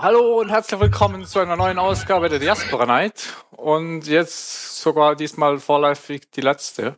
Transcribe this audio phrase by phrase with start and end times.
[0.00, 3.34] Ja, hallo und herzlich willkommen zu einer neuen Ausgabe der Diaspora Night.
[3.50, 6.96] Und jetzt sogar diesmal vorläufig die letzte.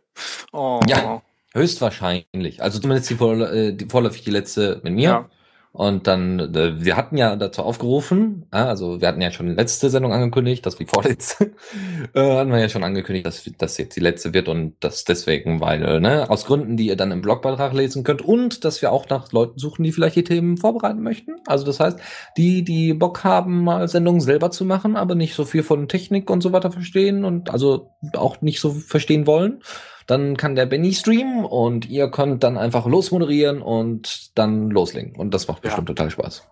[0.52, 0.78] Oh.
[0.86, 1.20] Ja,
[1.52, 2.62] höchstwahrscheinlich.
[2.62, 5.02] Also zumindest die, äh, die vorläufig die letzte mit mir.
[5.02, 5.30] Ja.
[5.74, 9.88] Und dann, äh, wir hatten ja dazu aufgerufen, also wir hatten ja schon die letzte
[9.88, 11.52] Sendung angekündigt, das wie vorletzte,
[12.14, 15.62] äh, hatten wir ja schon angekündigt, dass das jetzt die letzte wird und das deswegen,
[15.62, 18.92] weil, äh, ne, aus Gründen, die ihr dann im Blogbeitrag lesen könnt und dass wir
[18.92, 21.36] auch nach Leuten suchen, die vielleicht die Themen vorbereiten möchten.
[21.46, 21.98] Also das heißt,
[22.36, 26.28] die, die Bock haben, mal Sendungen selber zu machen, aber nicht so viel von Technik
[26.28, 29.62] und so weiter verstehen und also auch nicht so verstehen wollen
[30.12, 35.16] dann kann der Benny streamen und ihr könnt dann einfach losmoderieren und dann loslegen.
[35.16, 36.46] Und das macht bestimmt total Spaß.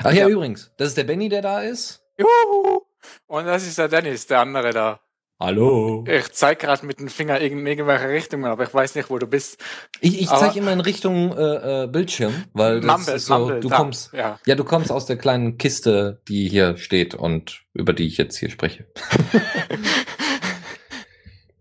[0.00, 2.02] Ach ja, ja, übrigens, das ist der Benny, der da ist.
[2.18, 2.80] Juhu!
[3.28, 5.00] Und das ist der Dennis, der andere da.
[5.38, 6.04] Hallo.
[6.08, 9.28] Ich zeig gerade mit dem Finger in irgendwelche Richtungen, aber ich weiß nicht, wo du
[9.28, 9.62] bist.
[10.00, 13.60] Ich, ich zeige immer in Richtung äh, äh, Bildschirm, weil das Mumble, ist so, Mumble,
[13.60, 13.76] du da.
[13.76, 14.40] kommst, ja.
[14.44, 18.36] ja, du kommst aus der kleinen Kiste, die hier steht und über die ich jetzt
[18.36, 18.86] hier spreche.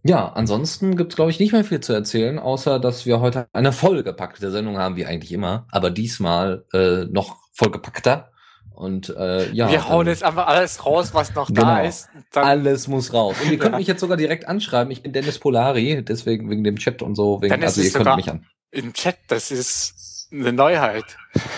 [0.07, 3.73] Ja, ansonsten gibt's glaube ich, nicht mehr viel zu erzählen, außer dass wir heute eine
[3.73, 8.31] vollgepackte Sendung haben, wie eigentlich immer, aber diesmal äh, noch vollgepackter.
[8.73, 9.69] Und äh, ja.
[9.69, 12.09] Wir hauen jetzt einfach alles raus, was noch genau, da ist.
[12.35, 13.35] alles muss raus.
[13.43, 14.91] Und ihr könnt mich jetzt sogar direkt anschreiben.
[14.91, 17.41] Ich bin Dennis Polari, deswegen wegen dem Chat und so.
[17.41, 18.45] Wegen, Dennis also ihr könnt mich an.
[18.71, 21.17] Im Chat, das ist eine Neuheit.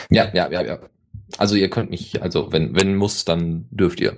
[0.09, 0.79] Ja, ja, ja, ja.
[1.37, 4.17] Also ihr könnt mich, also wenn, wenn muss, dann dürft ihr.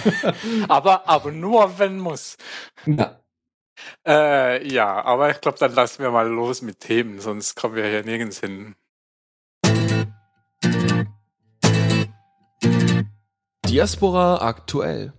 [0.68, 2.36] aber, aber nur wenn muss.
[2.86, 3.20] Ja.
[4.06, 7.86] Äh, ja, aber ich glaube, dann lassen wir mal los mit Themen, sonst kommen wir
[7.86, 8.74] hier nirgends hin.
[13.74, 15.12] Diaspora aktuell.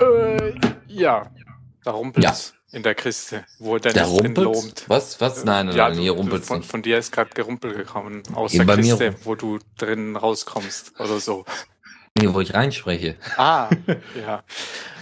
[0.00, 0.54] Äh,
[0.88, 1.30] ja,
[1.84, 2.76] da rumpelt's ja.
[2.76, 4.88] in der Kiste, wo Dennis drin lobt.
[4.88, 5.20] Was?
[5.20, 5.44] Was?
[5.44, 6.64] Nein, nein, ja, nein, hier rumpelt's von.
[6.64, 11.20] Von dir ist gerade Gerumpel gekommen aus Eben der Kiste, wo du drin rauskommst oder
[11.20, 11.44] so.
[12.20, 13.16] Nee, wo ich reinspreche.
[13.36, 13.68] Ah,
[14.26, 14.42] ja.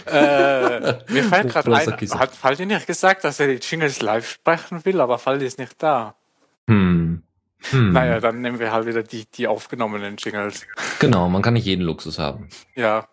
[0.05, 4.83] äh, mir fällt gerade ein, hat Faldi nicht gesagt, dass er die Jingles live sprechen
[4.85, 6.15] will, aber Faldi ist nicht da.
[6.67, 7.23] Hm.
[7.71, 7.91] Hm.
[7.91, 10.65] Naja, dann nehmen wir halt wieder die, die aufgenommenen Jingles.
[10.99, 12.49] Genau, man kann nicht jeden Luxus haben.
[12.75, 13.07] Ja.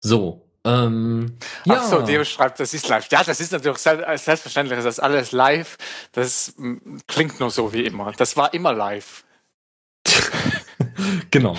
[0.00, 0.46] So.
[0.64, 1.76] Ähm, ja.
[1.78, 3.08] Ach so, Deo schreibt, das ist live.
[3.10, 5.78] Ja, das ist natürlich selbstverständlich, das ist alles live.
[6.12, 6.54] Das
[7.08, 8.12] klingt nur so wie immer.
[8.12, 9.24] Das war immer live.
[11.30, 11.56] genau.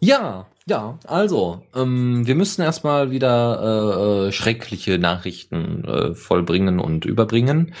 [0.00, 7.04] Ja, ja, also, ähm, wir müssen erstmal wieder äh, äh, schreckliche Nachrichten äh, vollbringen und
[7.04, 7.74] überbringen.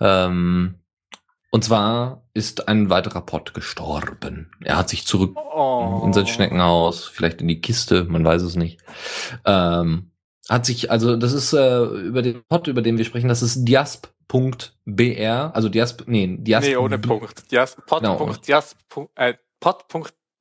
[0.00, 0.80] Ähm,
[1.50, 4.50] und zwar ist ein weiterer Pott gestorben.
[4.64, 6.02] Er hat sich zurück oh.
[6.04, 8.80] in sein Schneckenhaus, vielleicht in die Kiste, man weiß es nicht.
[9.44, 10.10] Ähm,
[10.48, 13.64] hat sich, also das ist äh, über den Pott, über den wir sprechen, das ist
[13.64, 16.66] diasp.br, also diasp, nee, diasp.
[16.66, 17.50] Nee, ohne Punkt.
[17.52, 19.10] Diasp, pod.diasp, genau.
[19.14, 19.86] äh, pod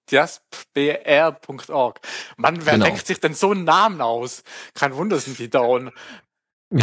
[0.09, 1.99] jaspbr.org.
[2.37, 2.85] Mann, wer genau.
[2.85, 4.43] denkt sich denn so einen Namen aus?
[4.73, 5.91] Kein Wunder sind die down.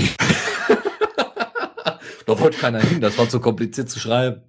[2.26, 4.42] da wollte keiner hin, das war zu kompliziert zu schreiben.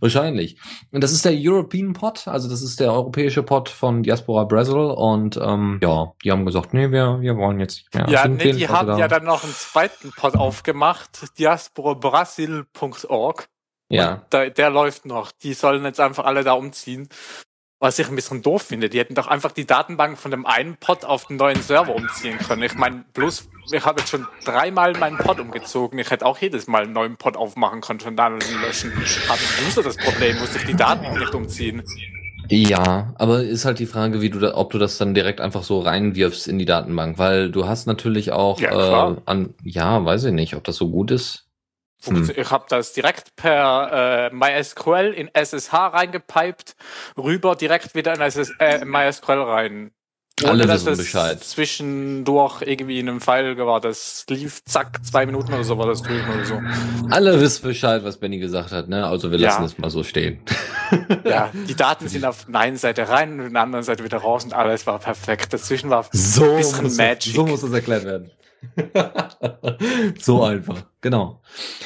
[0.00, 0.58] Wahrscheinlich.
[0.90, 4.76] Und das ist der European Pod, also das ist der europäische Pod von Diaspora Brazil
[4.76, 8.08] und ähm, ja, die haben gesagt, nee, wir, wir wollen jetzt nicht mehr.
[8.08, 13.48] Ja, nee, die haben da ja dann noch einen zweiten Pod aufgemacht, diasporabrasil.org.
[13.88, 14.26] Ja.
[14.30, 15.30] Da, der läuft noch.
[15.30, 17.08] Die sollen jetzt einfach alle da umziehen.
[17.78, 20.76] Was ich ein bisschen doof finde, die hätten doch einfach die Datenbank von dem einen
[20.76, 22.62] Pod auf den neuen Server umziehen können.
[22.62, 25.98] Ich meine, bloß, ich habe jetzt schon dreimal meinen Pod umgezogen.
[25.98, 28.92] Ich hätte auch jedes Mal einen neuen Pod aufmachen können und dann löschen.
[29.28, 31.82] Haben User das Problem, muss ich die Daten nicht umziehen.
[32.48, 35.62] Ja, aber ist halt die Frage, wie du da, ob du das dann direkt einfach
[35.62, 40.24] so reinwirfst in die Datenbank, weil du hast natürlich auch ja, äh, an, ja, weiß
[40.24, 41.45] ich nicht, ob das so gut ist.
[42.04, 42.30] Hm.
[42.36, 46.76] Ich habe das direkt per äh, MySQL in SSH reingepiped,
[47.16, 49.90] rüber direkt wieder in SS, äh, MySQL rein.
[50.42, 51.42] Ohne, Alle wissen das Bescheid.
[51.42, 56.02] Zwischendurch irgendwie in einem File war, das lief zack, zwei Minuten oder so war das
[56.02, 56.60] drüben oder so.
[57.08, 59.06] Alle wissen Bescheid, was Benny gesagt hat, ne?
[59.06, 60.40] Also wir lassen es mal so stehen.
[61.24, 64.18] Ja, die Daten sind auf der einen Seite rein und auf der anderen Seite wieder
[64.18, 65.52] raus und alles war perfekt.
[65.52, 67.24] Dazwischen war so ein bisschen Magic.
[67.24, 68.30] Das, so muss das erklärt werden.
[70.20, 71.40] so einfach, genau.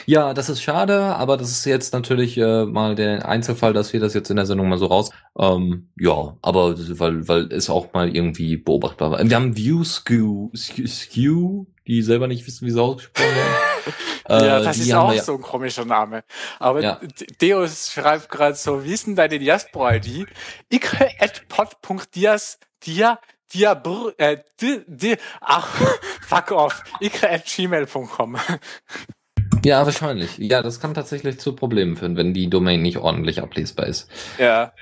[0.06, 4.00] Ja, das ist schade, aber das ist jetzt natürlich äh, mal der Einzelfall, dass wir
[4.00, 5.10] das jetzt in der Sendung mal so raus.
[5.38, 9.28] Ähm, ja, aber weil, weil es auch mal irgendwie beobachtbar war.
[9.28, 13.94] Wir haben View Skew, Skew, die selber nicht wissen, wie sie ausgesprochen werden.
[14.28, 16.24] ja, äh, das ist auch ja, so ein komischer Name.
[16.58, 17.00] Aber ja.
[17.40, 20.26] Deus schreibt gerade so, wie ist denn deine Diaspora-ID?
[20.70, 23.18] ikre.pod.dias dia dia
[23.74, 25.68] br, äh, di, di, ach,
[26.22, 28.36] fuck off, ikre at gmail.com.
[29.64, 30.38] Ja, wahrscheinlich.
[30.38, 34.08] Ja, das kann tatsächlich zu Problemen führen, wenn die Domain nicht ordentlich ablesbar ist.
[34.38, 34.72] Ja.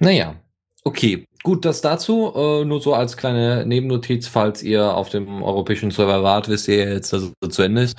[0.00, 0.36] Naja,
[0.82, 1.26] okay.
[1.44, 2.32] Gut, das dazu.
[2.34, 6.88] Äh, nur so als kleine Nebennotiz, falls ihr auf dem europäischen Server wart, wisst ihr
[6.88, 7.98] jetzt, dass es zu Ende ist.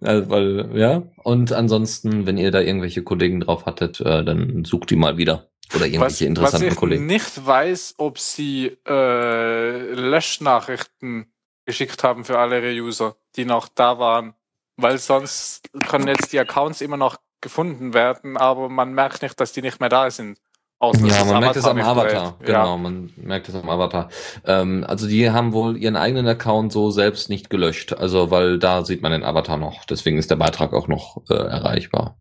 [0.00, 1.02] also, weil, ja.
[1.22, 5.48] Und ansonsten, wenn ihr da irgendwelche Kollegen drauf hattet, äh, dann sucht die mal wieder.
[5.74, 7.06] Oder irgendwelche was, interessanten was ich Kollegen.
[7.06, 11.32] nicht weiß, ob sie äh, Löschnachrichten
[11.64, 14.34] geschickt haben für alle ihre User, die noch da waren.
[14.76, 19.52] Weil sonst können jetzt die Accounts immer noch gefunden werden, aber man merkt nicht, dass
[19.52, 20.38] die nicht mehr da sind.
[20.78, 22.36] Außer ja, man merkt es am Avatar.
[22.40, 22.76] Genau, ja.
[22.76, 24.10] man merkt es am Avatar.
[24.44, 27.94] Ähm, also die haben wohl ihren eigenen Account so selbst nicht gelöscht.
[27.94, 29.86] Also weil da sieht man den Avatar noch.
[29.86, 32.18] Deswegen ist der Beitrag auch noch äh, erreichbar.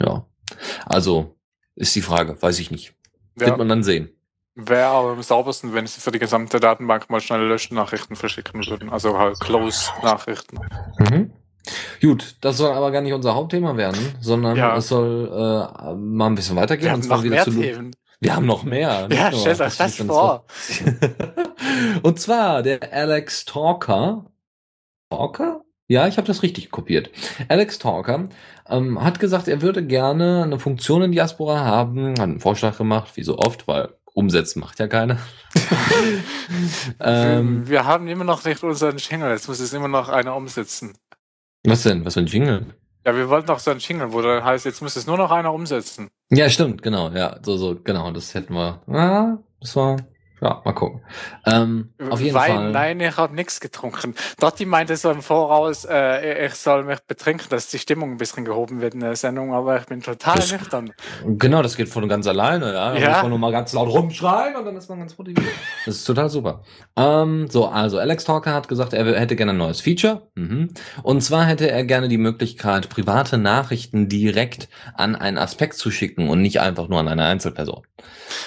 [0.00, 0.24] Ja.
[0.86, 1.34] Also
[1.76, 2.94] ist die Frage, weiß ich nicht.
[3.38, 3.46] Ja.
[3.46, 4.10] Wird man dann sehen.
[4.54, 8.90] Wäre aber am saubersten, wenn sie für die gesamte Datenbank mal schnell Löschen-Nachrichten verschicken würden.
[8.90, 10.58] Also halt Close-Nachrichten.
[10.98, 11.32] Mhm.
[12.00, 14.76] Gut, das soll aber gar nicht unser Hauptthema werden, sondern ja.
[14.76, 16.86] es soll äh, mal ein bisschen weitergehen.
[16.86, 17.96] Wir haben und zwar noch wieder mehr zu Themen.
[18.20, 19.08] Wir haben noch mehr.
[19.10, 20.44] Ja, stell euch das vor.
[22.02, 24.26] und zwar der Alex Talker.
[25.08, 25.62] Talker?
[25.90, 27.10] Ja, ich habe das richtig kopiert.
[27.48, 28.28] Alex Talker
[28.68, 33.16] ähm, hat gesagt, er würde gerne eine Funktion in Diaspora haben, hat einen Vorschlag gemacht,
[33.16, 35.18] wie so oft, weil umsetzen macht ja keiner.
[37.00, 40.96] ähm, wir, haben immer noch nicht unseren Jingle, jetzt muss es immer noch einer umsetzen.
[41.64, 42.04] Was denn?
[42.04, 42.66] Was für ein Jingle?
[43.04, 45.32] Ja, wir wollten noch so ein Jingle, wo dann heißt, jetzt muss es nur noch
[45.32, 46.08] einer umsetzen.
[46.30, 48.80] Ja, stimmt, genau, ja, so, so, genau, das hätten wir.
[48.86, 49.96] Ah, das war
[50.40, 51.02] ja, mal gucken.
[51.46, 52.72] Ähm, auf jeden Wein, Fall.
[52.72, 54.14] Nein, ich habe nichts getrunken.
[54.38, 58.44] Dotti meinte so im Voraus, äh, ich soll mich betrinken, dass die Stimmung ein bisschen
[58.44, 60.92] gehoben wird in der Sendung, aber ich bin total das, nüchtern.
[61.26, 62.94] Genau, das geht von ganz alleine, ja.
[62.94, 63.08] Da ja.
[63.10, 65.52] muss man nur mal ganz laut rumschreien und dann ist man ganz motiviert.
[65.84, 66.62] Das ist total super.
[66.96, 70.28] Ähm, so, also Alex Talker hat gesagt, er hätte gerne ein neues Feature.
[70.34, 70.70] Mhm.
[71.02, 76.28] Und zwar hätte er gerne die Möglichkeit, private Nachrichten direkt an einen Aspekt zu schicken
[76.28, 77.82] und nicht einfach nur an eine Einzelperson.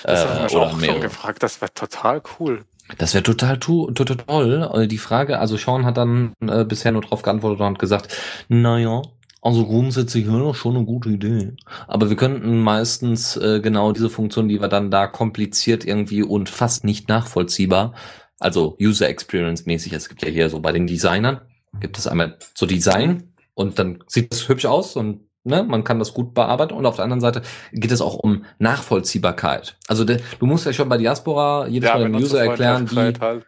[0.03, 2.65] Das äh, haben wir auch schon gefragt, das wäre total cool.
[2.97, 4.69] Das wäre total, total toll.
[4.73, 8.15] Äh, die Frage, also Sean hat dann äh, bisher nur darauf geantwortet und gesagt,
[8.49, 9.01] naja,
[9.41, 11.53] also grundsätzlich wäre das schon eine gute Idee.
[11.87, 16.49] Aber wir könnten meistens äh, genau diese Funktion, die wir dann da kompliziert irgendwie und
[16.49, 17.93] fast nicht nachvollziehbar,
[18.39, 21.41] also User Experience mäßig, es gibt ja hier so bei den Designern,
[21.79, 25.99] gibt es einmal so Design und dann sieht es hübsch aus und Ne, man kann
[25.99, 27.41] das gut bearbeiten und auf der anderen Seite
[27.73, 29.77] geht es auch um Nachvollziehbarkeit.
[29.87, 32.95] Also de, du musst ja schon bei Diaspora jedes ja, Mal dem User erklären, wie,
[32.95, 33.45] halt.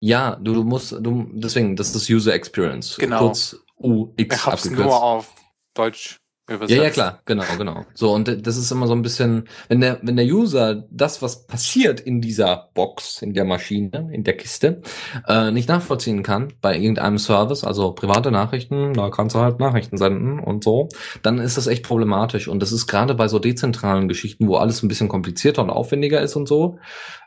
[0.00, 2.96] ja, du, du musst, du, deswegen, das ist User Experience.
[2.96, 3.20] Genau.
[3.20, 5.32] Kurz UX ich hab's nur auf
[5.74, 6.78] Deutsch Übersetzt.
[6.78, 7.84] Ja, ja, klar, genau, genau.
[7.94, 11.44] So, und das ist immer so ein bisschen, wenn der, wenn der User das, was
[11.48, 14.80] passiert in dieser Box, in der Maschine, in der Kiste,
[15.26, 19.96] äh, nicht nachvollziehen kann bei irgendeinem Service, also private Nachrichten, da kannst du halt Nachrichten
[19.96, 20.88] senden und so,
[21.22, 22.46] dann ist das echt problematisch.
[22.46, 26.20] Und das ist gerade bei so dezentralen Geschichten, wo alles ein bisschen komplizierter und aufwendiger
[26.20, 26.78] ist und so,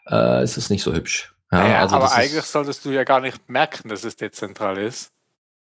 [0.09, 1.35] äh, ist es nicht so hübsch.
[1.51, 5.11] Ja, naja, also aber eigentlich solltest du ja gar nicht merken, dass es dezentral ist.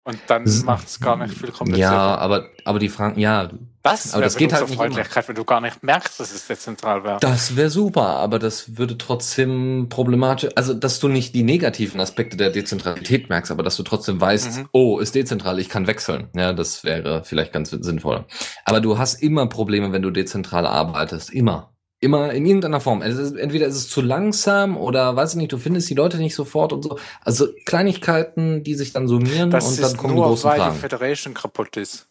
[0.02, 1.92] Und dann macht es gar nicht viel komplizierter.
[1.92, 3.50] Ja, aber, aber die Fragen, ja.
[3.82, 7.18] Das aber das geht halt Freundlichkeit, wenn du gar nicht merkst, dass es dezentral wäre.
[7.20, 12.36] Das wäre super, aber das würde trotzdem problematisch, also dass du nicht die negativen Aspekte
[12.36, 14.68] der Dezentralität merkst, aber dass du trotzdem weißt, mhm.
[14.72, 16.28] oh, ist dezentral, ich kann wechseln.
[16.34, 18.26] Ja, das wäre vielleicht ganz sinnvoll.
[18.64, 21.30] Aber du hast immer Probleme, wenn du dezentral arbeitest.
[21.30, 21.72] Immer.
[22.02, 23.02] Immer in irgendeiner Form.
[23.02, 26.34] Ist, entweder ist es zu langsam oder weiß ich nicht, du findest die Leute nicht
[26.34, 26.98] sofort und so.
[27.22, 30.74] Also Kleinigkeiten, die sich dann summieren das und dann kommen nur, die großen weil Fragen.
[30.74, 32.06] die Federation kaputt ist.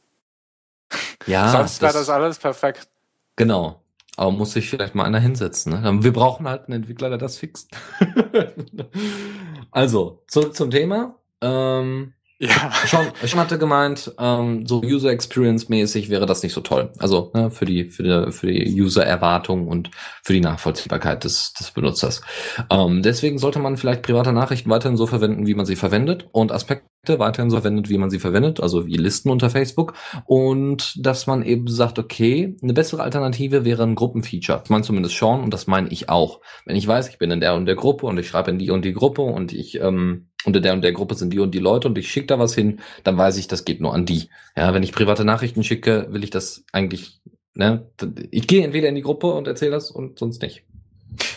[1.27, 1.50] Ja.
[1.51, 2.88] Sonst wäre das, alles perfekt.
[3.36, 3.84] Genau.
[4.15, 5.79] Aber muss sich vielleicht mal einer hinsetzen.
[5.79, 6.03] Ne?
[6.03, 7.69] Wir brauchen halt einen Entwickler, der das fixt.
[9.72, 11.15] also, zu, zum Thema.
[11.41, 12.72] Ähm, ja.
[12.86, 16.91] Schon, ich hatte gemeint, ähm, so User Experience mäßig wäre das nicht so toll.
[16.98, 19.91] Also ne, für die für die für die User Erwartung und
[20.24, 22.22] für die Nachvollziehbarkeit des des Benutzers.
[22.69, 26.53] Ähm, deswegen sollte man vielleicht private Nachrichten weiterhin so verwenden, wie man sie verwendet und
[26.53, 29.93] Aspekte weiterhin so verwendet, wie man sie verwendet, also wie Listen unter Facebook.
[30.25, 34.60] Und dass man eben sagt, okay, eine bessere Alternative wäre ein Gruppenfeature.
[34.60, 36.39] Das meint zumindest Sean und das meine ich auch.
[36.65, 38.72] Wenn ich weiß, ich bin in der und der Gruppe und ich schreibe in die
[38.72, 41.60] und die Gruppe und ich ähm, unter der und der Gruppe sind die und die
[41.60, 44.29] Leute und ich schicke da was hin, dann weiß ich, das geht nur an die.
[44.55, 47.22] Ja, wenn ich private Nachrichten schicke, will ich das eigentlich,
[47.53, 47.89] ne?
[48.31, 50.63] Ich gehe entweder in die Gruppe und erzähle das und sonst nicht.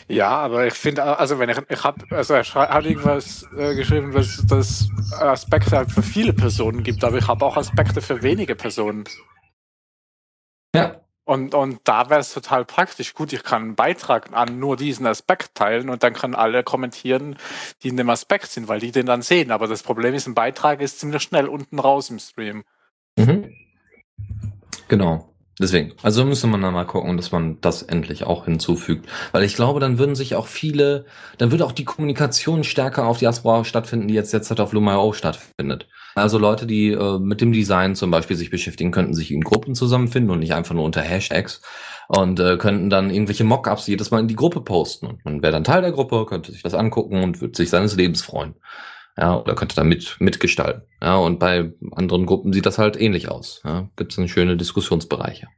[0.09, 4.12] Ja, aber ich finde, also wenn ich, ich habe, also er hat irgendwas äh, geschrieben,
[4.12, 8.54] was das Aspekte halt für viele Personen gibt, aber ich habe auch Aspekte für wenige
[8.54, 9.04] Personen.
[10.75, 11.01] Ja.
[11.33, 13.15] Und, und da wäre es total praktisch.
[13.15, 17.37] Gut, ich kann einen Beitrag an nur diesen Aspekt teilen und dann können alle kommentieren,
[17.83, 19.51] die in dem Aspekt sind, weil die den dann sehen.
[19.51, 22.65] Aber das Problem ist, ein Beitrag ist ziemlich schnell unten raus im Stream.
[23.17, 23.51] Mhm.
[24.89, 25.33] Genau.
[25.59, 29.09] Deswegen, also müsste man dann mal gucken, dass man das endlich auch hinzufügt.
[29.33, 31.07] Weil ich glaube, dann würden sich auch viele,
[31.39, 35.15] dann würde auch die Kommunikation stärker auf die Diaspora stattfinden, die jetzt derzeit auf Lumio
[35.15, 35.89] stattfindet.
[36.14, 39.75] Also Leute, die äh, mit dem Design zum Beispiel sich beschäftigen, könnten sich in Gruppen
[39.75, 41.62] zusammenfinden und nicht einfach nur unter Hashtags
[42.09, 45.07] und äh, könnten dann irgendwelche Mockups jedes Mal in die Gruppe posten.
[45.07, 47.97] Und man wäre dann Teil der Gruppe, könnte sich das angucken und würde sich seines
[47.97, 48.54] Lebens freuen.
[49.19, 50.83] Ja, oder könnte da mit, mitgestalten.
[51.02, 53.61] Ja, und bei anderen Gruppen sieht das halt ähnlich aus.
[53.64, 55.49] Ja, gibt es dann schöne Diskussionsbereiche.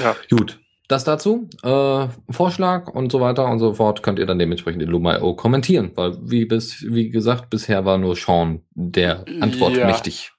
[0.00, 0.16] Ja.
[0.30, 0.60] Gut.
[0.90, 4.88] Das dazu, äh, Vorschlag und so weiter und so fort, könnt ihr dann dementsprechend in
[4.88, 9.86] Luma.io kommentieren, weil wie bis, wie gesagt, bisher war nur Sean der Antwort ja.
[9.86, 10.32] mächtig.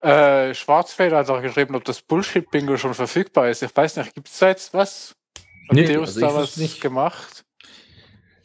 [0.00, 3.62] Äh, Schwarzfeder hat auch geschrieben, ob das Bullshit-Bingo schon verfügbar ist.
[3.62, 5.14] Ich weiß nicht, gibt es da jetzt was?
[5.68, 7.44] Hat nee, Deus also da was nicht gemacht?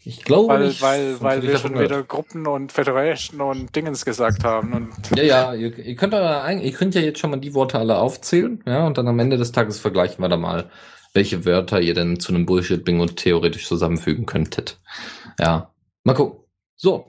[0.05, 0.81] Ich glaube weil, nicht.
[0.81, 4.73] Weil, weil wir schon wieder Gruppen und Federation und Dingens gesagt haben.
[4.73, 7.79] Und ja, ja, ihr, ihr könnt aber ihr könnt ja jetzt schon mal die Worte
[7.79, 10.69] alle aufzählen, ja, und dann am Ende des Tages vergleichen wir da mal,
[11.13, 14.79] welche Wörter ihr denn zu einem Bullshit-Bingo theoretisch zusammenfügen könntet.
[15.39, 15.71] Ja.
[16.03, 16.43] Mal gucken.
[16.75, 17.05] So,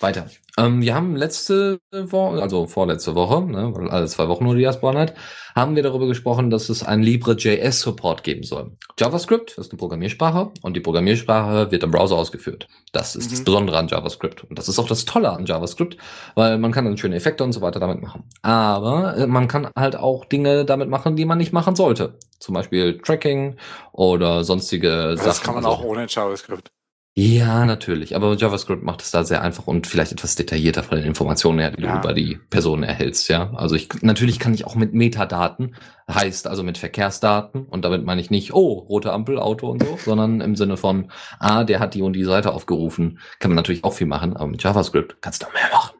[0.00, 0.28] weiter.
[0.58, 4.60] Ähm, wir haben letzte Woche, also vorletzte Woche, ne, weil alle zwei Wochen nur die
[4.60, 5.06] Diaspora
[5.54, 8.72] haben wir darüber gesprochen, dass es einen Libre.js-Support geben soll.
[8.98, 12.68] JavaScript ist eine Programmiersprache und die Programmiersprache wird im Browser ausgeführt.
[12.92, 13.34] Das ist mhm.
[13.34, 14.44] das Besondere an JavaScript.
[14.44, 15.98] Und das ist auch das Tolle an JavaScript,
[16.34, 18.24] weil man kann dann schöne Effekte und so weiter damit machen.
[18.42, 22.18] Aber äh, man kann halt auch Dinge damit machen, die man nicht machen sollte.
[22.38, 23.56] Zum Beispiel Tracking
[23.92, 25.26] oder sonstige das Sachen.
[25.26, 26.70] Das kann man auch ohne JavaScript.
[27.18, 28.14] Ja, natürlich.
[28.14, 31.70] Aber JavaScript macht es da sehr einfach und vielleicht etwas detaillierter von den Informationen her,
[31.70, 31.92] die ja.
[31.92, 33.54] du über die Person erhältst, ja.
[33.54, 35.76] Also ich, natürlich kann ich auch mit Metadaten,
[36.12, 39.98] heißt also mit Verkehrsdaten, und damit meine ich nicht, oh, rote Ampel, Auto und so,
[40.04, 43.18] sondern im Sinne von, ah, der hat die und die Seite aufgerufen.
[43.38, 45.96] Kann man natürlich auch viel machen, aber mit JavaScript kannst du mehr machen.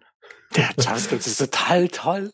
[0.54, 2.30] Der JavaScript ist total toll.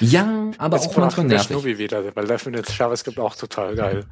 [0.00, 1.48] Ja, aber Jetzt auch manchmal nervig.
[1.48, 4.04] Schnubi wieder, weil der findet JavaScript auch total geil.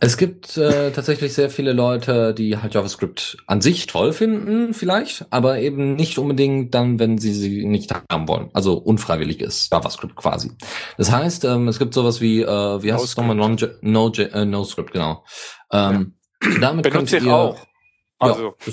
[0.00, 5.26] Es gibt äh, tatsächlich sehr viele Leute, die halt JavaScript an sich toll finden, vielleicht,
[5.30, 8.50] aber eben nicht unbedingt dann, wenn sie sie nicht haben wollen.
[8.54, 10.52] Also unfreiwillig ist JavaScript quasi.
[10.96, 13.36] Das heißt, ähm, es gibt sowas wie, äh, wie heißt es nochmal?
[13.36, 15.24] Non no, äh, no Script, genau.
[15.70, 16.58] Ähm, ja.
[16.60, 17.58] Damit Benutze ich auch.
[18.18, 18.54] Also.
[18.64, 18.72] Ja,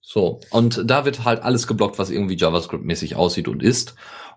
[0.00, 0.40] so.
[0.50, 3.96] Und da wird halt alles geblockt, was irgendwie JavaScript-mäßig aussieht und ist.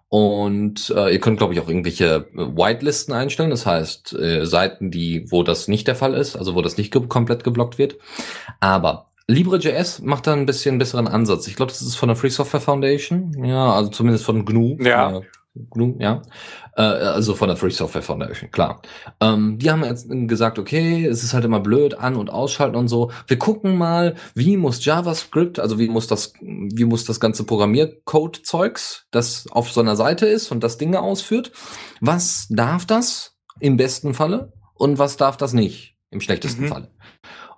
[0.10, 3.52] Und äh, ihr könnt, glaube ich, auch irgendwelche äh, Whitelisten einstellen.
[3.52, 6.92] Das heißt, äh, Seiten, die, wo das nicht der Fall ist, also wo das nicht
[6.92, 7.96] ge komplett geblockt wird.
[8.60, 11.48] Aber LibreJS macht da ein bisschen besseren Ansatz.
[11.48, 13.44] Ich glaube, das ist von der Free Software Foundation.
[13.46, 14.78] Ja, also zumindest von GNU.
[14.82, 15.20] Ja.
[15.20, 15.22] Äh,
[15.70, 16.24] GNU, ja.
[16.80, 18.82] Äh, also von der Free Software Foundation, klar.
[19.20, 22.88] Ähm, die haben jetzt gesagt, okay, es ist halt immer blöd, an- und ausschalten und
[22.88, 23.12] so.
[23.28, 29.08] Wir gucken mal, wie muss JavaScript, also wie muss das, wie muss das ganze Programmiercode-Zeugs,
[29.12, 31.52] das auf so einer Seite ist und das Dinge ausführt,
[32.00, 36.68] was darf das im besten Falle und was darf das nicht im schlechtesten mhm.
[36.70, 36.92] Falle?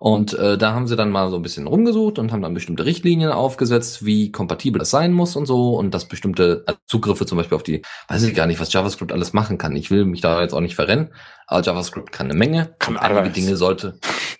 [0.02, 2.86] Und äh, da haben sie dann mal so ein bisschen rumgesucht und haben dann bestimmte
[2.86, 7.38] Richtlinien aufgesetzt, wie kompatibel das sein muss und so und dass bestimmte äh, Zugriffe zum
[7.38, 9.76] Beispiel auf die, weiß ich gar nicht, was JavaScript alles machen kann.
[9.76, 11.14] Ich will mich da jetzt auch nicht verrennen,
[11.46, 12.74] aber JavaScript kann eine Menge.
[12.80, 13.34] Kann einige alles.
[13.34, 14.00] Dinge sollte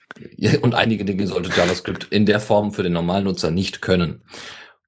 [0.64, 4.24] und einige Dinge sollte JavaScript in der Form für den normalen Nutzer nicht können.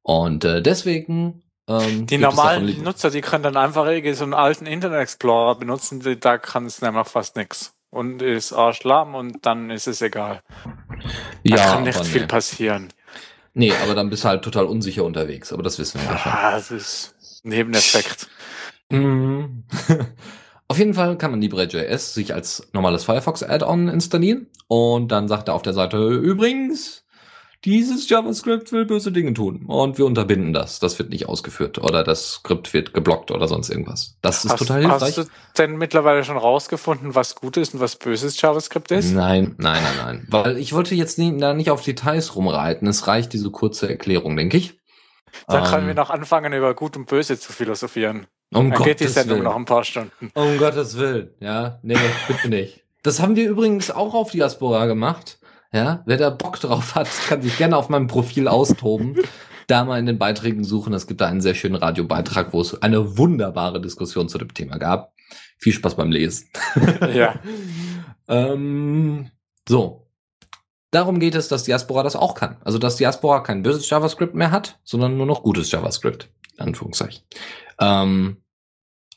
[0.01, 4.65] Und äh, deswegen ähm, die normalen Nutzer, die können dann einfach irgendwie so einen alten
[4.65, 9.87] Internet Explorer benutzen, da kann es nämlich fast nichts und ist arschlamm und dann ist
[9.87, 10.41] es egal.
[11.43, 12.27] Ja, da kann nicht viel nee.
[12.27, 12.89] passieren.
[13.53, 16.31] Nee, aber dann bist du halt total unsicher unterwegs, aber das wissen wir ja schon.
[16.31, 18.27] Ah, das ist Nebeneffekt.
[18.89, 19.63] Mhm.
[20.67, 25.49] auf jeden Fall kann man LibreJS sich als normales Firefox Add-on installieren und dann sagt
[25.49, 27.02] er auf der Seite übrigens,
[27.65, 30.79] dieses JavaScript will böse Dinge tun und wir unterbinden das.
[30.79, 34.17] Das wird nicht ausgeführt oder das Skript wird geblockt oder sonst irgendwas.
[34.21, 35.01] Das ist hast, total hilfreich.
[35.01, 35.23] Hast du
[35.57, 39.13] denn mittlerweile schon rausgefunden, was Gutes und was böses JavaScript ist?
[39.13, 40.27] Nein, nein, nein, nein.
[40.29, 42.87] Weil ich wollte jetzt nie, da nicht auf Details rumreiten.
[42.87, 44.79] Es reicht diese kurze Erklärung, denke ich.
[45.47, 48.27] Dann können wir noch anfangen, über Gut und Böse zu philosophieren.
[48.53, 49.45] Um Dann geht die Gottes Sendung Willen.
[49.45, 50.31] noch ein paar Stunden.
[50.35, 51.79] Um Gottes Willen, ja.
[51.81, 52.83] Nee, bitte nicht.
[53.01, 55.39] Das haben wir übrigens auch auf Diaspora gemacht.
[55.73, 59.17] Ja, wer da Bock drauf hat, kann sich gerne auf meinem Profil austoben.
[59.67, 60.93] Da mal in den Beiträgen suchen.
[60.93, 64.77] Es gibt da einen sehr schönen Radiobeitrag, wo es eine wunderbare Diskussion zu dem Thema
[64.77, 65.13] gab.
[65.57, 66.49] Viel Spaß beim Lesen.
[67.13, 67.35] ja.
[68.27, 69.31] Ähm,
[69.67, 70.07] so.
[70.91, 72.57] Darum geht es, dass Diaspora das auch kann.
[72.63, 76.29] Also, dass Diaspora kein böses JavaScript mehr hat, sondern nur noch gutes JavaScript.
[76.57, 77.23] Anführungszeichen.
[77.79, 78.43] Ähm,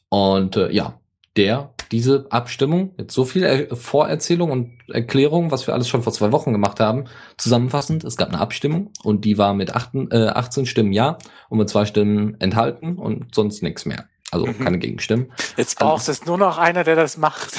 [0.09, 0.99] und äh, ja,
[1.37, 6.12] der, diese Abstimmung, jetzt so viel er Vorerzählung und Erklärung, was wir alles schon vor
[6.12, 7.05] zwei Wochen gemacht haben,
[7.37, 11.59] zusammenfassend, es gab eine Abstimmung und die war mit 18, äh, 18 Stimmen ja und
[11.59, 14.07] mit zwei Stimmen enthalten und sonst nichts mehr.
[14.31, 14.59] Also Mhm.
[14.59, 15.33] keine Gegenstimmen.
[15.57, 17.52] Jetzt brauchst es nur noch einer, der das macht.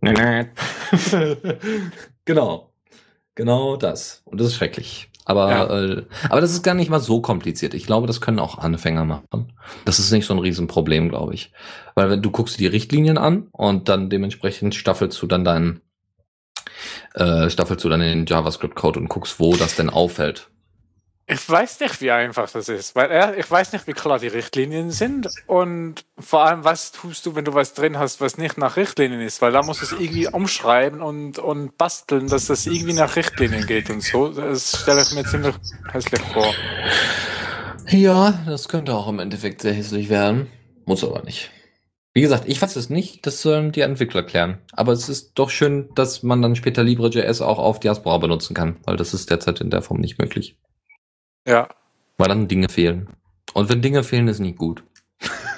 [2.24, 2.72] genau.
[3.34, 4.22] Genau das.
[4.24, 5.10] Und das ist schrecklich.
[5.28, 5.80] Aber, Ja.
[5.80, 7.74] äh, aber das ist gar nicht mal so kompliziert.
[7.74, 9.52] Ich glaube, das können auch Anfänger machen.
[9.84, 11.52] Das ist nicht so ein Riesenproblem, glaube ich.
[11.94, 15.82] Weil wenn du guckst dir die Richtlinien an und dann dementsprechend staffelst du dann deinen,
[17.14, 20.48] äh, staffelst du dann den JavaScript-Code und guckst, wo das denn auffällt.
[21.30, 24.90] Ich weiß nicht, wie einfach das ist, weil ich weiß nicht, wie klar die Richtlinien
[24.90, 28.78] sind und vor allem, was tust du, wenn du was drin hast, was nicht nach
[28.78, 32.94] Richtlinien ist, weil da musst du es irgendwie umschreiben und, und basteln, dass das irgendwie
[32.94, 34.28] nach Richtlinien geht und so.
[34.28, 35.54] Das stelle ich mir ziemlich
[35.92, 36.54] hässlich vor.
[37.90, 40.46] Ja, das könnte auch im Endeffekt sehr hässlich werden.
[40.86, 41.50] Muss aber nicht.
[42.14, 44.58] Wie gesagt, ich weiß es nicht, das sollen die Entwickler klären.
[44.72, 48.76] Aber es ist doch schön, dass man dann später LibreJS auch auf Diaspora benutzen kann,
[48.84, 50.56] weil das ist derzeit in der Form nicht möglich.
[51.48, 51.68] Ja.
[52.18, 53.08] Weil dann Dinge fehlen.
[53.54, 54.82] Und wenn Dinge fehlen, ist nicht gut.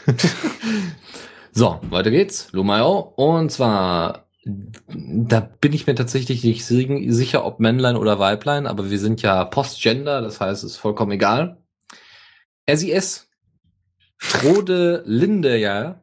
[1.52, 2.52] so, weiter geht's.
[2.52, 3.12] Lumao.
[3.16, 8.90] Und zwar, da bin ich mir tatsächlich nicht si- sicher, ob Männlein oder Weiblein, aber
[8.90, 11.58] wir sind ja Postgender, das heißt, es ist vollkommen egal.
[12.68, 13.28] SIS.
[14.44, 16.02] Rode Linde, ja.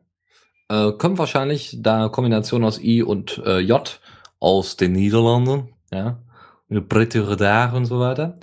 [0.70, 4.00] Äh, kommt wahrscheinlich da Kombination aus I und äh, J
[4.40, 6.20] aus den Niederlanden, ja.
[6.68, 8.36] Britische da und so weiter.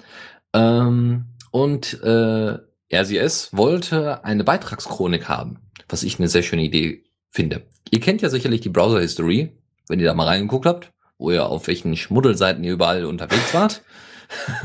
[0.54, 2.58] Ähm, und äh,
[2.92, 7.62] RCS wollte eine Beitragschronik haben, was ich eine sehr schöne Idee finde.
[7.92, 9.52] Ihr kennt ja sicherlich die Browser History,
[9.86, 13.84] wenn ihr da mal reingeguckt habt, wo ihr auf welchen Schmuddelseiten ihr überall unterwegs wart.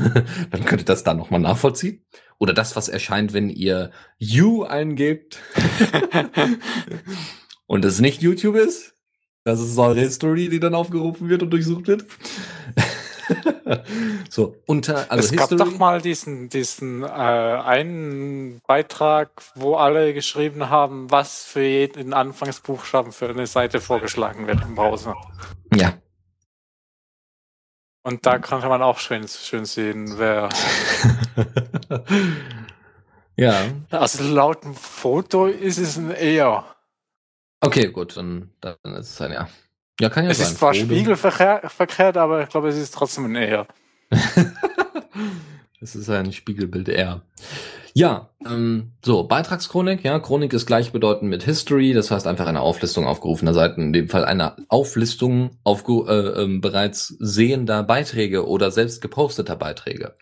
[0.50, 2.04] Dann könnt ihr das da nochmal nachvollziehen.
[2.40, 5.38] Oder das, was erscheint, wenn ihr You eingebt
[7.68, 8.96] und es nicht YouTube ist.
[9.44, 12.04] Das ist eure History, die dann aufgerufen wird und durchsucht wird.
[14.30, 15.70] So, unter, also es gab History.
[15.70, 23.12] doch mal diesen, diesen äh, einen Beitrag, wo alle geschrieben haben, was für jeden Anfangsbuchstaben
[23.12, 25.14] für eine Seite vorgeschlagen wird im Browser.
[25.74, 25.94] Ja,
[28.02, 30.48] Und da konnte man auch schön, schön sehen, wer.
[33.36, 33.64] ja.
[33.90, 36.64] Also laut dem Foto ist es ein eher.
[37.60, 39.48] Okay, gut, dann, dann ist es ein Ja.
[40.00, 40.46] Ja, kann ja Es sein.
[40.48, 40.86] ist zwar Frodo.
[40.86, 43.66] spiegelverkehrt, verkehrt, aber ich glaube, es ist trotzdem ein eher.
[45.82, 47.22] Es ist ein Spiegelbild eher.
[47.94, 53.06] Ja, ähm, so, Beitragschronik, ja, Chronik ist gleichbedeutend mit History, das heißt einfach eine Auflistung
[53.06, 59.00] aufgerufener Seiten, in dem Fall eine Auflistung aufge äh, ähm, bereits sehender Beiträge oder selbst
[59.00, 60.16] geposteter Beiträge.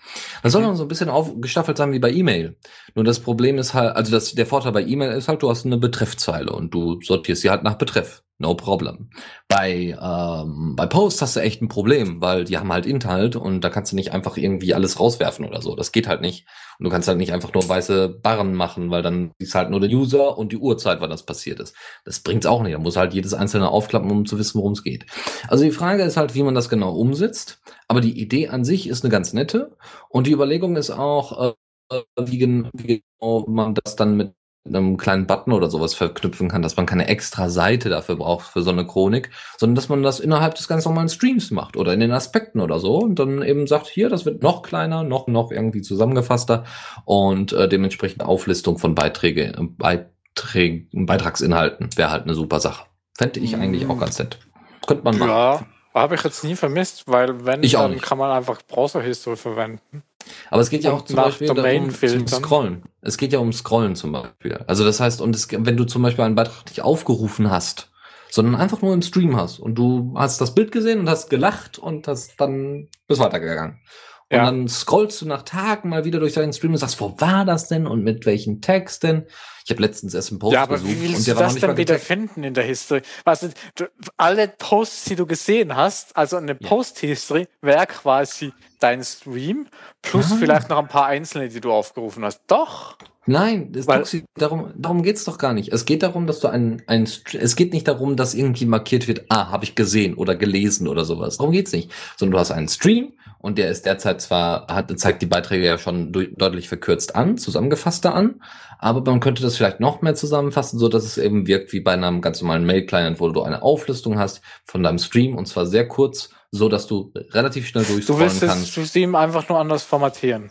[0.44, 0.66] Das soll Mhm.
[0.68, 2.56] dann so ein bisschen aufgestaffelt sein wie bei E-Mail.
[2.94, 5.66] Nur das Problem ist halt, also das, der Vorteil bei E-Mail ist halt, du hast
[5.66, 8.22] eine Betreffzeile und du sortierst sie halt nach Betreff.
[8.40, 9.10] No problem.
[9.48, 13.62] Bei, ähm, bei Post hast du echt ein Problem, weil die haben halt Inhalt und
[13.62, 15.74] da kannst du nicht einfach irgendwie alles rauswerfen oder so.
[15.74, 16.46] Das geht halt nicht.
[16.78, 19.80] Und du kannst halt nicht einfach nur weiße Barren machen, weil dann ist halt nur
[19.80, 21.74] der User und die Uhrzeit, wann das passiert ist.
[22.04, 22.74] Das bringt's auch nicht.
[22.74, 25.06] Da muss halt jedes einzelne aufklappen, um zu wissen, worum es geht.
[25.48, 27.60] Also die Frage ist halt, wie man das genau umsetzt.
[27.88, 29.76] Aber die Idee an sich ist eine ganz nette.
[30.08, 31.54] Und die Überlegung ist auch,
[31.90, 34.32] äh, wie, gen wie genau man das dann mit
[34.68, 38.62] einem kleinen Button oder sowas verknüpfen kann, dass man keine extra Seite dafür braucht für
[38.62, 42.00] so eine Chronik, sondern dass man das innerhalb des ganz normalen Streams macht oder in
[42.00, 45.50] den Aspekten oder so und dann eben sagt, hier, das wird noch kleiner, noch, noch
[45.50, 46.64] irgendwie zusammengefasster
[47.04, 52.86] und äh, dementsprechend Auflistung von Beiträge, Beiträgen, Beitragsinhalten wäre halt eine super Sache.
[53.16, 54.38] Fände ich eigentlich auch ganz nett.
[54.86, 55.30] Könnte man machen.
[55.30, 59.36] Ja, habe ich jetzt nie vermisst, weil wenn, Ich auch dann kann man einfach Browser-History
[59.36, 60.02] verwenden.
[60.50, 62.26] Aber es geht ja auch zum Beispiel darum, zum.
[62.26, 62.82] Scrollen.
[63.00, 64.64] Es geht ja um Scrollen zum Beispiel.
[64.66, 67.90] Also das heißt, und es, wenn du zum Beispiel einen Beitrag nicht aufgerufen hast,
[68.30, 71.78] sondern einfach nur im Stream hast und du hast das Bild gesehen und hast gelacht
[71.78, 73.80] und hast dann bist weitergegangen.
[74.30, 74.44] Und Ja.
[74.44, 77.66] dann scrollst du nach Tagen mal wieder durch deinen Stream und sagst, wo war das
[77.68, 79.26] denn und mit welchen Text denn?
[79.64, 81.42] Ich habe letztens erst einen Post ja, aber gesucht wie willst und du der war
[81.42, 82.06] noch das nicht mal dann wieder getaggt.
[82.06, 83.02] finden in der History?
[83.24, 83.84] Weißt du, du,
[84.18, 86.68] alle Posts, die du gesehen hast, also eine Ja.
[86.68, 89.66] Post-History, wäre quasi dein Stream
[90.02, 90.38] plus Nein.
[90.40, 92.42] vielleicht noch ein paar einzelne, die du aufgerufen hast.
[92.48, 92.96] Doch.
[93.28, 95.70] Nein, es Weil- Tuxi, darum, darum geht's doch gar nicht.
[95.72, 99.06] Es geht darum, dass du ein, ein, St- es geht nicht darum, dass irgendwie markiert
[99.06, 101.36] wird, ah, habe ich gesehen oder gelesen oder sowas.
[101.36, 101.90] Darum geht's nicht.
[102.16, 105.76] Sondern du hast einen Stream und der ist derzeit zwar, hat, zeigt die Beiträge ja
[105.78, 108.40] schon du- deutlich verkürzt an, zusammengefasster an,
[108.78, 111.92] aber man könnte das vielleicht noch mehr zusammenfassen, so dass es eben wirkt wie bei
[111.92, 115.86] einem ganz normalen Mail-Client, wo du eine Auflistung hast von deinem Stream und zwar sehr
[115.86, 119.82] kurz, so dass du relativ schnell Du durchscrollen willst das kannst, Stream einfach nur anders
[119.82, 120.48] formatieren.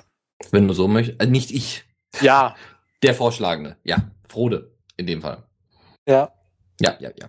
[0.52, 1.20] wenn du so möchtest.
[1.22, 1.86] Äh, nicht ich,
[2.22, 2.56] Ja.
[3.04, 3.78] der Vorschlagende.
[3.84, 5.44] Ja, Frode in dem Fall.
[6.08, 6.32] Ja.
[6.80, 7.28] Ja, ja, ja.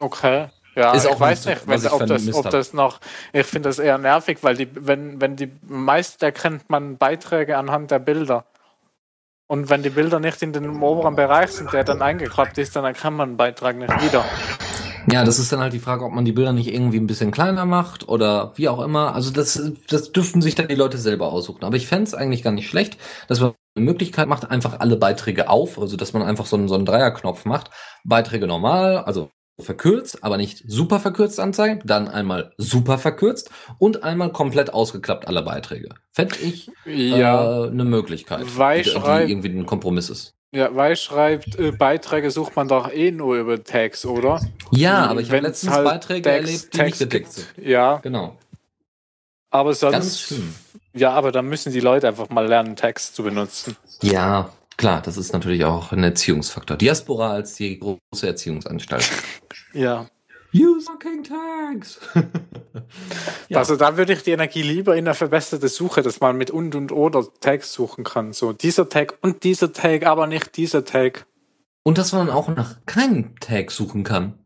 [0.00, 0.48] Okay.
[0.74, 3.00] Ja, Ist ich auch weiß nicht, wenn, ich ob, das, ob das noch.
[3.32, 7.92] Ich finde das eher nervig, weil die, wenn, wenn die meist erkennt man Beiträge anhand
[7.92, 8.44] der Bilder.
[9.46, 12.84] Und wenn die Bilder nicht in dem oberen Bereich sind, der dann eingeklappt ist, dann
[12.84, 14.24] erkennt man einen Beitrag nicht wieder.
[15.10, 17.30] Ja, das ist dann halt die Frage, ob man die Bilder nicht irgendwie ein bisschen
[17.30, 19.14] kleiner macht oder wie auch immer.
[19.14, 21.64] Also das, das dürften sich dann die Leute selber aussuchen.
[21.64, 24.96] Aber ich fände es eigentlich gar nicht schlecht, dass man eine Möglichkeit macht, einfach alle
[24.96, 27.70] Beiträge auf, also dass man einfach so einen, so einen Dreierknopf macht.
[28.04, 34.32] Beiträge normal, also verkürzt, aber nicht super verkürzt anzeigen, dann einmal super verkürzt und einmal
[34.32, 35.90] komplett ausgeklappt alle Beiträge.
[36.12, 37.66] Fände ich Ja.
[37.66, 38.82] äh, eine Möglichkeit, die,
[39.26, 40.34] die irgendwie ein Kompromiss ist.
[40.54, 44.40] Ja, weil schreibt, äh, Beiträge sucht man doch eh nur über Tags, oder?
[44.70, 47.48] Ja, aber ich habe letztens halt Beiträge Tags- erlebt, die nicht Tags gedeckt gibt.
[47.56, 47.66] sind.
[47.66, 48.38] Ja, Genau.
[49.50, 50.20] aber Ganz sonst.
[50.20, 50.54] schlimm.
[50.94, 53.76] Ja, aber dann müssen die Leute einfach mal lernen, Tags zu benutzen.
[54.00, 56.76] Ja, klar, das ist natürlich auch ein Erziehungsfaktor.
[56.76, 59.10] Diaspora als die große Erziehungsanstalt.
[59.72, 60.06] Ja.
[60.54, 62.00] Use fucking tags.
[63.48, 63.58] Ja.
[63.58, 66.74] Also da würde ich die Energie lieber in eine verbesserte Suche, dass man mit und
[66.74, 68.32] und oder Tags suchen kann.
[68.32, 71.26] So dieser Tag und dieser Tag, aber nicht dieser Tag.
[71.84, 74.38] Und dass man auch nach keinem Tag suchen kann.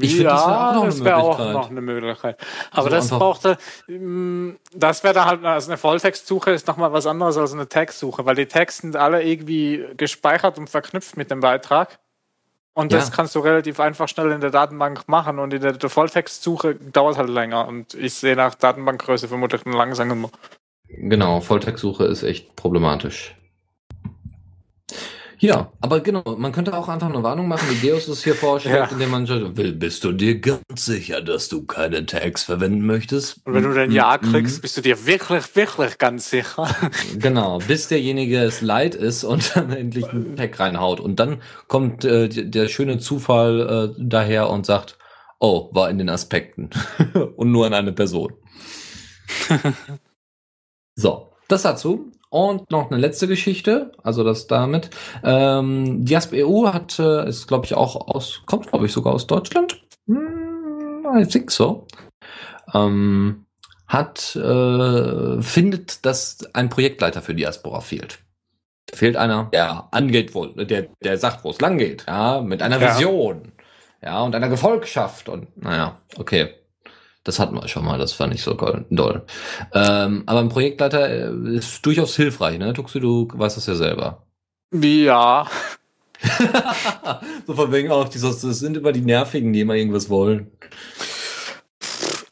[0.00, 1.52] Ich find, das wär auch ja, das wäre auch Möglichkeit.
[1.54, 2.40] noch eine Möglichkeit.
[2.70, 6.66] Aber So das einfach- braucht, äh, mm, das wäre dann halt, also eine Volltextsuche ist
[6.66, 11.16] nochmal was anderes als eine Tagsuche, weil die Tags sind alle irgendwie gespeichert und verknüpft
[11.16, 11.98] mit dem Beitrag.
[12.78, 13.16] Und das Ja.
[13.16, 17.28] kannst du relativ einfach schnell in der Datenbank machen und in der, Volltextsuche dauert halt
[17.28, 17.66] länger.
[17.66, 20.30] Und ich sehe nach Datenbankgröße vermutlich langsamer.
[20.86, 23.34] Genau, Volltextsuche ist echt problematisch.
[25.40, 28.76] Ja, aber genau, man könnte auch einfach eine Warnung machen, wie Geos es hier vorschlägt,
[28.76, 28.88] Ja.
[28.90, 33.40] indem man sagt, "Will- bist du dir ganz sicher, dass du keine Tags verwenden möchtest?
[33.46, 34.32] Und wenn du dann Mhm, Ja mhm.
[34.32, 36.66] kriegst, bist du dir wirklich, wirklich ganz sicher.
[37.18, 40.98] Genau, bis derjenige es leid ist und dann endlich einen Tag reinhaut.
[40.98, 44.98] Und dann kommt äh, der schöne Zufall äh, daher und sagt,
[45.38, 46.70] oh, war in den Aspekten
[47.36, 48.32] und nur an eine Person.
[50.96, 52.10] so, das dazu.
[52.30, 54.90] Und noch eine letzte Geschichte, also das damit.
[55.24, 59.26] Ähm, Diasp EU hat, äh, ist glaube ich auch aus, kommt glaube ich sogar aus
[59.26, 59.82] Deutschland.
[60.06, 61.86] Hm, I think so.
[62.74, 63.46] Ähm,
[63.86, 68.18] hat, äh, findet, dass ein Projektleiter für Diaspora fehlt.
[68.92, 72.80] Fehlt einer, der angeht, wo, der, der sagt, wo es lang geht, ja, mit einer
[72.80, 72.94] Ja.
[72.94, 73.52] Vision,
[74.02, 76.54] ja, und einer Gefolgschaft und, naja, okay.
[77.28, 79.26] Das hatten wir schon mal, das fand ich so doll.
[79.74, 82.72] Ähm, aber ein Projektleiter äh, ist durchaus hilfreich, ne?
[82.72, 84.22] Tuxi, du weißt das ja selber.
[84.72, 85.46] Ja,
[87.46, 90.50] so von wegen auch, das sind immer die Nervigen, die immer irgendwas wollen.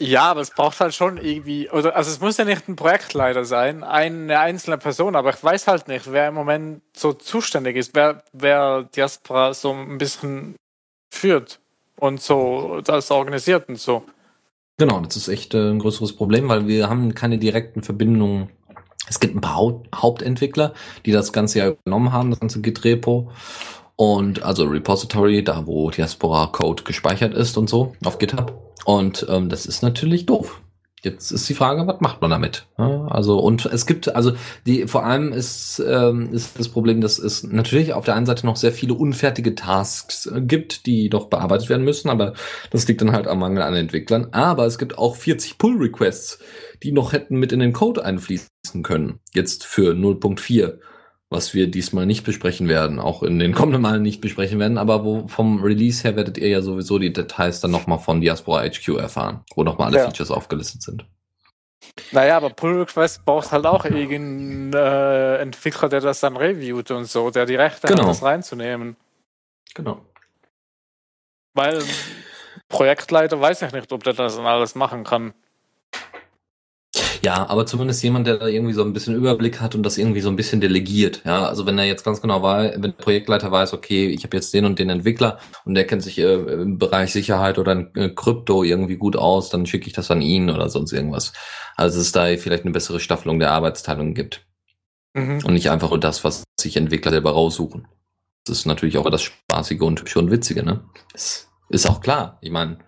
[0.00, 3.44] ja, aber es braucht halt schon irgendwie, oder, also es muss ja nicht ein Projektleiter
[3.44, 7.94] sein, eine einzelne Person, aber ich weiß halt nicht, wer im Moment so zuständig ist,
[7.94, 10.56] wer, wer Diaspora so ein bisschen
[11.12, 11.60] führt
[11.96, 14.04] und so das organisiert und so.
[14.78, 18.50] Genau, das ist echt äh, ein größeres Problem, weil wir haben keine direkten Verbindungen.
[19.08, 20.74] Es gibt ein paar Haupt Hauptentwickler,
[21.06, 23.30] die das Ganze ja übernommen haben, das ganze Git-Repo.
[23.96, 28.74] Und also Repository, da wo Diaspora Code gespeichert ist und so, auf GitHub.
[28.84, 30.60] Und ähm, das ist natürlich doof.
[31.02, 32.66] Jetzt ist die Frage, was macht man damit?
[33.10, 34.32] Also, und es gibt, also
[34.66, 38.46] die vor allem ist, ähm, ist das Problem, dass es natürlich auf der einen Seite
[38.46, 42.32] noch sehr viele unfertige Tasks äh, gibt, die doch bearbeitet werden müssen, aber
[42.70, 44.28] das liegt dann halt am Mangel an Entwicklern.
[44.32, 46.38] Aber es gibt auch 40 Pull-Requests,
[46.82, 49.20] die noch hätten mit in den Code einfließen können.
[49.34, 50.78] Jetzt für 0.4,
[51.28, 55.04] was wir diesmal nicht besprechen werden, auch in den kommenden Malen nicht besprechen werden, aber
[55.04, 58.88] wo vom Release her werdet ihr ja sowieso die Details dann nochmal von Diaspora HQ
[58.96, 60.04] erfahren, wo nochmal alle Ja.
[60.04, 61.06] Features aufgelistet sind.
[62.12, 67.04] Naja, aber Pull Request braucht halt auch irgendeinen äh, Entwickler, der das dann reviewt und
[67.06, 68.02] so, der die Rechte Genau.
[68.02, 68.96] hat, das reinzunehmen.
[69.74, 70.00] Genau.
[71.54, 71.82] Weil
[72.68, 75.34] Projektleiter weiß ich nicht, ob der das dann alles machen kann.
[77.26, 80.20] Ja, aber zumindest jemand, der da irgendwie so ein bisschen Überblick hat und das irgendwie
[80.20, 81.22] so ein bisschen delegiert.
[81.24, 84.36] Ja, also wenn er jetzt ganz genau weiß, wenn der Projektleiter weiß, okay, ich habe
[84.36, 87.90] jetzt den und den Entwickler und der kennt sich äh, im Bereich Sicherheit oder in
[87.96, 91.32] äh, Krypto irgendwie gut aus, dann schicke ich das an ihn oder sonst irgendwas.
[91.74, 94.46] Also es da vielleicht eine bessere Staffelung der Arbeitsteilung gibt.
[95.14, 95.40] Mhm.
[95.44, 97.88] Und nicht einfach nur das, was sich Entwickler selber raussuchen.
[98.44, 100.84] Das ist natürlich auch das Spaßige und hübsche und Witzige, ne?
[101.12, 102.38] Das ist auch klar.
[102.40, 102.78] Ich meine,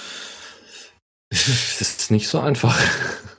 [1.30, 2.76] das ist nicht so einfach.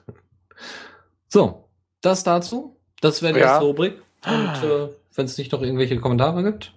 [1.31, 1.69] So,
[2.01, 2.75] das dazu.
[3.01, 3.51] Das wäre die ja.
[3.51, 4.01] erste Rubrik.
[4.25, 6.73] Und äh, wenn es nicht noch irgendwelche Kommentare gibt.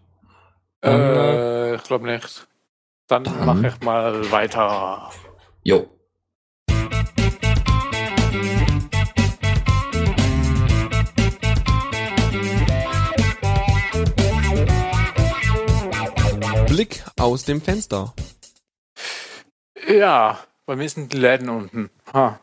[0.82, 2.46] Dann, äh, ich glaube nicht.
[3.06, 5.10] Dann, dann mache ich mal weiter.
[5.62, 5.88] Jo.
[16.68, 18.12] Blick aus dem Fenster.
[19.88, 21.88] Ja, bei mir sind die Läden unten.
[22.12, 22.38] Ha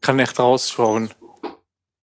[0.00, 1.10] kann nicht rausschauen.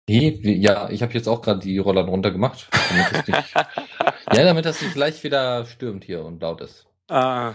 [0.09, 2.67] Nee, ja, ich habe jetzt auch gerade die Roller runter gemacht.
[2.89, 6.87] Damit nicht, ja, damit das nicht gleich wieder stürmt hier und laut ist.
[7.09, 7.53] Ah.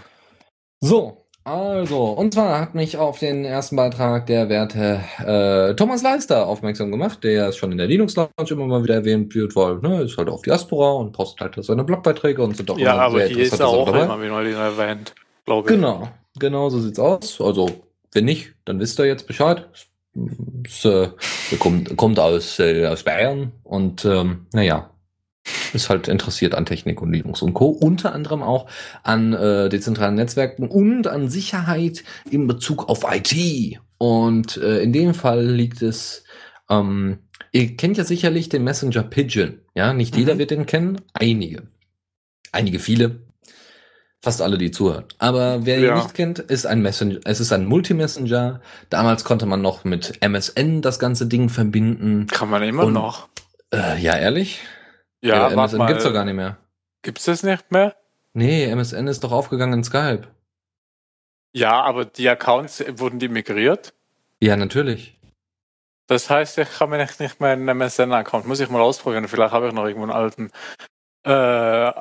[0.79, 6.45] So, also, und zwar hat mich auf den ersten Beitrag der Werte äh, Thomas Leister
[6.45, 9.77] aufmerksam gemacht, der ist schon in der Linux Lounge immer mal wieder erwähnt wird, weil
[9.77, 13.23] ne, ist halt auf Diaspora und postet halt seine Blogbeiträge und sind doch Ja, aber
[13.23, 15.75] hier ist er auch immer wieder erwähnt, glaube ich.
[15.75, 17.39] Genau, genau so sieht's aus.
[17.39, 17.69] Also,
[18.11, 19.69] wenn nicht, dann wisst ihr jetzt Bescheid.
[19.73, 19.87] Es,
[20.83, 21.09] äh,
[21.59, 24.91] kommt, kommt aus, äh, aus Bayern und ähm, naja,
[25.73, 27.67] ist halt interessiert an Technik und Linux und Co.
[27.67, 28.67] Unter anderem auch
[29.03, 33.79] an äh, dezentralen Netzwerken und an Sicherheit in Bezug auf IT.
[33.97, 36.23] Und äh, in dem Fall liegt es,
[36.69, 37.19] ähm,
[37.51, 39.59] ihr kennt ja sicherlich den Messenger Pigeon.
[39.75, 40.19] Ja, nicht mhm.
[40.19, 41.63] jeder wird den kennen, einige.
[42.51, 43.26] Einige viele
[44.27, 45.05] fast alle, die zuhören.
[45.19, 45.95] Aber wer ja.
[45.95, 47.21] ihn nicht kennt, ist ein Messenger.
[47.23, 48.59] Es ist ein Multi-Messenger.
[48.89, 52.27] Damals konnte man noch mit MSN das ganze Ding verbinden.
[52.27, 53.29] Kann man immer Und, noch.
[53.73, 54.59] Äh, ja, ehrlich?
[55.21, 55.87] Ja, äh, MSN mal.
[55.87, 56.57] gibt's doch gar nicht mehr.
[57.03, 57.95] Gibt's das nicht mehr?
[58.33, 60.23] Nee, MSN ist doch aufgegangen in Skype.
[61.53, 63.93] Ja, aber die Accounts, wurden die migriert?
[64.41, 65.17] Ja, natürlich.
[66.07, 68.45] Das heißt, ich kann mir nicht mehr einen MSN-Account.
[68.45, 69.29] Muss ich mal ausprobieren.
[69.29, 70.51] Vielleicht habe ich noch irgendwo einen alten.
[71.23, 71.91] Äh,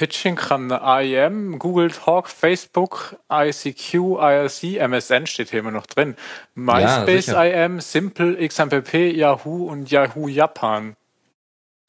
[0.00, 6.16] Pitching kann IM, Google Talk, Facebook, ICQ, IRC, MSN steht hier immer noch drin.
[6.54, 10.96] MySpace ja, IM, Simple, XMPP, Yahoo und Yahoo Japan.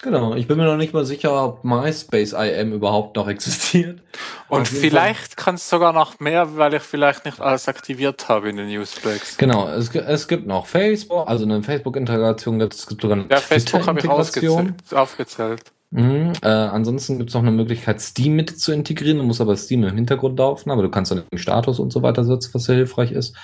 [0.02, 4.02] Genau, ich bin mir noch nicht mal sicher, ob MySpace IM überhaupt noch existiert.
[4.50, 8.58] Und vielleicht kann es sogar noch mehr, weil ich vielleicht nicht alles aktiviert habe in
[8.58, 9.38] den Newsbreaks.
[9.38, 13.88] Genau, es, es gibt noch Facebook, also eine Facebook-Integration, es gibt sogar eine Ja, Facebook
[13.88, 15.71] habe ich aufgezählt.
[15.94, 19.18] Mhm, äh, ansonsten gibt es noch eine Möglichkeit, Steam mit zu integrieren.
[19.18, 22.02] Du musst aber Steam im Hintergrund laufen, aber du kannst dann den Status und so
[22.02, 23.36] weiter setzen, was sehr hilfreich ist.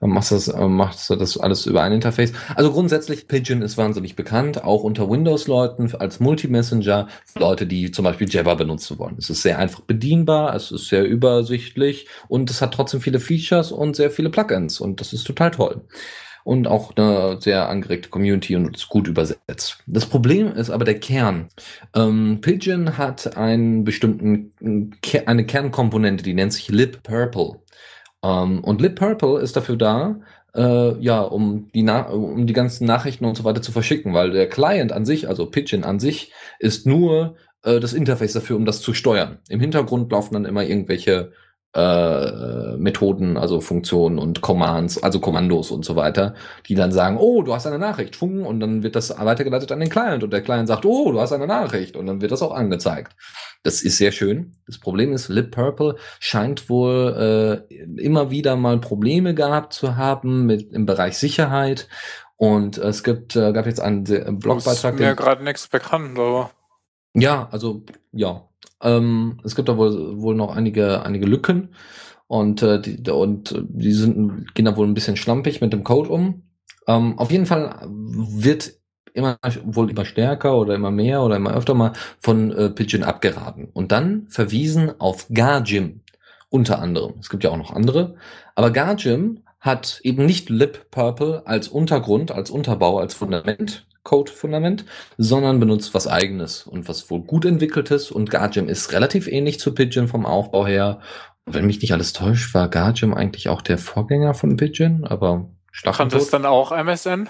[0.00, 2.32] Dann machst das, äh, machst du das alles über ein Interface.
[2.56, 8.28] Also grundsätzlich, Pigeon ist wahnsinnig bekannt, auch unter Windows-Leuten als Multi-Messenger, Leute, die zum Beispiel
[8.28, 9.14] Jabber benutzen wollen.
[9.16, 13.70] Es ist sehr einfach bedienbar, es ist sehr übersichtlich und es hat trotzdem viele Features
[13.70, 15.82] und sehr viele Plugins und das ist total toll
[16.44, 19.78] und auch eine sehr angeregte Community und ist gut übersetzt.
[19.86, 21.48] Das Problem ist aber der Kern.
[21.94, 24.52] Ähm, Pigeon hat einen bestimmten,
[25.26, 27.60] eine Kernkomponente, die nennt sich Lip Purple.
[28.22, 30.20] Ähm, und Lip Purple ist dafür da,
[30.54, 34.48] äh, ja, um die, um die ganzen Nachrichten und so weiter zu verschicken, weil der
[34.48, 38.80] Client an sich, also Pigeon an sich, ist nur äh, das Interface dafür, um das
[38.80, 39.38] zu steuern.
[39.48, 41.32] Im Hintergrund laufen dann immer irgendwelche
[41.74, 46.34] äh, Methoden, also Funktionen und Commands, also Kommandos und so weiter,
[46.66, 49.80] die dann sagen, oh, du hast eine Nachricht, fung, und dann wird das weitergeleitet an
[49.80, 52.42] den Client und der Client sagt, oh, du hast eine Nachricht und dann wird das
[52.42, 53.16] auch angezeigt.
[53.62, 54.56] Das ist sehr schön.
[54.66, 60.44] Das Problem ist, Lip Purple scheint wohl äh, immer wieder mal Probleme gehabt zu haben
[60.44, 61.88] mit im Bereich Sicherheit
[62.36, 64.94] und es gibt äh, gab jetzt einen Blogbeitrag.
[64.94, 66.50] Ist mir gerade nichts bekannt, aber
[67.14, 67.82] ja, also
[68.12, 68.48] ja,
[68.82, 71.70] ähm, es gibt da wohl, wohl noch einige, einige Lücken
[72.26, 76.10] und, äh, die, und die sind, gehen da wohl ein bisschen schlampig mit dem Code
[76.10, 76.42] um.
[76.86, 78.72] Ähm, auf jeden Fall wird
[79.14, 83.68] immer wohl immer stärker oder immer mehr oder immer öfter mal von äh, Pigeon abgeraten
[83.72, 86.00] und dann verwiesen auf Gargim
[86.48, 87.14] unter anderem.
[87.20, 88.16] Es gibt ja auch noch andere,
[88.54, 94.84] aber Gargim hat eben nicht Lip Purple als Untergrund, als Unterbau, als Fundament, Code-Fundament,
[95.16, 98.10] sondern benutzt was eigenes und was wohl gut entwickeltes.
[98.10, 101.00] Und Gargem ist relativ ähnlich zu Pigeon vom Aufbau her.
[101.46, 105.50] Wenn mich nicht alles täuscht, war Gargem eigentlich auch der Vorgänger von Pigeon, aber
[105.82, 107.28] Kann das dann auch MSN?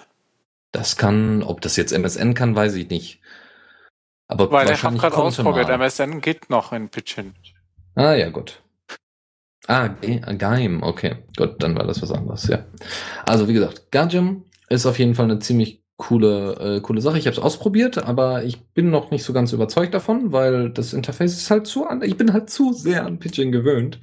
[0.72, 3.20] Das kann, ob das jetzt MSN kann, weiß ich nicht.
[4.28, 7.34] Aber Weil ich habe gerade ausprobiert, MSN geht noch in Pigeon.
[7.94, 8.62] Ah ja, gut.
[9.68, 11.16] Ah, Gaim, okay.
[11.36, 12.64] Gut, dann war das was anderes, ja.
[13.24, 17.16] Also wie gesagt, Gajim ist auf jeden Fall eine ziemlich coole, äh, coole Sache.
[17.16, 20.94] Ich habe es ausprobiert, aber ich bin noch nicht so ganz überzeugt davon, weil das
[20.94, 22.02] Interface ist halt zu an.
[22.02, 24.00] Ich bin halt zu sehr an Pidgin gewöhnt.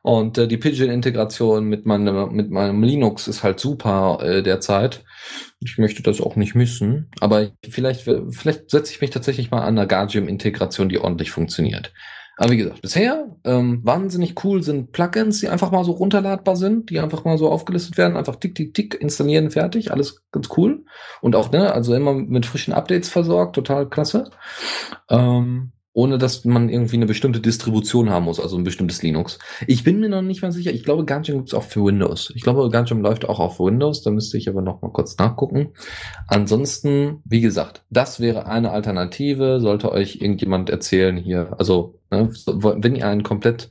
[0.00, 5.04] Und äh, die Pidgin-Integration mit meinem, mit meinem Linux ist halt super äh, derzeit.
[5.60, 7.10] Ich möchte das auch nicht missen.
[7.20, 11.92] Aber vielleicht, vielleicht setze ich mich tatsächlich mal an einer Gargim-Integration, die ordentlich funktioniert.
[12.36, 16.90] Aber wie gesagt, bisher ähm, wahnsinnig cool sind Plugins, die einfach mal so runterladbar sind,
[16.90, 20.84] die einfach mal so aufgelistet werden, einfach tick, tick, tick installieren, fertig, alles ganz cool.
[21.20, 24.30] Und auch, ne, also immer mit frischen Updates versorgt, total klasse.
[25.08, 29.38] Ähm, ohne dass man irgendwie eine bestimmte Distribution haben muss, also ein bestimmtes Linux.
[29.66, 30.72] Ich bin mir noch nicht mal sicher.
[30.72, 32.32] Ich glaube, Ganjam gibt's auch für Windows.
[32.34, 34.02] Ich glaube, Ganjam läuft auch auf Windows.
[34.02, 35.68] Da müsste ich aber noch mal kurz nachgucken.
[36.26, 39.60] Ansonsten, wie gesagt, das wäre eine Alternative.
[39.60, 43.70] Sollte euch irgendjemand erzählen hier, also ne, wenn ihr einen komplett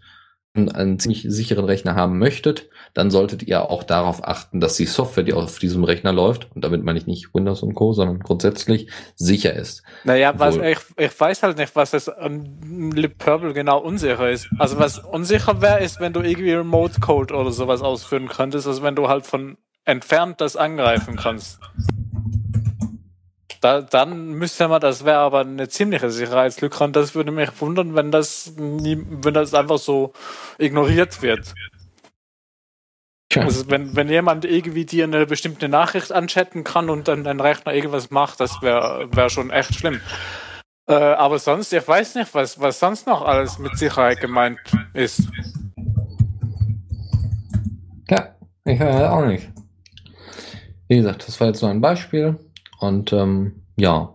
[0.56, 5.24] einen ziemlich sicheren Rechner haben möchtet, dann solltet ihr auch darauf achten, dass die Software,
[5.24, 8.88] die auf diesem Rechner läuft, und damit meine ich nicht Windows und Co., sondern grundsätzlich
[9.16, 9.82] sicher ist.
[10.04, 14.48] Naja, was, ich, ich weiß halt nicht, was es an Lip Purple genau unsicher ist.
[14.60, 18.84] Also was unsicher wäre, ist, wenn du irgendwie Remote Code oder sowas ausführen könntest, also
[18.84, 21.60] wenn du halt von entfernt das angreifen kannst.
[23.64, 27.96] Da, dann müsste man, das wäre aber eine ziemliche Sicherheitslücke und das würde mich wundern,
[27.96, 30.12] wenn das, nie, wenn das einfach so
[30.58, 31.54] ignoriert wird.
[33.34, 37.74] Also wenn, wenn jemand irgendwie dir eine bestimmte Nachricht anchatten kann und dann dein Rechner
[37.74, 40.02] irgendwas macht, das wäre wär schon echt schlimm.
[40.90, 44.60] Äh, aber sonst, ich weiß nicht, was, was sonst noch alles mit Sicherheit gemeint
[44.94, 45.22] ist.
[48.10, 49.50] Ja, ich höre auch nicht.
[50.90, 52.38] Wie gesagt, das war jetzt nur ein Beispiel.
[52.84, 54.14] Und ähm, ja,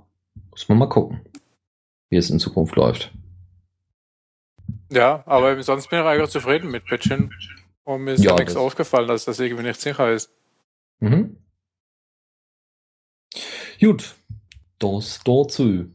[0.51, 1.23] muss man mal gucken,
[2.11, 3.11] wie es in Zukunft läuft.
[4.93, 7.33] Ja, aber sonst bin ich eigentlich zufrieden mit Pitchin.
[7.85, 10.31] Und mir ist ja, nichts aufgefallen, dass das irgendwie nicht sicher ist.
[11.01, 11.39] Mhm.
[13.81, 14.15] Gut,
[14.79, 15.87] das dazu.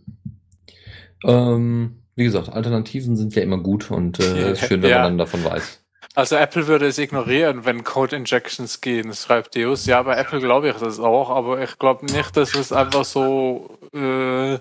[1.26, 4.98] Ähm, wie gesagt, Alternativen sind ja immer gut und äh, schön, wenn ja.
[4.98, 5.83] man dann davon weiß.
[6.16, 9.88] Also Apple würde es ignorieren, wenn Code Injections gehen, schreibt Deus.
[9.88, 13.80] Ja, bei Apple glaube ich das auch, aber ich glaube nicht, dass es einfach so
[13.96, 14.60] äh,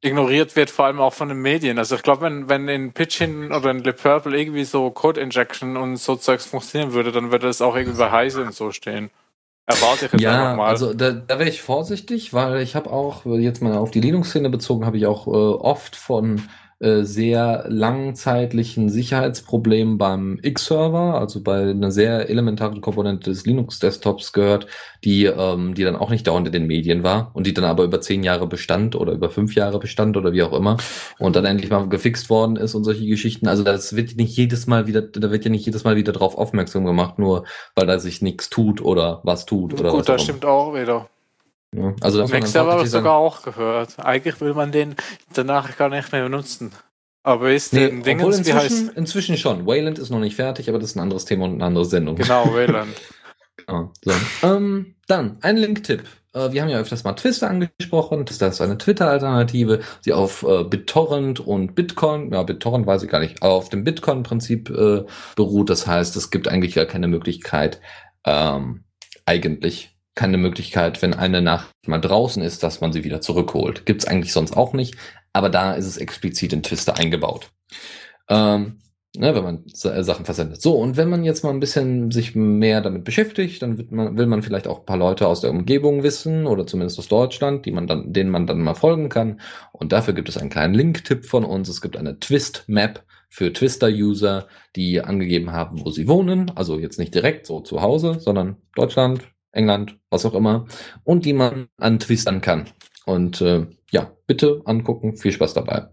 [0.00, 1.78] ignoriert wird, vor allem auch von den Medien.
[1.78, 5.76] Also ich glaube, wenn, wenn in Pitchin oder in Le Purple irgendwie so Code Injection
[5.76, 9.10] und so Zeugs funktionieren würde, dann würde es auch irgendwie bei Heise und so stehen.
[9.66, 10.68] Erwarte ich jetzt ja, einfach mal.
[10.68, 14.50] Also da, da wäre ich vorsichtig, weil ich habe auch, jetzt mal auf die Linux-Szene
[14.50, 16.42] bezogen, habe ich auch äh, oft von
[17.04, 24.66] sehr langzeitlichen Sicherheitsproblemen beim X-Server, also bei einer sehr elementaren Komponente des Linux-Desktops gehört,
[25.04, 27.84] die, ähm, die dann auch nicht dauernd in den Medien war und die dann aber
[27.84, 30.76] über zehn Jahre bestand oder über fünf Jahre bestand oder wie auch immer
[31.18, 33.48] und dann endlich mal gefixt worden ist und solche Geschichten.
[33.48, 36.36] Also das wird nicht jedes Mal wieder, da wird ja nicht jedes Mal wieder drauf
[36.36, 37.44] aufmerksam gemacht, nur
[37.74, 41.08] weil da sich nichts tut oder was tut oder Gut, was das stimmt auch wieder.
[41.76, 43.98] Ja, also das Max habe ich sogar auch gehört.
[43.98, 44.94] Eigentlich will man den
[45.32, 46.72] danach gar nicht mehr benutzen.
[47.24, 48.96] Aber ist nee, den Dingens, inzwischen, wie heißt...
[48.96, 49.66] inzwischen schon.
[49.66, 52.16] Wayland ist noch nicht fertig, aber das ist ein anderes Thema und eine andere Sendung.
[52.16, 52.94] Genau, Wayland.
[53.56, 54.12] genau, so.
[54.42, 56.04] ähm, dann, ein Link-Tipp.
[56.34, 58.26] Äh, wir haben ja öfters mal Twister angesprochen.
[58.26, 63.20] Twister ist eine Twitter-Alternative, die auf äh, BitTorrent und Bitcoin, ja, BitTorrent weiß ich gar
[63.20, 65.70] nicht, auf dem Bitcoin-Prinzip äh, beruht.
[65.70, 67.80] Das heißt, es gibt eigentlich gar keine Möglichkeit,
[68.26, 68.84] ähm,
[69.24, 73.86] eigentlich keine Möglichkeit, wenn eine Nachricht mal draußen ist, dass man sie wieder zurückholt.
[73.86, 74.96] Gibt's eigentlich sonst auch nicht,
[75.32, 77.50] aber da ist es explizit in Twister eingebaut.
[78.28, 78.78] Ähm,
[79.16, 80.60] ne, wenn man äh, Sachen versendet.
[80.60, 84.16] So, und wenn man jetzt mal ein bisschen sich mehr damit beschäftigt, dann wird man,
[84.16, 87.66] will man vielleicht auch ein paar Leute aus der Umgebung wissen oder zumindest aus Deutschland,
[87.66, 89.40] die man dann, denen man dann mal folgen kann.
[89.72, 91.68] Und dafür gibt es einen kleinen Link-Tipp von uns.
[91.68, 94.46] Es gibt eine Twist-Map für Twister-User,
[94.76, 96.52] die angegeben haben, wo sie wohnen.
[96.54, 99.22] Also jetzt nicht direkt so zu Hause, sondern Deutschland,
[99.54, 100.66] England, was auch immer,
[101.04, 102.68] und die man antwistern kann.
[103.06, 105.88] Und äh, ja, bitte angucken, viel Spaß dabei.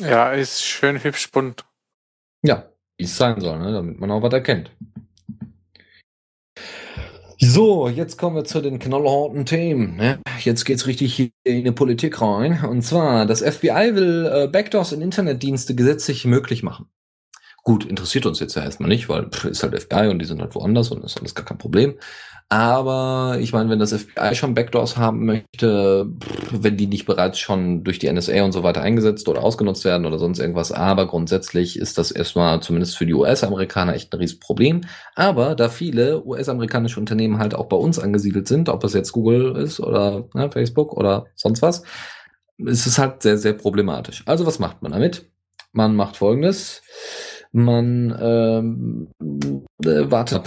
[0.00, 1.64] Ja, ist schön hübsch bunt.
[2.42, 3.72] Ja, wie es sein soll, ne?
[3.72, 4.70] damit man auch was erkennt.
[7.40, 9.96] So, jetzt kommen wir zu den knallharten Themen.
[9.96, 10.18] Ne?
[10.40, 12.64] Jetzt geht's richtig in die Politik rein.
[12.64, 16.86] Und zwar, das FBI will äh, Backdoors in Internetdienste gesetzlich möglich machen.
[17.62, 20.40] Gut, interessiert uns jetzt ja erstmal nicht, weil pff, ist halt FBI und die sind
[20.40, 21.94] halt woanders und ist alles gar kein Problem.
[22.50, 26.06] Aber ich meine, wenn das FBI schon Backdoors haben möchte,
[26.50, 30.06] wenn die nicht bereits schon durch die NSA und so weiter eingesetzt oder ausgenutzt werden
[30.06, 34.80] oder sonst irgendwas, aber grundsätzlich ist das erstmal zumindest für die US-Amerikaner echt ein Riesenproblem.
[35.14, 39.54] Aber da viele US-amerikanische Unternehmen halt auch bei uns angesiedelt sind, ob es jetzt Google
[39.56, 41.82] ist oder ne, Facebook oder sonst was,
[42.56, 44.22] ist es halt sehr, sehr problematisch.
[44.24, 45.30] Also was macht man damit?
[45.72, 46.82] Man macht folgendes.
[47.52, 49.08] Man ähm,
[49.84, 50.42] äh, wartet.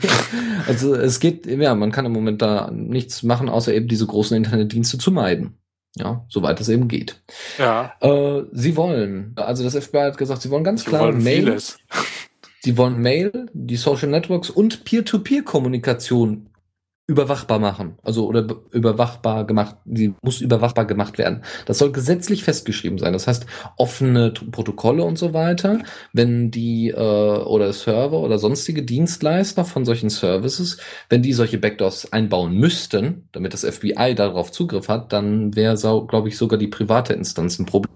[0.66, 4.36] also es geht, ja, man kann im Moment da nichts machen, außer eben diese großen
[4.36, 5.58] Internetdienste zu meiden.
[5.96, 7.22] Ja, soweit es eben geht.
[7.58, 7.92] Ja.
[8.00, 11.44] Äh, sie wollen, also das FBI hat gesagt, sie wollen ganz Die klar wollen Mail,
[11.44, 11.78] vieles.
[12.62, 16.48] sie wollen Mail, die Social Networks und Peer-to-Peer-Kommunikation
[17.12, 17.96] überwachbar machen.
[18.02, 21.42] Also oder be- überwachbar gemacht, die muss überwachbar gemacht werden.
[21.66, 23.12] Das soll gesetzlich festgeschrieben sein.
[23.12, 23.46] Das heißt,
[23.76, 25.78] offene Protokolle und so weiter,
[26.12, 32.12] wenn die äh, oder Server oder sonstige Dienstleister von solchen Services, wenn die solche Backdoors
[32.12, 35.76] einbauen müssten, damit das FBI darauf Zugriff hat, dann wäre,
[36.08, 37.94] glaube ich, sogar die private Instanz ein Problem.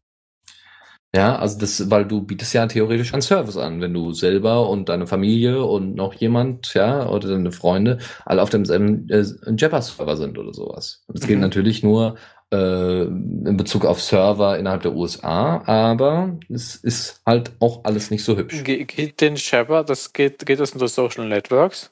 [1.16, 4.90] Ja, also das, weil du bietest ja theoretisch einen Service an, wenn du selber und
[4.90, 9.24] deine Familie und noch jemand, ja, oder deine Freunde alle auf demselben äh,
[9.56, 11.04] Jabber-Server sind oder sowas.
[11.08, 11.40] Das geht Mhm.
[11.40, 12.16] natürlich nur
[12.52, 18.22] äh, in Bezug auf Server innerhalb der USA, aber es ist halt auch alles nicht
[18.22, 18.62] so hübsch.
[18.62, 21.90] Ge geht den Shepard, das geht, geht das unter Social Networks?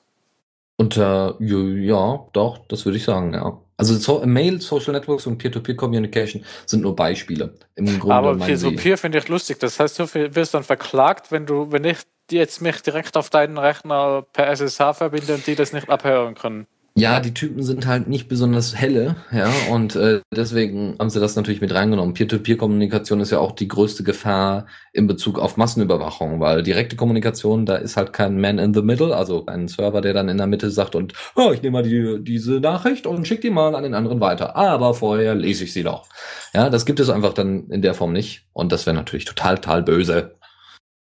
[0.77, 3.59] Unter, ja, doch, das würde ich sagen, ja.
[3.77, 7.55] Also so, Mail, Social Networks und Peer-to-Peer-Communication sind nur Beispiele.
[7.75, 9.59] Im Grunde Aber Peer-to-Peer finde ich lustig.
[9.59, 11.99] Das heißt, du wirst dann verklagt, wenn du, wenn ich
[12.31, 16.67] jetzt mich direkt auf deinen Rechner per SSH verbinde und die das nicht abhören können.
[16.97, 21.35] Ja, die Typen sind halt nicht besonders helle, ja, und äh, deswegen haben sie das
[21.35, 22.15] natürlich mit reingenommen.
[22.15, 27.75] Peer-to-Peer-Kommunikation ist ja auch die größte Gefahr in Bezug auf Massenüberwachung, weil direkte Kommunikation, da
[27.75, 30.71] ist halt kein Man in the Middle, also ein Server, der dann in der Mitte
[30.71, 33.95] sagt und oh, ich nehme mal die, diese Nachricht und schick die mal an den
[33.95, 34.55] anderen weiter.
[34.55, 36.09] Aber vorher lese ich sie doch.
[36.55, 38.47] Ja, das gibt es einfach dann in der Form nicht.
[38.53, 40.37] Und das wäre natürlich total, total böse.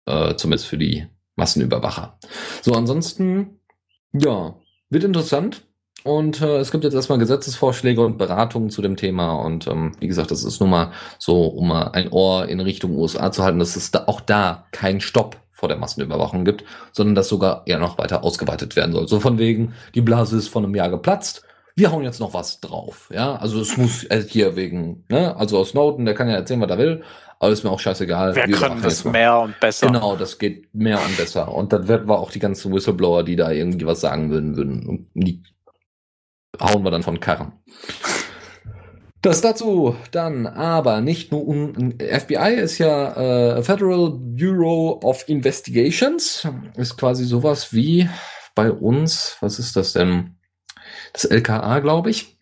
[0.05, 1.07] Äh, zumindest für die
[1.37, 2.19] Massenüberwacher.
[2.61, 3.61] So, ansonsten,
[4.11, 4.55] ja,
[4.89, 5.68] wird interessant.
[6.03, 9.33] Und äh, es gibt jetzt erstmal Gesetzesvorschläge und Beratungen zu dem Thema.
[9.33, 12.95] Und ähm, wie gesagt, das ist nun mal so, um mal ein Ohr in Richtung
[12.95, 17.15] USA zu halten, dass es da auch da keinen Stopp vor der Massenüberwachung gibt, sondern
[17.15, 19.07] dass sogar eher noch weiter ausgeweitet werden soll.
[19.07, 21.43] So von wegen, die Blase ist vor einem Jahr geplatzt.
[21.75, 23.09] Wir hauen jetzt noch was drauf.
[23.13, 26.61] Ja, also es muss äh, hier wegen, ne, also aus Snowden, der kann ja erzählen,
[26.61, 27.03] was er will,
[27.39, 28.35] aber ist mir auch scheißegal.
[28.35, 29.11] Wir können das mal.
[29.11, 29.87] mehr und besser.
[29.87, 31.53] Genau, das geht mehr und besser.
[31.53, 35.09] Und dann werden wir auch die ganzen Whistleblower, die da irgendwie was sagen würden, würden.
[35.13, 35.41] Die
[36.59, 37.53] hauen wir dann von Karren.
[39.21, 46.47] Das dazu dann aber nicht nur um FBI ist ja äh, Federal Bureau of Investigations.
[46.77, 48.09] Ist quasi sowas wie
[48.55, 50.37] bei uns was ist das denn?
[51.11, 52.37] Das LKA glaube ich.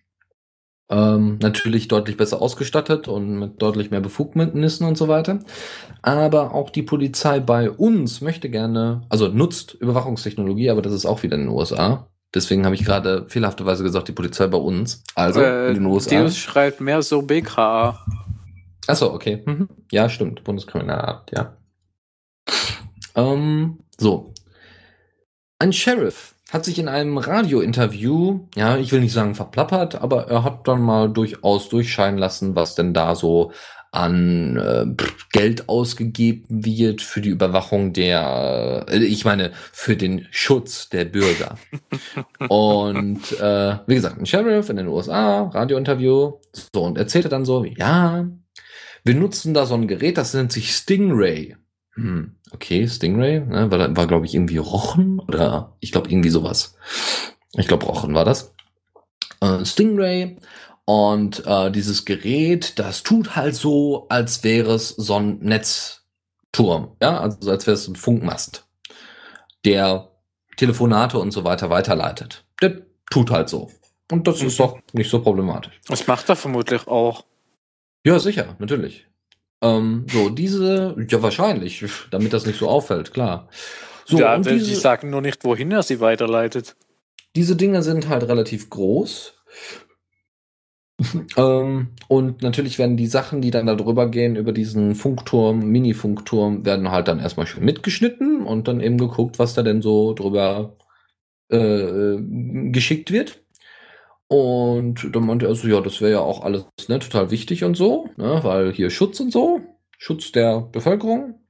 [0.90, 5.40] Ähm, natürlich deutlich besser ausgestattet und mit deutlich mehr Befugnissen und so weiter.
[6.02, 11.24] Aber auch die Polizei bei uns möchte gerne also nutzt Überwachungstechnologie aber das ist auch
[11.24, 12.08] wieder in den USA
[12.38, 15.04] Deswegen habe ich gerade fehlerhafterweise gesagt, die Polizei bei uns.
[15.16, 16.22] Also äh, in den USA.
[16.22, 18.06] Deus schreibt mehr so BKA.
[18.86, 19.42] Achso, okay.
[19.44, 19.68] Mhm.
[19.92, 20.44] Ja, stimmt.
[20.44, 21.58] Bundeskriminalamt, ja.
[23.16, 24.34] Ähm, so.
[25.58, 30.44] Ein Sheriff hat sich in einem Radiointerview, ja, ich will nicht sagen verplappert, aber er
[30.44, 33.52] hat dann mal durchaus durchscheinen lassen, was denn da so
[33.98, 34.86] an äh,
[35.32, 41.58] Geld ausgegeben wird für die Überwachung der, äh, ich meine, für den Schutz der Bürger.
[42.48, 46.34] und äh, wie gesagt, ein Sheriff in den USA, Radiointerview,
[46.74, 48.28] so und erzählte dann so, ja,
[49.04, 51.56] wir nutzen da so ein Gerät, das nennt sich Stingray.
[51.96, 56.78] Hm, okay, Stingray, ne, war, war glaube ich irgendwie Rochen oder ich glaube irgendwie sowas.
[57.54, 58.54] Ich glaube Rochen war das.
[59.42, 60.38] Äh, Stingray
[60.90, 67.20] und äh, dieses Gerät, das tut halt so, als wäre es so ein Netzturm, ja,
[67.20, 68.66] also als wäre es ein Funkmast,
[69.66, 70.10] der
[70.56, 72.46] Telefonate und so weiter weiterleitet.
[72.62, 73.70] Der tut halt so.
[74.10, 74.64] Und das ist Mhm.
[74.64, 75.78] doch nicht so problematisch.
[75.90, 77.26] Das macht er vermutlich auch.
[78.06, 79.06] Ja, sicher, natürlich.
[79.62, 83.50] Ähm, so, diese, ja, wahrscheinlich, damit das nicht so auffällt, klar.
[84.06, 86.78] So, ja, diese, sagen nur nicht, wohin er sie weiterleitet.
[87.36, 89.34] diese Dinge sind halt relativ groß.
[91.38, 96.66] Ähm, und natürlich werden die Sachen, die dann da drüber gehen, über diesen Funkturm, Mini-Funkturm,
[96.66, 100.76] werden halt dann erstmal schön mitgeschnitten und dann eben geguckt, was da denn so drüber
[101.50, 102.18] äh,
[102.72, 103.42] geschickt wird.
[104.28, 107.76] Und dann meinte er so, ja, das wäre ja auch alles ne, total wichtig und
[107.78, 109.62] so, ne, weil hier Schutz und so,
[109.98, 111.42] Schutz der Bevölkerung.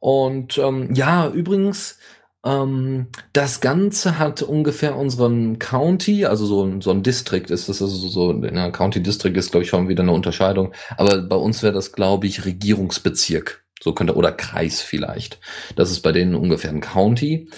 [0.00, 1.98] Und ähm, ja, übrigens,
[2.44, 7.82] ähm, das Ganze hat ungefähr unseren County, also so, ein- so ein District ist das,
[7.82, 11.62] also so, ja, County District ist, glaube ich, schon wieder eine Unterscheidung, aber bei uns
[11.62, 13.64] wäre das, glaube ich, Regierungsbezirk.
[13.80, 15.38] So könnte, oder Kreis vielleicht.
[15.76, 17.48] Das ist bei denen ungefähr ein County.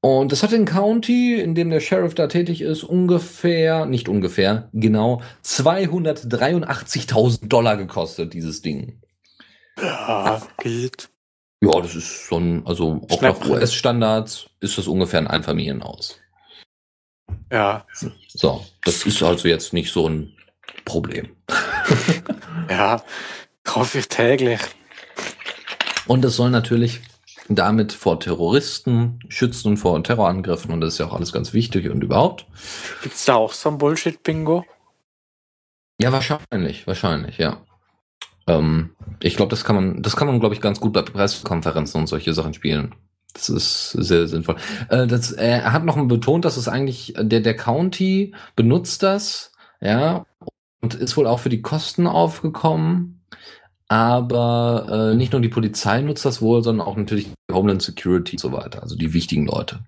[0.00, 4.68] Und das hat den County, in dem der Sheriff da tätig ist, ungefähr, nicht ungefähr,
[4.72, 9.00] genau 283.000 Dollar gekostet, dieses Ding.
[9.80, 11.08] Ja, geht.
[11.62, 16.18] Ja, das ist schon, also auch nach US-Standards ist das ungefähr ein Einfamilienhaus.
[17.50, 17.86] Ja.
[18.28, 20.36] So, das ist also jetzt nicht so ein
[20.84, 21.34] Problem.
[22.68, 23.02] ja,
[23.64, 24.60] kaufe ich täglich.
[26.06, 27.00] Und es soll natürlich
[27.48, 31.88] damit vor Terroristen schützen und vor Terrorangriffen und das ist ja auch alles ganz wichtig
[31.88, 32.46] und überhaupt.
[33.02, 34.64] Gibt's da auch so ein Bullshit-Bingo?
[36.00, 37.65] Ja, wahrscheinlich, wahrscheinlich, ja.
[38.46, 38.90] Ähm,
[39.20, 42.06] ich glaube, das kann man, das kann man, glaube ich, ganz gut bei Pressekonferenzen und
[42.06, 42.94] solche Sachen spielen.
[43.32, 44.56] Das ist sehr sinnvoll.
[44.88, 50.24] Äh, das, er hat noch betont, dass es eigentlich, der, der County benutzt das, ja,
[50.80, 53.20] und ist wohl auch für die Kosten aufgekommen.
[53.88, 58.40] Aber äh, nicht nur die Polizei nutzt das wohl, sondern auch natürlich Homeland Security und
[58.40, 59.80] so weiter, also die wichtigen Leute.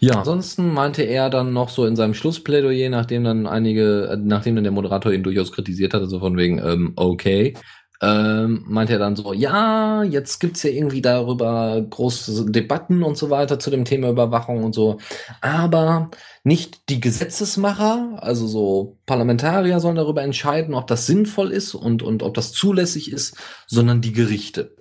[0.00, 4.56] Ja, ansonsten meinte er dann noch so in seinem Schlussplädoyer, nachdem dann einige, äh, nachdem
[4.56, 7.54] dann der Moderator ihn durchaus kritisiert hatte, so von wegen, ähm, okay,
[8.02, 13.30] ähm, meinte er dann so, ja, jetzt gibt's ja irgendwie darüber große Debatten und so
[13.30, 14.98] weiter zu dem Thema Überwachung und so,
[15.40, 16.10] aber
[16.44, 22.22] nicht die Gesetzesmacher, also so Parlamentarier sollen darüber entscheiden, ob das sinnvoll ist und, und
[22.22, 23.36] ob das zulässig ist,
[23.66, 24.76] sondern die Gerichte.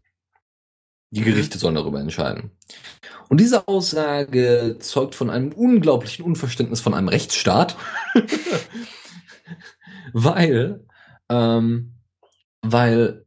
[1.11, 1.25] Die mhm.
[1.25, 2.51] Gerichte sollen darüber entscheiden.
[3.29, 7.75] Und diese Aussage zeugt von einem unglaublichen Unverständnis von einem Rechtsstaat,
[10.13, 10.85] weil,
[11.29, 11.95] ähm,
[12.61, 13.25] weil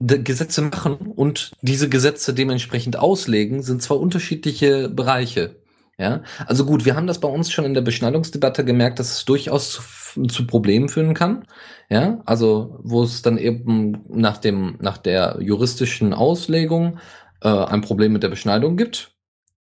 [0.00, 5.56] Gesetze machen und diese Gesetze dementsprechend auslegen, sind zwar unterschiedliche Bereiche.
[5.98, 9.26] Ja, also gut, wir haben das bei uns schon in der Beschneidungsdebatte gemerkt, dass es
[9.26, 11.44] durchaus zu, zu Problemen führen kann.
[11.90, 16.98] Ja, also wo es dann eben nach dem, nach der juristischen Auslegung
[17.42, 19.14] äh, ein Problem mit der Beschneidung gibt.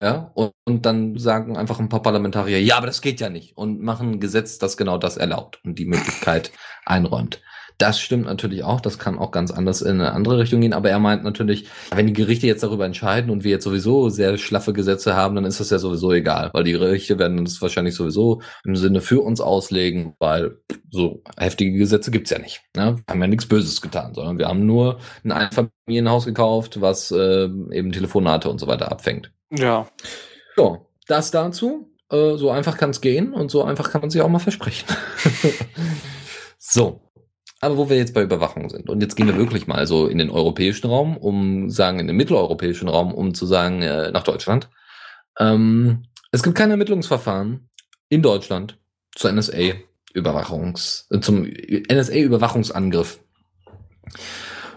[0.03, 3.57] Ja, und, und, dann sagen einfach ein paar Parlamentarier, ja, aber das geht ja nicht
[3.57, 6.53] und machen ein Gesetz, das genau das erlaubt und die Möglichkeit
[6.85, 7.41] einräumt.
[7.79, 10.89] Das stimmt natürlich auch, das kann auch ganz anders in eine andere Richtung gehen, aber
[10.89, 14.73] er meint natürlich, wenn die Gerichte jetzt darüber entscheiden und wir jetzt sowieso sehr schlaffe
[14.73, 18.41] Gesetze haben, dann ist das ja sowieso egal, weil die Gerichte werden das wahrscheinlich sowieso
[18.65, 20.57] im Sinne für uns auslegen, weil
[20.91, 22.63] so heftige Gesetze gibt's ja nicht.
[22.75, 22.97] Ne?
[22.97, 27.45] Wir haben ja nichts Böses getan, sondern wir haben nur ein Einfamilienhaus gekauft, was äh,
[27.45, 29.33] eben Telefonate und so weiter abfängt.
[29.51, 29.87] Ja.
[30.57, 31.93] So, das dazu.
[32.11, 34.87] Äh, so einfach kann es gehen und so einfach kann man sich auch mal versprechen.
[36.59, 37.06] so,
[37.61, 40.19] aber wo wir jetzt bei Überwachung sind, und jetzt gehen wir wirklich mal so in
[40.19, 44.69] den europäischen Raum, um sagen, in den mitteleuropäischen Raum, um zu sagen, äh, nach Deutschland.
[45.39, 47.69] Ähm, es gibt kein Ermittlungsverfahren
[48.09, 48.79] in Deutschland
[49.15, 53.21] zur NSA-Überwachungs, äh, zum NSA-Überwachungsangriff.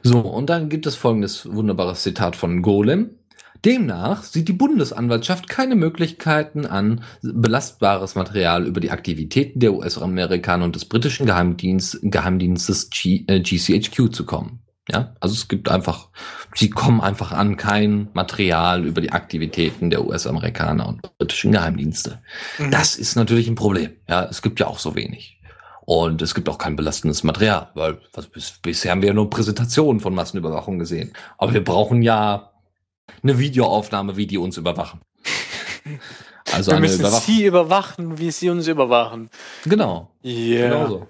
[0.01, 3.18] So, und dann gibt es folgendes wunderbares Zitat von Golem.
[3.65, 10.75] Demnach sieht die Bundesanwaltschaft keine Möglichkeiten an, belastbares Material über die Aktivitäten der US-Amerikaner und
[10.75, 14.59] des britischen Geheimdienst, Geheimdienstes G, äh, GCHQ zu kommen.
[14.91, 16.09] Ja, also es gibt einfach,
[16.55, 22.19] sie kommen einfach an kein Material über die Aktivitäten der US-Amerikaner und britischen Geheimdienste.
[22.57, 22.71] Mhm.
[22.71, 23.91] Das ist natürlich ein Problem.
[24.07, 25.39] Ja, es gibt ja auch so wenig.
[25.85, 29.29] Und es gibt auch kein belastendes Material, weil was, bis, bisher haben wir ja nur
[29.29, 31.13] Präsentationen von Massenüberwachung gesehen.
[31.37, 32.51] Aber wir brauchen ja
[33.23, 35.01] eine Videoaufnahme, wie die uns überwachen.
[36.51, 39.29] Also Wir müssen sie überwachen, wie sie uns überwachen.
[39.65, 40.09] Genau.
[40.23, 40.31] Ja.
[40.31, 40.69] Yeah.
[40.69, 41.07] Genau so.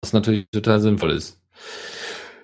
[0.00, 1.40] Was natürlich total sinnvoll ist.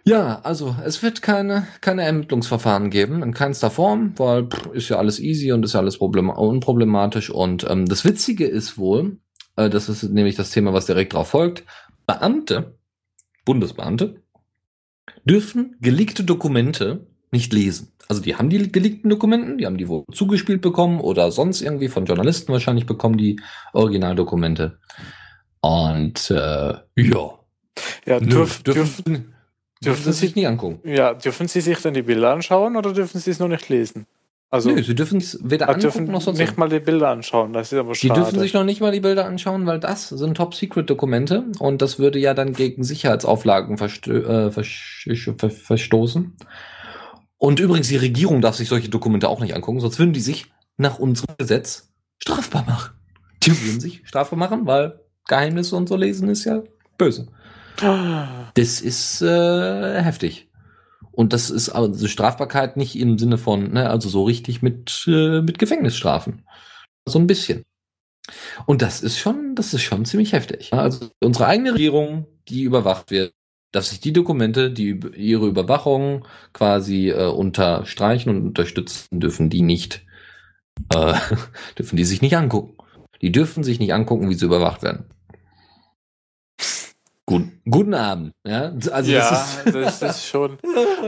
[0.04, 4.98] Ja, also es wird keine, keine Ermittlungsverfahren geben, in keinster Form, weil pff, ist ja
[4.98, 7.30] alles easy und ist ja alles problem unproblematisch.
[7.30, 9.18] Und ähm, das Witzige ist wohl,
[9.56, 11.64] äh, das ist nämlich das Thema, was direkt darauf folgt,
[12.06, 12.78] Beamte,
[13.44, 14.22] Bundesbeamte,
[15.24, 20.04] dürfen geleakte Dokumente nicht lesen also die haben die geleakten Dokumenten, die haben die wohl
[20.12, 23.40] zugespielt bekommen oder sonst irgendwie von Journalisten wahrscheinlich bekommen, die
[23.72, 24.78] Originaldokumente.
[25.60, 27.38] Und äh, ja.
[28.06, 29.34] Ja, dürf, dürfen, dürfen,
[29.84, 30.88] dürfen sie sich nicht angucken.
[30.88, 34.06] Ja, dürfen sie sich dann die Bilder anschauen oder dürfen sie es noch nicht lesen?
[34.48, 37.52] Also, Nö, sie dürfen es weder angucken dürfen noch sonst nicht mal die Bilder anschauen.
[37.52, 38.14] Das ist aber schade.
[38.14, 41.98] Die dürfen sich noch nicht mal die Bilder anschauen, weil das sind Top-Secret-Dokumente und das
[41.98, 46.36] würde ja dann gegen Sicherheitsauflagen versto äh, verstoßen.
[47.38, 50.46] Und übrigens, die Regierung darf sich solche Dokumente auch nicht angucken, sonst würden die sich
[50.76, 52.92] nach unserem Gesetz strafbar machen.
[53.42, 56.62] Die würden sich strafbar machen, weil Geheimnisse und so lesen ist ja
[56.98, 57.28] böse.
[58.54, 60.48] Das ist äh, heftig.
[61.12, 65.40] Und das ist also Strafbarkeit nicht im Sinne von, ne, also so richtig mit, äh,
[65.40, 66.44] mit Gefängnisstrafen.
[67.06, 67.64] So ein bisschen.
[68.66, 70.72] Und das ist schon, das ist schon ziemlich heftig.
[70.72, 73.32] Also unsere eigene Regierung, die überwacht wird,
[73.72, 80.04] dass sich die Dokumente, die ihre Überwachung quasi äh, unterstreichen und unterstützen, dürfen die nicht,
[80.94, 81.14] äh,
[81.78, 82.76] dürfen die sich nicht angucken.
[83.22, 85.06] Die dürfen sich nicht angucken, wie sie überwacht werden.
[87.28, 88.32] Guten, guten Abend.
[88.46, 90.58] Ja, also ja das, ist das ist schon.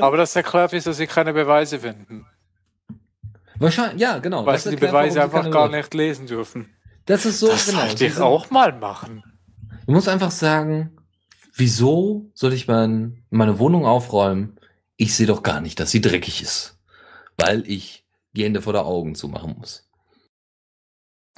[0.01, 2.27] Aber das erklärt, wieso sie keine Beweise finden.
[3.59, 4.45] Wahrscheinlich, ja, genau.
[4.45, 6.71] Weil sie die Beweise einfach gar nicht lesen dürfen.
[7.07, 7.79] Das ist so, das genau.
[7.81, 9.23] Das sollte ich auch mal machen.
[9.87, 10.98] Du musst einfach sagen,
[11.59, 14.57] wieso soll ich mein, meine Wohnung aufräumen?
[14.97, 16.79] Ich sehe doch gar nicht, dass sie dreckig ist.
[17.37, 19.89] Weil ich die Hände vor der Augen zumachen muss.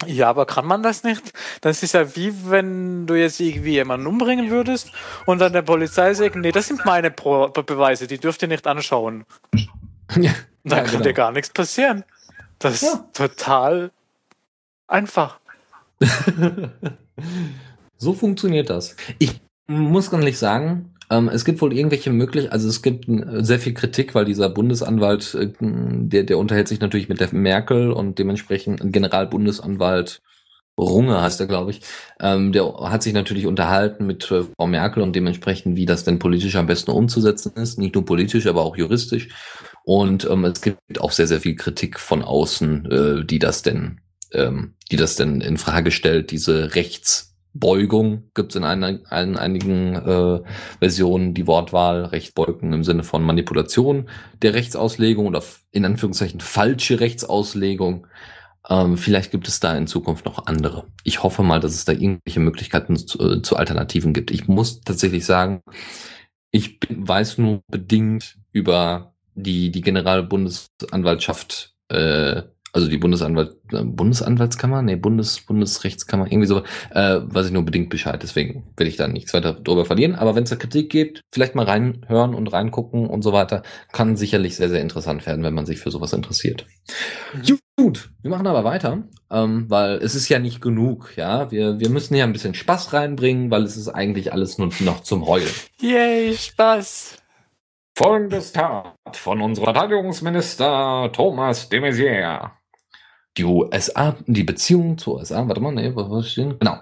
[0.06, 1.32] Ja, aber kann man das nicht?
[1.60, 4.90] Das ist ja wie wenn du jetzt irgendwie jemanden umbringen würdest
[5.26, 8.66] und dann der Polizei sagt, nee, das sind meine Pro Beweise, die dürft ihr nicht
[8.66, 9.24] anschauen.
[10.16, 10.32] Ja,
[10.64, 11.04] dann ja, kann genau.
[11.04, 12.02] dir gar nichts passieren.
[12.58, 12.94] Das ja.
[12.94, 13.92] ist total
[14.88, 15.38] einfach.
[17.96, 18.96] so funktioniert das.
[19.20, 19.40] Ich
[19.70, 23.58] muss ganz ehrlich sagen, ähm, es gibt wohl irgendwelche Möglichkeiten, also es gibt äh, sehr
[23.58, 28.18] viel Kritik, weil dieser Bundesanwalt, äh, der, der unterhält sich natürlich mit der Merkel und
[28.18, 30.22] dementsprechend Generalbundesanwalt
[30.78, 31.82] Runge heißt er, glaube ich,
[32.20, 36.18] ähm, der hat sich natürlich unterhalten mit äh, Frau Merkel und dementsprechend, wie das denn
[36.18, 37.78] politisch am besten umzusetzen ist.
[37.78, 39.28] Nicht nur politisch, aber auch juristisch.
[39.84, 44.00] Und ähm, es gibt auch sehr, sehr viel Kritik von außen, äh, die das denn,
[44.32, 49.36] ähm, die das denn in Frage stellt, diese Rechts Beugung gibt es in, ein, in
[49.36, 50.40] einigen äh,
[50.78, 54.08] Versionen die Wortwahl Rechtsbeugung im Sinne von Manipulation
[54.42, 55.42] der Rechtsauslegung oder
[55.72, 58.06] in Anführungszeichen falsche Rechtsauslegung.
[58.68, 60.86] Ähm, vielleicht gibt es da in Zukunft noch andere.
[61.02, 64.30] Ich hoffe mal, dass es da irgendwelche Möglichkeiten zu, äh, zu Alternativen gibt.
[64.30, 65.62] Ich muss tatsächlich sagen,
[66.52, 72.42] ich weiß nur bedingt über die, die Generalbundesanwaltschaft äh,
[72.72, 77.90] also die Bundesanwalt, äh, Bundesanwaltskammer, nee, Bundes, Bundesrechtskammer, irgendwie so, äh, weiß ich nur bedingt
[77.90, 80.14] Bescheid, deswegen will ich da nichts weiter drüber verlieren.
[80.14, 83.62] Aber wenn es da Kritik gibt, vielleicht mal reinhören und reingucken und so weiter,
[83.92, 86.66] kann sicherlich sehr, sehr interessant werden, wenn man sich für sowas interessiert.
[87.34, 87.58] Mhm.
[87.76, 91.50] Gut, wir machen aber weiter, ähm, weil es ist ja nicht genug, ja.
[91.50, 95.00] Wir, wir müssen hier ein bisschen Spaß reinbringen, weil es ist eigentlich alles nur noch
[95.02, 95.48] zum Heulen.
[95.80, 97.16] Yay, Spaß!
[97.96, 102.50] Folgendes Tat von unserem Verteidigungsminister Thomas de Maizière
[103.36, 106.58] die USA, die Beziehung zur USA, warte mal, nee, was stehen?
[106.58, 106.80] Genau.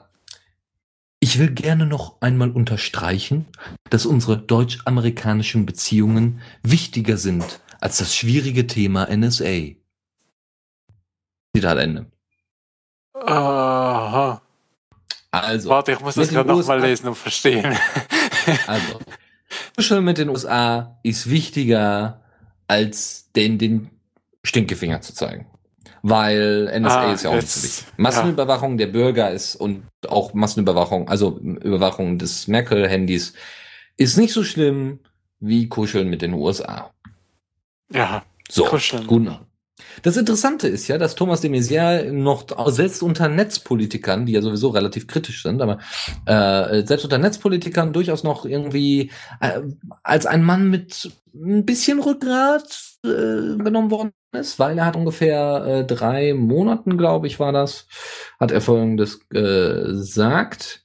[1.20, 3.46] Ich will gerne noch einmal unterstreichen,
[3.90, 9.74] dass unsere deutsch-amerikanischen Beziehungen wichtiger sind als das schwierige Thema NSA.
[11.55, 12.07] Zitat Ende.
[13.14, 14.40] Aha.
[15.30, 15.68] Also.
[15.70, 17.76] Warte, ich muss das gerade nochmal lesen und verstehen.
[18.66, 19.01] also.
[19.76, 22.22] Kuscheln mit den USA ist wichtiger,
[22.68, 23.90] als den, den
[24.44, 25.46] Stinkefinger zu zeigen
[26.09, 27.86] weil NSA ah, ist ja auch nicht so wichtig.
[27.96, 28.86] Massenüberwachung ja.
[28.86, 33.34] der Bürger ist und auch Massenüberwachung, also Überwachung des Merkel-Handys,
[33.96, 35.00] ist nicht so schlimm
[35.40, 36.92] wie Kuscheln mit den USA.
[37.92, 39.06] Ja, so, kuscheln.
[39.06, 39.28] Gut.
[40.02, 44.68] Das Interessante ist ja, dass Thomas de Maizière noch selbst unter Netzpolitikern, die ja sowieso
[44.68, 45.78] relativ kritisch sind, aber
[46.26, 49.61] äh, selbst unter Netzpolitikern durchaus noch irgendwie äh,
[50.02, 53.09] als ein Mann mit ein bisschen Rückgrat äh,
[53.59, 57.86] genommen worden ist, weil er hat ungefähr äh, drei Monaten, glaube ich, war das,
[58.38, 60.84] hat er folgendes äh, gesagt.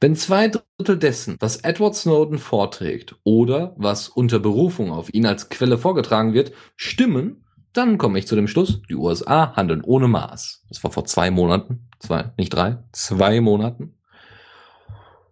[0.00, 5.48] Wenn zwei Drittel dessen, was Edward Snowden vorträgt oder was unter Berufung auf ihn als
[5.48, 10.64] Quelle vorgetragen wird, stimmen, dann komme ich zu dem Schluss, die USA handeln ohne Maß.
[10.68, 13.94] Das war vor zwei Monaten, zwei, nicht drei, zwei Monaten.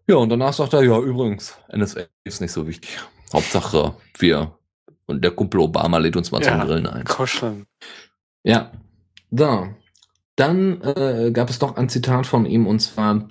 [0.06, 2.98] Ja, und danach sagt er, ja, übrigens, NSA ist nicht so wichtig.
[3.32, 4.58] Hauptsache, wir
[5.06, 7.04] und der Kumpel Obama lädt uns mal ja, zum Grillen ein.
[7.04, 7.66] Kuscheln.
[8.42, 8.72] Ja.
[9.30, 9.74] Da.
[10.36, 13.28] Dann äh, gab es noch ein Zitat von ihm und zwar,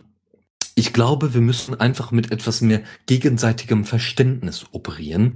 [0.76, 5.34] ich glaube, wir müssen einfach mit etwas mehr gegenseitigem Verständnis operieren.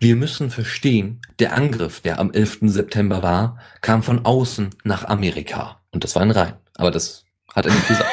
[0.00, 2.58] Wir müssen verstehen, der Angriff, der am 11.
[2.62, 5.80] September war, kam von außen nach Amerika.
[5.90, 6.54] Und das war ein Rhein.
[6.74, 8.10] Aber das hat er nicht gesagt.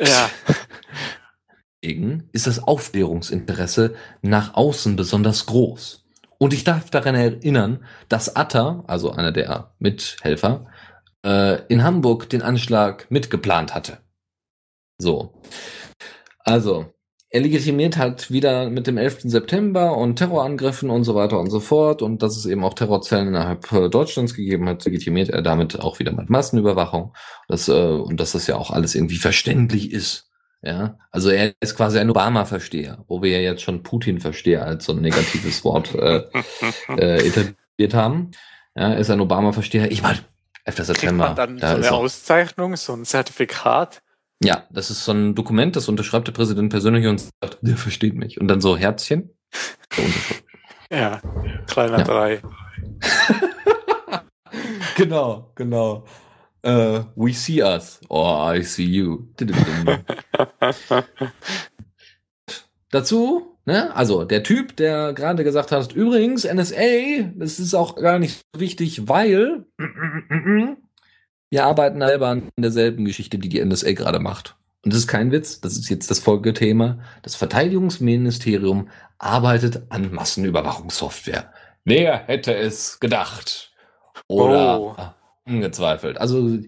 [0.00, 0.30] ja.
[1.84, 6.06] Deswegen ist das Aufklärungsinteresse nach außen besonders groß.
[6.38, 10.66] Und ich darf daran erinnern, dass Atta, also einer der Mithelfer,
[11.26, 13.98] äh, in Hamburg den Anschlag mitgeplant hatte.
[14.96, 15.42] So.
[16.38, 16.86] Also,
[17.28, 19.22] er legitimiert halt wieder mit dem 11.
[19.24, 23.28] September und Terrorangriffen und so weiter und so fort und dass es eben auch Terrorzellen
[23.28, 27.12] innerhalb äh, Deutschlands gegeben hat, legitimiert er damit auch wieder mit Massenüberwachung.
[27.46, 30.30] Das, äh, und dass das ja auch alles irgendwie verständlich ist.
[30.66, 34.92] Ja, also er ist quasi ein Obama-Versteher, wo wir ja jetzt schon Putin-Versteher als so
[34.92, 36.24] ein negatives Wort äh,
[36.96, 38.30] äh, etabliert haben.
[38.74, 39.90] Ja, er ist ein Obama-Versteher.
[39.92, 40.20] Ich meine,
[40.64, 40.76] 11.
[40.86, 41.26] September.
[41.26, 44.02] Man dann da so eine Auszeichnung, so ein Zertifikat.
[44.42, 48.14] Ja, das ist so ein Dokument, das unterschreibt der Präsident persönlich und sagt, der versteht
[48.14, 48.40] mich.
[48.40, 49.36] Und dann so Herzchen.
[50.90, 51.20] ja,
[51.66, 52.04] kleiner ja.
[52.04, 52.42] drei.
[54.96, 56.04] genau, genau.
[56.64, 58.00] Uh, we see us.
[58.08, 59.28] Oh, I see you.
[62.90, 68.18] Dazu, ne, also der Typ, der gerade gesagt hat, übrigens, NSA, das ist auch gar
[68.18, 69.64] nicht so wichtig, weil
[71.50, 74.56] wir arbeiten selber an derselben Geschichte, die die NSA gerade macht.
[74.84, 76.98] Und das ist kein Witz, das ist jetzt das Folgethema.
[77.22, 78.88] Das Verteidigungsministerium
[79.18, 81.52] arbeitet an Massenüberwachungssoftware.
[81.84, 83.72] Wer hätte es gedacht?
[84.28, 84.96] Oder oh.
[85.44, 86.18] Angezweifelt.
[86.18, 86.58] Also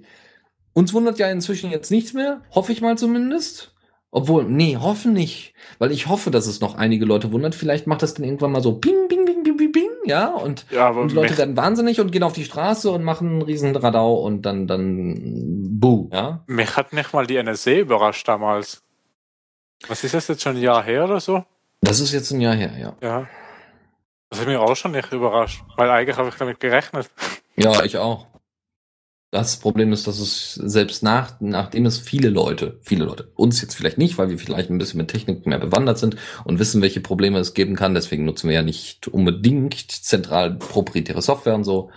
[0.72, 3.72] uns wundert ja inzwischen jetzt nichts mehr, hoffe ich mal zumindest.
[4.10, 5.52] Obwohl, nee, hoffen nicht.
[5.78, 7.54] Weil ich hoffe, dass es noch einige Leute wundert.
[7.54, 10.28] Vielleicht macht das dann irgendwann mal so ping, ping, ping, ping, ping, ping, ja.
[10.28, 13.42] Und, ja, und die Leute werden wahnsinnig und gehen auf die Straße und machen einen
[13.42, 16.44] riesen Radau und dann, dann, buh, ja.
[16.46, 18.82] Mich hat nicht mal die NSA überrascht damals.
[19.88, 21.44] Was ist das jetzt schon ein Jahr her oder so?
[21.82, 22.96] Das ist jetzt ein Jahr her, ja.
[23.02, 23.28] Ja.
[24.30, 27.10] Das hat mich auch schon nicht überrascht, weil eigentlich habe ich damit gerechnet.
[27.56, 28.26] Ja, ich auch.
[29.32, 33.74] Das Problem ist, dass es selbst nach, nachdem es viele Leute, viele Leute, uns jetzt
[33.74, 37.00] vielleicht nicht, weil wir vielleicht ein bisschen mit Technik mehr bewandert sind und wissen, welche
[37.00, 41.90] Probleme es geben kann, deswegen nutzen wir ja nicht unbedingt zentral proprietäre Software und so.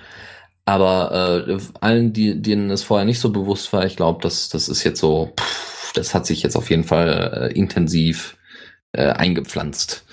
[0.66, 4.68] Aber äh, allen, die, denen es vorher nicht so bewusst war, ich glaube, das, das
[4.68, 8.38] ist jetzt so, pff, das hat sich jetzt auf jeden Fall äh, intensiv
[8.92, 10.06] äh, eingepflanzt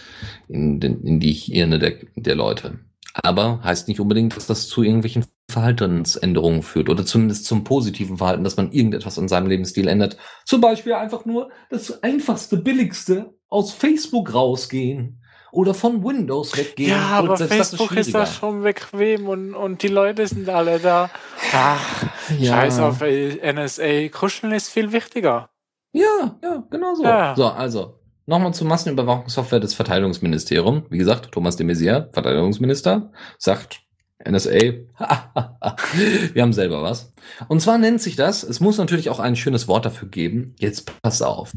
[0.48, 2.78] in, den, in die Hirne der, der Leute.
[3.22, 8.44] Aber heißt nicht unbedingt, dass das zu irgendwelchen Verhaltensänderungen führt oder zumindest zum positiven Verhalten,
[8.44, 10.16] dass man irgendetwas in seinem Lebensstil ändert.
[10.44, 16.90] Zum Beispiel einfach nur das einfachste, billigste aus Facebook rausgehen oder von Windows weggehen.
[16.90, 21.10] Ja, aber Facebook ist, ist da schon bequem und, und die Leute sind alle da.
[21.52, 22.04] Ach,
[22.38, 22.52] ja.
[22.52, 24.08] Scheiß auf NSA.
[24.08, 25.48] Kuscheln ist viel wichtiger.
[25.92, 27.04] Ja, ja, genau so.
[27.04, 27.34] Ja.
[27.34, 27.95] So, also,
[28.28, 30.84] Nochmal zur Massenüberwachungssoftware des Verteidigungsministeriums.
[30.90, 33.82] Wie gesagt, Thomas de Maizière, Verteidigungsminister, sagt
[34.24, 34.50] NSA,
[36.34, 37.12] wir haben selber was.
[37.46, 40.56] Und zwar nennt sich das, es muss natürlich auch ein schönes Wort dafür geben.
[40.58, 41.52] Jetzt pass auf.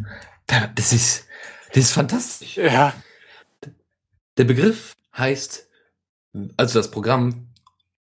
[0.76, 1.26] Das ist,
[1.70, 2.58] das ist fantastisch.
[2.58, 2.94] Ja.
[4.38, 5.68] Der Begriff heißt,
[6.56, 7.48] also das Programm,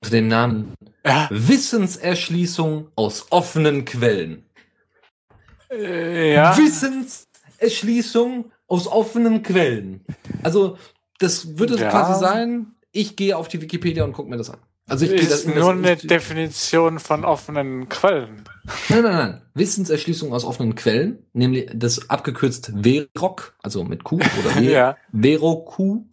[0.01, 0.73] unter dem Namen
[1.05, 1.27] ja.
[1.31, 4.45] Wissenserschließung aus offenen Quellen.
[5.69, 6.57] Äh, ja.
[6.57, 10.05] Wissenserschließung aus offenen Quellen.
[10.43, 10.77] Also,
[11.19, 11.89] das würde ja.
[11.89, 14.59] quasi sein, ich gehe auf die Wikipedia und gucke mir das an.
[14.87, 18.43] Also ich ist das, nur das, eine Definition von offenen Quellen.
[18.89, 19.41] Nein, nein, nein.
[19.55, 24.97] Wissenserschließung aus offenen Quellen, nämlich das abgekürzt VEROC, also mit Q oder v, ja.
[25.11, 26.03] VEROQ,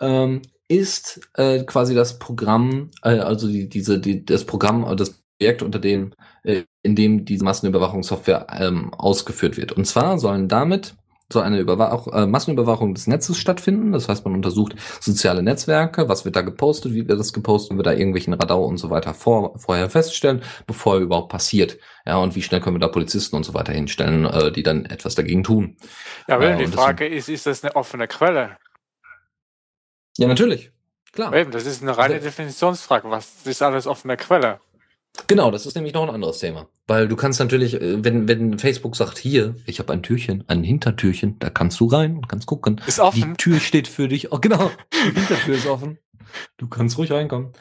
[0.00, 5.20] ähm, ist äh, quasi das Programm, äh, also die, diese, die, das Programm, äh, das
[5.38, 6.12] Projekt, unter dem,
[6.44, 9.72] äh, in dem diese Massenüberwachungssoftware ähm, ausgeführt wird.
[9.72, 10.94] Und zwar sollen damit
[11.32, 13.92] soll eine Überwach äh, Massenüberwachung des Netzes stattfinden.
[13.92, 17.78] Das heißt, man untersucht soziale Netzwerke, was wird da gepostet, wie wird das gepostet, und
[17.78, 21.78] wir da irgendwelchen Radau und so weiter vor, vorher feststellen, bevor überhaupt passiert.
[22.06, 24.84] Ja, und wie schnell können wir da Polizisten und so weiter hinstellen, äh, die dann
[24.84, 25.76] etwas dagegen tun.
[26.28, 28.58] Ja, wenn äh, die Frage ist, ist das eine offene Quelle?
[30.18, 30.70] Ja, natürlich.
[31.12, 31.32] Klar.
[31.32, 33.08] Eben, das ist eine reine Definitionsfrage.
[33.10, 34.60] Was ist alles offene Quelle?
[35.26, 36.68] Genau, das ist nämlich noch ein anderes Thema.
[36.86, 40.64] Weil du kannst natürlich, äh, wenn, wenn Facebook sagt, hier, ich habe ein Türchen, ein
[40.64, 42.80] Hintertürchen, da kannst du rein und kannst gucken.
[42.86, 43.20] Ist offen.
[43.20, 44.32] Die Tür steht für dich.
[44.32, 45.98] Oh, genau, die Hintertür ist offen.
[46.56, 47.52] Du kannst ruhig reinkommen.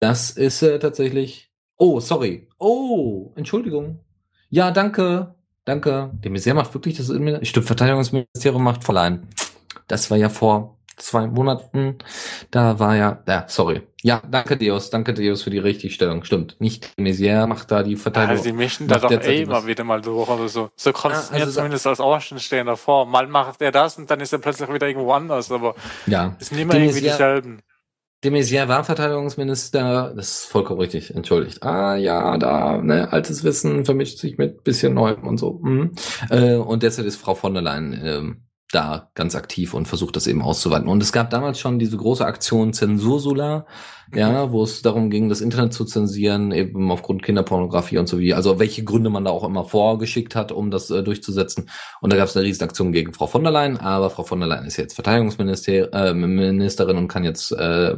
[0.00, 1.50] Das ist äh, tatsächlich.
[1.76, 2.48] Oh, sorry.
[2.58, 4.00] Oh, Entschuldigung.
[4.48, 5.34] Ja, danke.
[5.64, 6.12] Danke.
[6.24, 7.06] Der Messier macht wirklich das.
[7.06, 9.28] Stimmt, Verteidigungsministerium macht verleihen.
[9.88, 11.98] Das war ja vor zwei Monaten.
[12.50, 13.82] Da war ja, ja, sorry.
[14.02, 16.24] Ja, danke Deus, danke Deus für die Richtigstellung.
[16.24, 16.56] Stimmt.
[16.60, 18.36] Nicht Messier macht da die Verteidigung.
[18.36, 20.70] Also die mischen da doch eh immer wieder mal durch oder so.
[20.76, 23.06] So kommt es ja, also mir zumindest als Außenstehender vor.
[23.06, 25.74] Mal macht er das und dann ist er plötzlich wieder irgendwo anders, aber
[26.06, 26.36] ja.
[26.38, 27.62] es sind immer irgendwie dieselben.
[28.24, 31.62] De Maizière war Verteidigungsminister, das ist vollkommen richtig, entschuldigt.
[31.62, 35.60] Ah ja, da, ne, altes Wissen vermischt sich mit bisschen Neuem und so.
[35.62, 35.92] Mhm.
[36.30, 38.45] Äh, und deshalb ist Frau von der Leyen ähm,
[38.76, 40.88] da ganz aktiv und versucht das eben auszuweiten.
[40.88, 43.66] Und es gab damals schon diese große Aktion Zensursolar,
[44.14, 48.34] ja, wo es darum ging, das Internet zu zensieren, eben aufgrund Kinderpornografie und so wie,
[48.34, 51.68] also welche Gründe man da auch immer vorgeschickt hat, um das äh, durchzusetzen.
[52.00, 54.48] Und da gab es eine Riesenaktion gegen Frau von der Leyen, aber Frau von der
[54.48, 57.96] Leyen ist jetzt Verteidigungsministerin äh, und kann jetzt äh,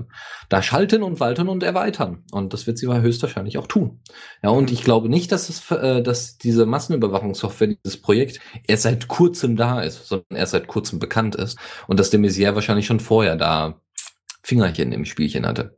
[0.49, 2.25] da schalten und walten und erweitern.
[2.31, 4.01] Und das wird sie höchstwahrscheinlich auch tun.
[4.43, 9.09] Ja, und ich glaube nicht, dass es, äh, dass diese Massenüberwachungssoftware, dieses Projekt, erst seit
[9.09, 11.59] kurzem da ist, sondern erst seit kurzem bekannt ist.
[11.87, 13.79] Und dass der Messier wahrscheinlich schon vorher da
[14.43, 15.77] Fingerchen im Spielchen hatte.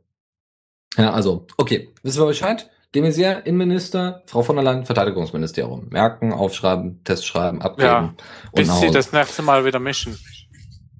[0.97, 2.69] Ja, also, okay, wissen wir Bescheid?
[2.93, 5.87] De Maizière, Innenminister, Frau von der Leyen, Verteidigungsministerium.
[5.89, 7.87] Merken, aufschreiben, Test schreiben, abgeben.
[7.87, 8.13] Ja,
[8.53, 10.17] bis sie das nächste Mal wieder mischen.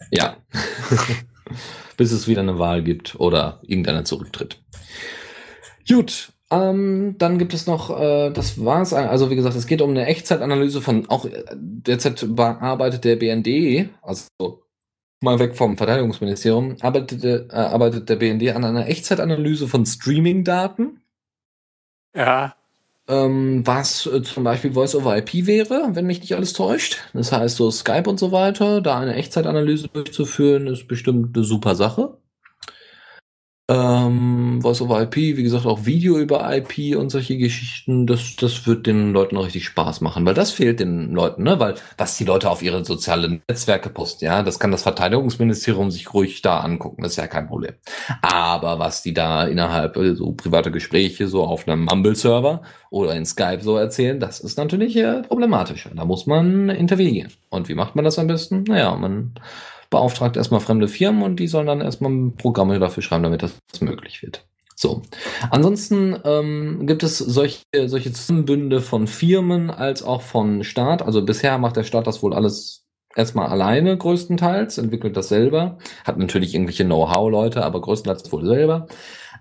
[0.10, 0.38] Ja.
[1.98, 4.62] bis es wieder eine Wahl gibt oder irgendeiner zurücktritt.
[5.88, 8.92] Gut, Ähm, dann gibt es noch, äh, das war's.
[8.94, 13.90] Also wie gesagt, es geht um eine Echtzeitanalyse von, auch äh, derzeit arbeitet der BND,
[14.02, 14.28] also
[15.22, 21.00] mal weg vom Verteidigungsministerium, arbeitet, äh, arbeitet der BND an einer Echtzeitanalyse von Streaming-Daten.
[22.16, 22.56] Ja.
[23.08, 26.98] Ähm, was äh, zum Beispiel Voice over IP wäre, wenn mich nicht alles täuscht.
[27.14, 31.76] Das heißt, so Skype und so weiter, da eine Echtzeitanalyse durchzuführen, ist bestimmt eine super
[31.76, 32.18] Sache.
[33.72, 38.68] Ähm, Voice over IP, wie gesagt, auch Video über IP und solche Geschichten, das, das
[38.68, 41.58] wird den Leuten auch richtig Spaß machen, weil das fehlt den Leuten, ne?
[41.58, 46.14] Weil was die Leute auf ihre sozialen Netzwerke posten, ja, das kann das Verteidigungsministerium sich
[46.14, 47.74] ruhig da angucken, das ist ja kein Problem.
[48.22, 53.26] Aber was die da innerhalb äh, so private Gespräche so auf einem Mumble-Server oder in
[53.26, 55.88] Skype so erzählen, das ist natürlich äh, problematisch.
[55.96, 57.32] Da muss man intervenieren.
[57.50, 58.66] Und wie macht man das am besten?
[58.68, 59.34] Naja, man
[59.92, 64.24] beauftragt erstmal fremde Firmen und die sollen dann erstmal Programme dafür schreiben, damit das möglich
[64.24, 64.48] wird.
[64.76, 65.04] So.
[65.52, 71.04] Ansonsten ähm, gibt es solche, solche Zusammenbünde von Firmen als auch von Staat.
[71.04, 76.18] Also bisher macht der Staat das wohl alles erstmal alleine größtenteils, entwickelt das selber, hat
[76.18, 78.88] natürlich irgendwelche Know-how-Leute, aber größtenteils wohl selber.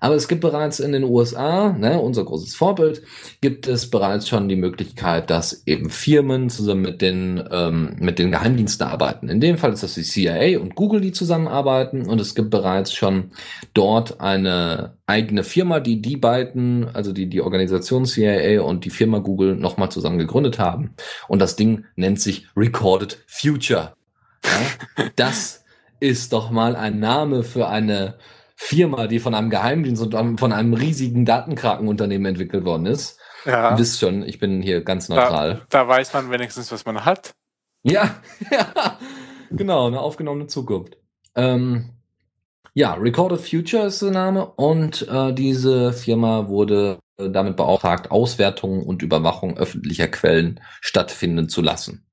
[0.00, 3.02] Aber es gibt bereits in den USA, ne, unser großes Vorbild,
[3.42, 8.30] gibt es bereits schon die Möglichkeit, dass eben Firmen zusammen mit den, ähm, mit den
[8.30, 9.28] Geheimdiensten arbeiten.
[9.28, 12.08] In dem Fall ist das die CIA und Google, die zusammenarbeiten.
[12.08, 13.32] Und es gibt bereits schon
[13.74, 19.18] dort eine eigene Firma, die die beiden, also die, die Organisation CIA und die Firma
[19.18, 20.94] Google nochmal zusammen gegründet haben.
[21.28, 23.94] Und das Ding nennt sich Recorded Future.
[24.44, 25.04] Ja?
[25.16, 25.64] das
[26.00, 28.14] ist doch mal ein Name für eine
[28.62, 33.18] Firma, die von einem Geheimdienst und von einem riesigen Datenkrakenunternehmen entwickelt worden ist.
[33.46, 33.76] Ja.
[33.78, 35.62] Wisst schon, ich bin hier ganz neutral.
[35.70, 37.32] Da, da weiß man wenigstens, was man hat.
[37.82, 38.98] Ja, ja.
[39.50, 40.98] genau, eine aufgenommene Zukunft.
[41.34, 41.94] Ähm,
[42.74, 48.82] ja, Recorded Future ist der Name und äh, diese Firma wurde äh, damit beauftragt, Auswertungen
[48.82, 52.06] und Überwachung öffentlicher Quellen stattfinden zu lassen.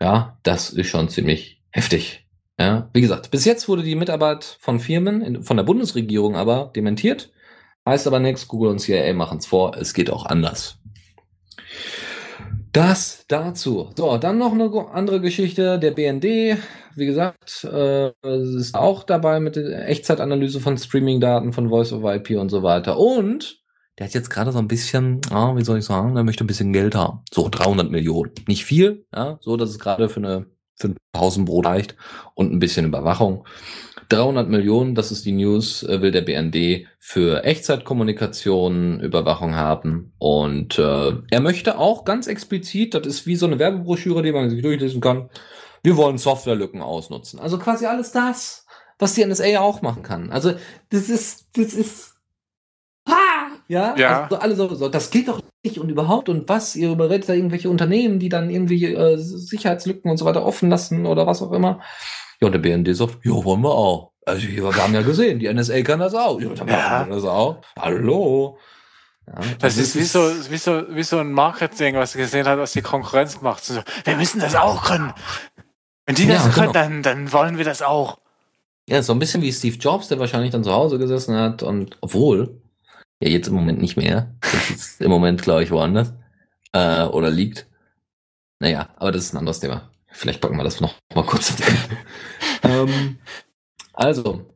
[0.00, 2.29] Ja, das ist schon ziemlich heftig.
[2.60, 6.70] Ja, wie gesagt, bis jetzt wurde die Mitarbeit von Firmen, in, von der Bundesregierung aber
[6.76, 7.30] dementiert.
[7.88, 10.76] Heißt aber nichts, Google und CIA machen es vor, es geht auch anders.
[12.72, 13.90] Das dazu.
[13.96, 15.78] So, dann noch eine andere Geschichte.
[15.78, 16.58] Der BND,
[16.96, 22.32] wie gesagt, äh, ist auch dabei mit der Echtzeitanalyse von Streaming-Daten, von Voice over IP
[22.38, 22.98] und so weiter.
[22.98, 23.62] Und
[23.98, 26.46] der hat jetzt gerade so ein bisschen, ah, wie soll ich sagen, der möchte ein
[26.46, 27.20] bisschen Geld haben.
[27.32, 28.32] So 300 Millionen.
[28.46, 30.46] Nicht viel, ja, so dass es gerade für eine
[30.80, 31.96] für ein Pausenbrot reicht
[32.34, 33.44] und ein bisschen Überwachung.
[34.08, 40.12] 300 Millionen, das ist die News, äh, will der BND für Echtzeitkommunikation, Überwachung haben.
[40.18, 44.50] Und äh, er möchte auch ganz explizit, das ist wie so eine Werbebroschüre, die man
[44.50, 45.30] sich durchlesen kann,
[45.82, 47.38] wir wollen Softwarelücken ausnutzen.
[47.38, 48.66] Also quasi alles das,
[48.98, 50.30] was die NSA auch machen kann.
[50.30, 50.54] Also
[50.90, 52.16] das ist, das ist,
[53.08, 53.52] ha!
[53.68, 54.22] ja, ja.
[54.24, 58.18] Also alle so, das geht doch und überhaupt und was, ihr überredet da irgendwelche Unternehmen,
[58.18, 61.80] die dann irgendwie äh, Sicherheitslücken und so weiter offen lassen oder was auch immer.
[62.40, 64.12] Ja, und der BND sagt, ja, wollen wir auch.
[64.24, 66.40] Also wir haben ja gesehen, die NSA kann das auch.
[66.40, 67.04] Ja, ja.
[67.04, 67.60] das auch.
[67.78, 68.58] Hallo.
[69.26, 72.58] Ja, das, das, ist, wie so, wie so, wie so ein Marketing, was gesehen hat,
[72.58, 73.64] was die Konkurrenz macht.
[73.64, 75.12] So, wir müssen das auch können.
[76.06, 76.72] Wenn die das ja, können, genau.
[76.72, 78.18] dann, dann wollen wir das auch.
[78.88, 81.98] Ja, so ein bisschen wie Steve Jobs, der wahrscheinlich dann zu Hause gesessen hat und,
[82.00, 82.59] obwohl,
[83.20, 84.34] ja, jetzt im Moment nicht mehr.
[84.40, 86.12] Das ist im Moment, glaube ich, woanders.
[86.72, 87.66] Äh, oder liegt.
[88.58, 89.90] Naja, aber das ist ein anderes Thema.
[90.08, 91.54] Vielleicht packen wir das noch mal kurz.
[92.62, 93.18] ähm,
[93.92, 94.46] also,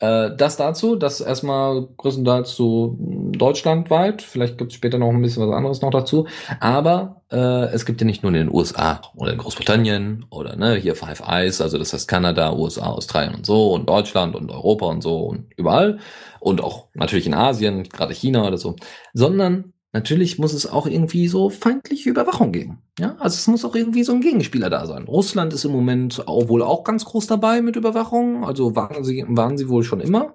[0.00, 4.22] äh, das dazu, das erstmal größtenteils so deutschlandweit.
[4.22, 6.26] Vielleicht gibt es später noch ein bisschen was anderes noch dazu.
[6.60, 10.74] Aber äh, es gibt ja nicht nur in den USA oder in Großbritannien oder ne,
[10.74, 14.86] hier Five Eyes, also das heißt Kanada, USA, Australien und so und Deutschland und Europa
[14.86, 15.98] und so und überall
[16.44, 18.76] und auch natürlich in Asien, gerade China oder so,
[19.12, 22.82] sondern Natürlich muss es auch irgendwie so feindliche Überwachung geben.
[22.98, 25.04] Ja, also es muss auch irgendwie so ein Gegenspieler da sein.
[25.04, 28.44] Russland ist im Moment auch wohl auch ganz groß dabei mit Überwachung.
[28.44, 30.34] Also waren sie, waren sie wohl schon immer.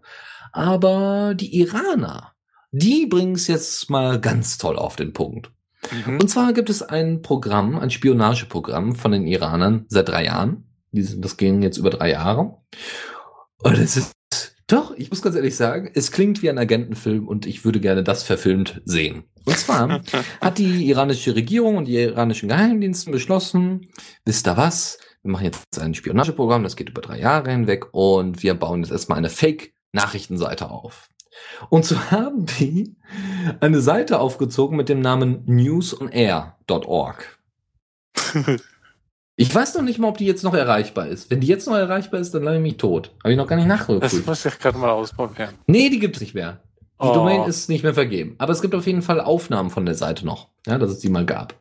[0.53, 2.31] Aber die Iraner,
[2.71, 5.51] die bringen es jetzt mal ganz toll auf den Punkt.
[6.05, 6.19] Mhm.
[6.21, 10.69] Und zwar gibt es ein Programm, ein Spionageprogramm von den Iranern seit drei Jahren.
[10.93, 12.55] Das ging jetzt über drei Jahre.
[13.61, 14.13] Und es ist
[14.71, 18.03] doch, ich muss ganz ehrlich sagen, es klingt wie ein Agentenfilm und ich würde gerne
[18.03, 19.23] das verfilmt sehen.
[19.45, 20.01] Und zwar
[20.41, 23.87] hat die iranische Regierung und die iranischen Geheimdienste beschlossen,
[24.25, 24.99] wisst ihr was?
[25.23, 28.91] Wir machen jetzt ein Spionageprogramm, das geht über drei Jahre hinweg und wir bauen jetzt
[28.91, 31.09] erstmal eine Fake-Nachrichtenseite auf.
[31.69, 32.95] Und so haben die
[33.59, 37.39] eine Seite aufgezogen mit dem Namen newsonair.org.
[39.39, 41.31] Ich weiß noch nicht mal, ob die jetzt noch erreichbar ist.
[41.31, 43.11] Wenn die jetzt noch erreichbar ist, dann lange ich mich tot.
[43.23, 44.03] Habe ich noch gar nicht nachgeprüft.
[44.03, 45.53] Das muss ich gerade mal ausprobieren.
[45.65, 46.59] Nee, die gibt es nicht mehr.
[47.01, 47.13] Die oh.
[47.13, 48.35] Domain ist nicht mehr vergeben.
[48.37, 51.07] Aber es gibt auf jeden Fall Aufnahmen von der Seite noch, ja, dass es die
[51.07, 51.53] mal gab.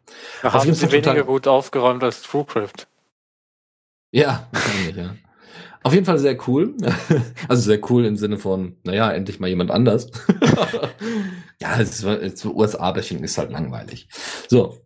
[0.43, 2.89] Da haben sie weniger gut aufgeräumt als TrueCrypt.
[4.11, 5.14] Ja, wahrscheinlich, ja.
[5.85, 6.74] Auf jeden Fall sehr cool.
[7.49, 10.11] Also sehr cool im Sinne von, naja, endlich mal jemand anders.
[11.62, 12.05] ja, es
[12.45, 14.09] USA-Bashing ist halt langweilig.
[14.49, 14.79] So.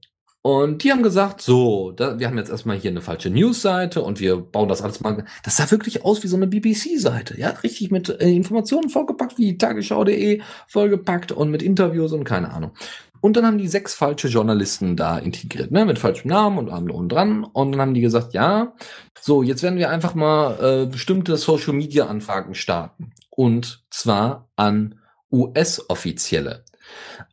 [0.44, 4.18] Und die haben gesagt, so, da, wir haben jetzt erstmal hier eine falsche News-Seite und
[4.18, 5.24] wir bauen das alles mal.
[5.44, 9.56] Das sah wirklich aus wie so eine BBC-Seite, ja, richtig mit äh, Informationen vollgepackt, wie
[9.56, 12.72] tagesschau.de vollgepackt und mit Interviews und keine Ahnung.
[13.20, 16.90] Und dann haben die sechs falsche Journalisten da integriert, ne, mit falschem Namen und allem
[16.90, 17.44] und dran.
[17.44, 18.74] Und dann haben die gesagt, ja,
[19.20, 23.12] so, jetzt werden wir einfach mal äh, bestimmte Social Media Anfragen starten.
[23.30, 24.96] Und zwar an
[25.30, 26.64] US-Offizielle.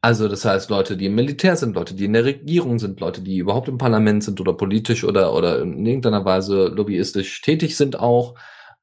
[0.01, 3.21] Also das heißt Leute, die im Militär sind, Leute, die in der Regierung sind, Leute,
[3.21, 7.99] die überhaupt im Parlament sind oder politisch oder, oder in irgendeiner Weise lobbyistisch tätig sind
[7.99, 8.35] auch.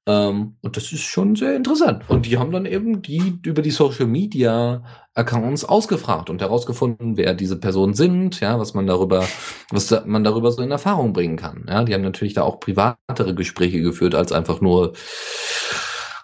[0.07, 2.05] Ähm, und das ist schon sehr interessant.
[2.09, 7.33] Und die haben dann eben die über die Social Media Accounts ausgefragt und herausgefunden, wer
[7.33, 9.27] diese Personen sind, ja, was man darüber,
[9.71, 11.64] was man darüber so in Erfahrung bringen kann.
[11.67, 14.93] Ja, die haben natürlich da auch privatere Gespräche geführt als einfach nur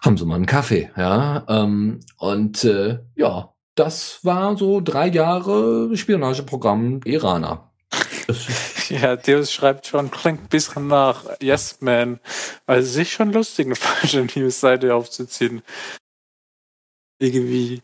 [0.03, 1.45] haben Sie mal einen Kaffee, ja.
[1.47, 7.71] Ähm, und äh, ja, das war so drei Jahre Spionageprogramm Iraner.
[8.89, 12.19] ja, Deus schreibt schon, klingt ein bisschen nach Yes Man.
[12.65, 15.61] Also sich schon lustig, eine falsche News-Seite aufzuziehen.
[17.19, 17.81] Irgendwie.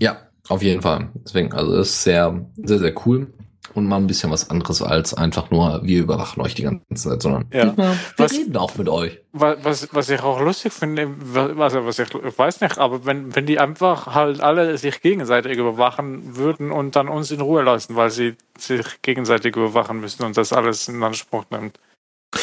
[0.00, 1.10] Ja, auf jeden Fall.
[1.14, 3.32] Deswegen, also ist sehr, sehr, sehr cool
[3.74, 7.22] und mal ein bisschen was anderes als einfach nur, wir überwachen euch die ganze Zeit,
[7.22, 7.76] sondern ja.
[7.76, 9.20] wir was, reden auch mit euch.
[9.32, 13.46] Was, was ich auch lustig finde, was, was ich, ich weiß nicht, aber wenn, wenn
[13.46, 18.10] die einfach halt alle sich gegenseitig überwachen würden und dann uns in Ruhe lassen, weil
[18.10, 21.78] sie sich gegenseitig überwachen müssen und das alles in Anspruch nimmt.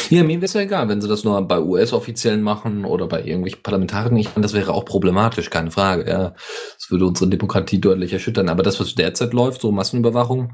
[0.10, 3.24] Ja, mir wäre es ja egal, wenn sie das nur bei US-Offiziellen machen oder bei
[3.24, 4.18] irgendwelchen Parlamentariern.
[4.18, 6.08] Ich meine, das wäre auch problematisch, keine Frage.
[6.08, 6.36] Ja,
[6.76, 8.50] das würde unsere Demokratie deutlich erschüttern.
[8.50, 10.54] Aber das, was derzeit läuft, so Massenüberwachung,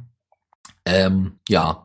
[0.85, 1.83] ähm, ja,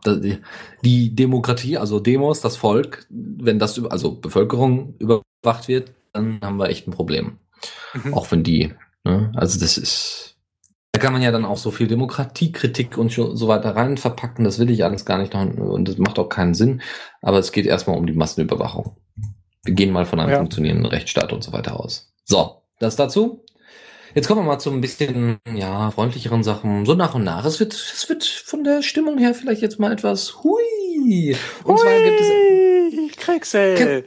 [0.84, 6.68] die Demokratie, also Demos, das Volk, wenn das, also Bevölkerung überwacht wird, dann haben wir
[6.68, 7.38] echt ein Problem.
[7.94, 8.14] Mhm.
[8.14, 8.74] Auch wenn die,
[9.04, 10.36] ne, also das ist,
[10.92, 14.58] da kann man ja dann auch so viel Demokratiekritik und so weiter rein verpacken, das
[14.58, 16.82] will ich alles gar nicht noch und das macht auch keinen Sinn,
[17.22, 18.96] aber es geht erstmal um die Massenüberwachung.
[19.64, 20.38] Wir gehen mal von einem ja.
[20.38, 22.12] funktionierenden Rechtsstaat und so weiter aus.
[22.24, 23.44] So, das dazu.
[24.14, 26.84] Jetzt kommen wir mal zu ein bisschen, ja, freundlicheren Sachen.
[26.84, 27.44] So nach und nach.
[27.44, 31.36] Es wird, es wird von der Stimmung her vielleicht jetzt mal etwas hui.
[31.64, 33.16] Und hui, zwar gibt es.
[33.16, 34.04] Kriegse.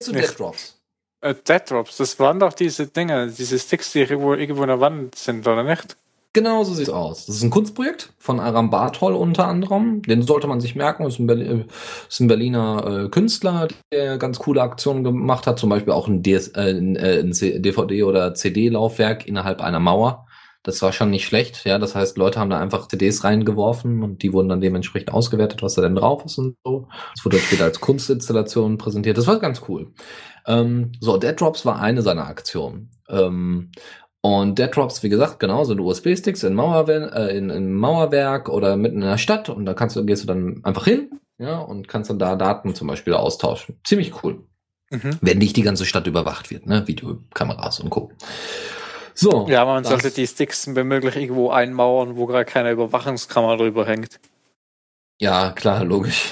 [0.00, 0.80] Zu Dead Drops.
[1.20, 4.80] Äh, Dead Drops, das waren doch diese Dinge, diese Sticks, die irgendwo, irgendwo in der
[4.80, 5.96] Wand sind, oder nicht?
[6.34, 7.26] Genau so sieht's aus.
[7.26, 10.02] Das ist ein Kunstprojekt von Aram Bartol unter anderem.
[10.02, 11.04] Den sollte man sich merken.
[11.04, 11.66] Das ist ein, Berlin,
[12.08, 15.60] ist ein Berliner äh, Künstler, der ganz coole Aktionen gemacht hat.
[15.60, 20.26] Zum Beispiel auch ein, DS, äh, ein, äh, DVD- oder CD-Laufwerk innerhalb einer Mauer.
[20.64, 21.64] Das war schon nicht schlecht.
[21.66, 25.62] Ja, das heißt, Leute haben da einfach CDs reingeworfen und die wurden dann dementsprechend ausgewertet,
[25.62, 26.88] was da denn drauf ist und so.
[27.14, 29.18] Das wurde später als Kunstinstallation präsentiert.
[29.18, 29.92] Das war ganz cool.
[30.48, 32.90] Ähm, so, Dead Drops war eine seiner Aktionen.
[33.08, 33.70] Ähm,
[34.24, 38.74] und Dead Drops, wie gesagt, genau, sind USB-Sticks in, Mauerwer äh, in, in Mauerwerk oder
[38.74, 41.88] mitten in der Stadt und da kannst du, gehst du dann einfach hin, ja, und
[41.88, 43.78] kannst dann da Daten zum Beispiel austauschen.
[43.84, 44.42] Ziemlich cool.
[44.88, 45.18] Mhm.
[45.20, 48.12] Wenn nicht die ganze Stadt überwacht wird, ne, Videokameras und Co.
[49.12, 49.46] So.
[49.46, 54.20] Ja, man sollte die Sticks wenn möglich irgendwo einmauern, wo gerade keine Überwachungskamera drüber hängt.
[55.20, 56.30] Ja, klar, logisch.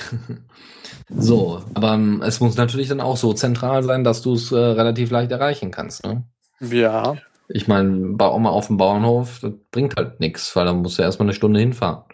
[1.11, 4.57] so, aber ähm, es muss natürlich dann auch so zentral sein, dass du es äh,
[4.57, 6.24] relativ leicht erreichen kannst, ne?
[6.59, 7.18] Ja.
[7.55, 11.03] Ich meine, bei Oma auf dem Bauernhof, das bringt halt nichts, weil da musst du
[11.03, 12.05] erstmal eine Stunde hinfahren.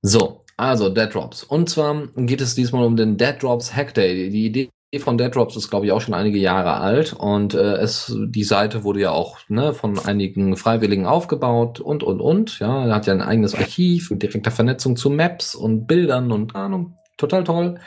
[0.00, 1.42] So, also Dead Drops.
[1.42, 4.30] Und zwar geht es diesmal um den Dead Drops Hack Day.
[4.30, 7.76] Die Idee von Dead Drops ist, glaube ich, auch schon einige Jahre alt und äh,
[7.76, 12.58] es, die Seite wurde ja auch ne, von einigen Freiwilligen aufgebaut und und und.
[12.58, 16.54] Ja, er hat ja ein eigenes Archiv mit direkter Vernetzung zu Maps und Bildern und
[16.54, 16.98] Ahnung.
[17.16, 17.80] Total toll.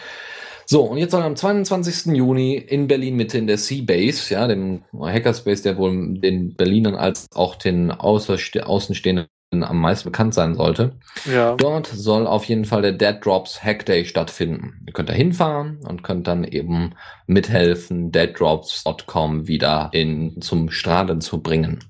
[0.66, 2.16] So, und jetzt soll am 22.
[2.16, 7.28] Juni in Berlin Mitte in der Seabase, ja, dem Hackerspace, der wohl den Berlinern als
[7.36, 10.98] auch den Außenstehenden am meisten bekannt sein sollte.
[11.32, 11.56] Ja.
[11.56, 14.84] Dort soll auf jeden Fall der Dead Drops Hack Day stattfinden.
[14.88, 16.96] Ihr könnt da hinfahren und könnt dann eben
[17.28, 21.84] mithelfen, deaddrops.com wieder in, zum Strahlen zu bringen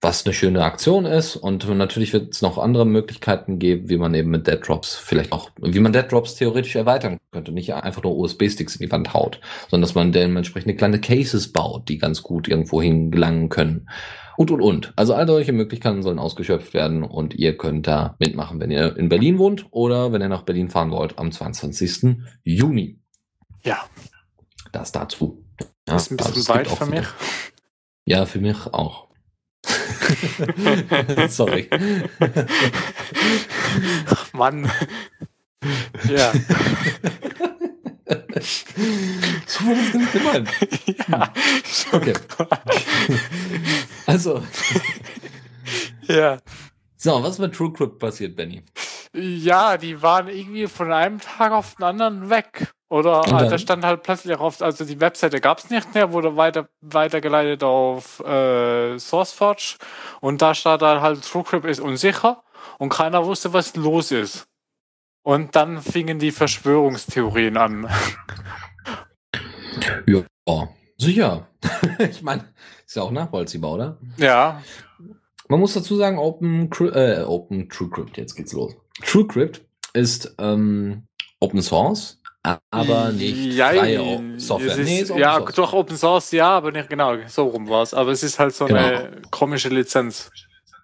[0.00, 1.36] was eine schöne Aktion ist.
[1.36, 5.32] Und natürlich wird es noch andere Möglichkeiten geben, wie man eben mit Dead Drops vielleicht
[5.32, 7.52] auch, wie man Dead Drops theoretisch erweitern könnte.
[7.52, 11.88] Nicht einfach nur USB-Sticks in die Wand haut, sondern dass man dementsprechend kleine Cases baut,
[11.88, 13.88] die ganz gut irgendwo hingelangen können.
[14.36, 14.92] Und, und, und.
[14.94, 19.08] Also all solche Möglichkeiten sollen ausgeschöpft werden und ihr könnt da mitmachen, wenn ihr in
[19.08, 22.18] Berlin wohnt oder wenn ihr nach Berlin fahren wollt am 22.
[22.44, 23.00] Juni.
[23.64, 23.80] Ja.
[24.70, 25.44] Das dazu.
[25.60, 27.06] Ja, das ist ein bisschen weit für mich.
[28.04, 29.07] Ja, für mich auch.
[31.28, 31.68] Sorry.
[34.06, 34.70] Ach Mann.
[36.08, 36.32] Ja.
[39.46, 40.50] so war das nicht gemeint.
[41.08, 41.32] ja.
[41.92, 42.14] Okay.
[44.06, 44.42] also.
[46.02, 46.38] Ja.
[46.96, 48.62] So, was mit TrueCrypt passiert, Benny?
[49.14, 52.72] Ja, die waren irgendwie von einem Tag auf den anderen weg.
[52.90, 53.50] Oder dann?
[53.50, 57.62] da stand halt plötzlich auf, also die Webseite gab es nicht mehr, wurde weiter, weitergeleitet
[57.62, 59.76] auf äh, SourceForge
[60.20, 62.42] und da stand dann halt TrueCrypt ist unsicher
[62.78, 64.46] und keiner wusste, was los ist.
[65.22, 67.88] Und dann fingen die Verschwörungstheorien an.
[70.06, 71.46] Ja, sicher.
[71.98, 72.52] ich meine,
[72.84, 73.98] ist ja auch nachvollziehbar, oder?
[74.16, 74.62] Ja,
[75.48, 78.74] Man muss dazu sagen, Open, äh, Open TrueCrypt, jetzt geht's los.
[79.02, 81.06] TrueCrypt ist ähm,
[81.40, 82.17] Open Source,
[82.70, 83.78] aber nicht Jein.
[83.78, 84.76] freie Software.
[84.78, 85.54] Ist, Nee, ist ja, Source.
[85.54, 87.94] doch Open Source, ja, aber nicht genau, so rum war es.
[87.94, 88.78] Aber es ist halt so Genau.
[88.80, 90.30] eine komische Lizenz.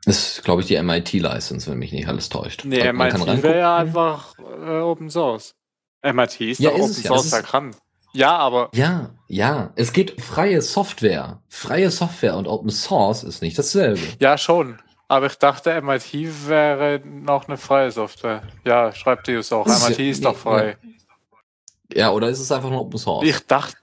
[0.06, 2.64] Das ist, glaube ich, die MIT-License, wenn mich nicht alles täuscht.
[2.64, 5.54] Nee, man MIT wäre ja einfach äh, Open Source.
[6.02, 7.08] MIT ist Ja, doch ist Open ja.
[7.08, 7.76] Source, da ist- kann.
[8.12, 9.72] Ja, aber Ja, ja.
[9.76, 11.42] Es geht um freie Software.
[11.48, 14.00] Freie Software und Open Source ist nicht dasselbe.
[14.20, 14.78] ja schon.
[15.08, 18.42] Aber ich dachte, MIT wäre noch eine freie Software.
[18.64, 19.64] Ja, schreibt die es auch.
[19.66, 20.76] Das ist MIT ja- ist doch frei.
[21.92, 23.26] Ja, oder ist es einfach nur Open Source?
[23.26, 23.76] Ich dachte.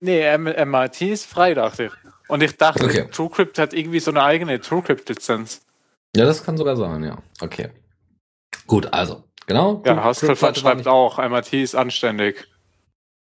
[0.00, 1.92] Nee, MIT ist frei, dachte ich.
[2.28, 3.08] Und ich dachte, Okay.
[3.10, 5.60] TrueCrypt hat irgendwie so eine eigene TrueCrypt-Lizenz.
[6.16, 7.18] Ja, das kann sogar sein, ja.
[7.40, 7.70] Okay.
[8.66, 9.82] Gut, also, genau.
[9.86, 12.48] Ja, Haskell schreibt auch, MIT ist anständig.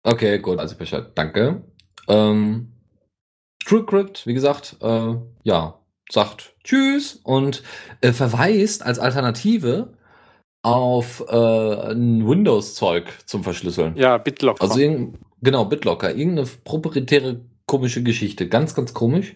[0.04, 1.12] Okay, gut, also Bescheid.
[1.16, 1.64] Danke.
[2.08, 2.72] Ähm,
[3.66, 5.80] TrueCrypt, wie gesagt, äh, ja,
[6.10, 7.64] sagt Tschüss und
[8.02, 9.94] äh, verweist als Alternative
[10.66, 13.96] auf äh, ein Windows-Zeug zum Verschlüsseln.
[13.96, 14.64] Ja, BitLocker.
[14.64, 14.80] Also
[15.42, 19.36] genau, BitLocker, irgendeine proprietäre komische Geschichte, ganz, ganz komisch.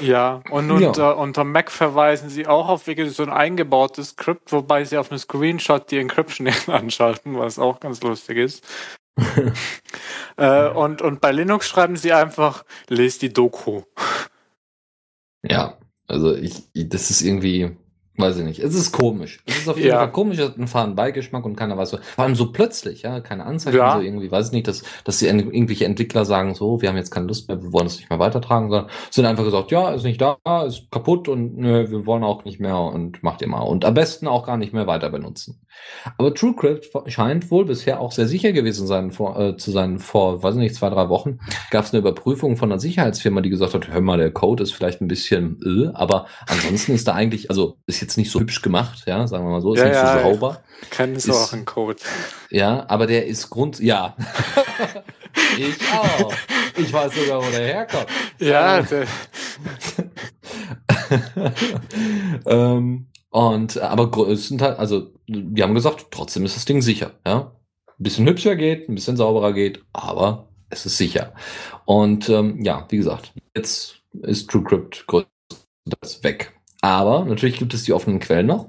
[0.00, 0.88] Ja, und Ja.
[0.88, 5.10] unter, unter Mac verweisen sie auch auf wirklich so ein eingebautes Skript, wobei sie auf
[5.10, 8.66] einem Screenshot die Encryption anschalten, was auch ganz lustig ist.
[10.36, 13.82] äh, und, und bei Linux schreiben sie einfach, lest die Doku.
[15.42, 17.76] Ja, also ich, das ist irgendwie,
[18.16, 18.60] weiß ich nicht.
[18.60, 19.42] Es ist komisch.
[19.46, 19.98] Es ist auf jeden Ja.
[19.98, 21.98] Fall komisch, es hat einen fahren Beigeschmack und keiner weiß so.
[22.14, 23.96] Vor allem so plötzlich, ja, keine Anzeichen, Ja.
[23.96, 26.96] so irgendwie, weiß ich nicht, dass, dass die en- irgendwelche Entwickler sagen, so, wir haben
[26.96, 29.90] jetzt keine Lust mehr, wir wollen es nicht mehr weitertragen, sondern sind einfach gesagt, ja,
[29.92, 30.36] ist nicht da,
[30.66, 33.62] ist kaputt und nö, wir wollen auch nicht mehr und macht ihr mal.
[33.62, 35.60] Und am besten auch gar nicht mehr weiter benutzen.
[36.18, 39.98] Aber TrueCrypt scheint wohl bisher auch sehr sicher gewesen sein, vor, äh, zu sein.
[39.98, 41.40] Vor, weiß ich nicht, zwei, drei Wochen
[41.72, 44.72] gab es eine Überprüfung von einer Sicherheitsfirma, die gesagt hat, hör mal, der Code ist
[44.72, 48.62] vielleicht ein bisschen, äh, aber ansonsten ist da eigentlich, also ist jetzt nicht so hübsch
[48.62, 50.22] gemacht, ja, sagen wir mal so, ist Ja, nicht ja, so ja.
[50.22, 52.00] sauber, Kennen sie Ist- auch einen Code.
[52.50, 54.16] ja, aber der ist Grund, ja.
[55.58, 56.32] ich auch.
[56.76, 58.06] Ich weiß sogar, wo der herkommt.
[58.38, 59.06] Ja, Ähm,
[62.46, 67.52] ähm, und, aber größtenteils, also, die haben gesagt, trotzdem ist das Ding sicher, ja.
[67.86, 71.32] Ein bisschen hübscher geht, ein bisschen sauberer geht, aber es ist sicher.
[71.84, 76.53] Und, ähm, ja, wie gesagt, jetzt ist TrueCrypt größtenteils weg.
[76.84, 78.68] Aber natürlich gibt es die offenen Quellen noch.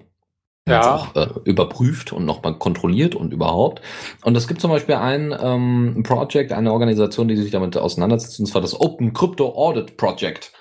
[0.70, 0.96] Ja.
[0.96, 3.82] Auch, äh, überprüft und nochmal kontrolliert und überhaupt.
[4.24, 8.46] Und es gibt zum Beispiel ein ähm, Project, eine Organisation, die sich damit auseinandersetzt, und
[8.46, 10.54] zwar das Open Crypto Audit Project.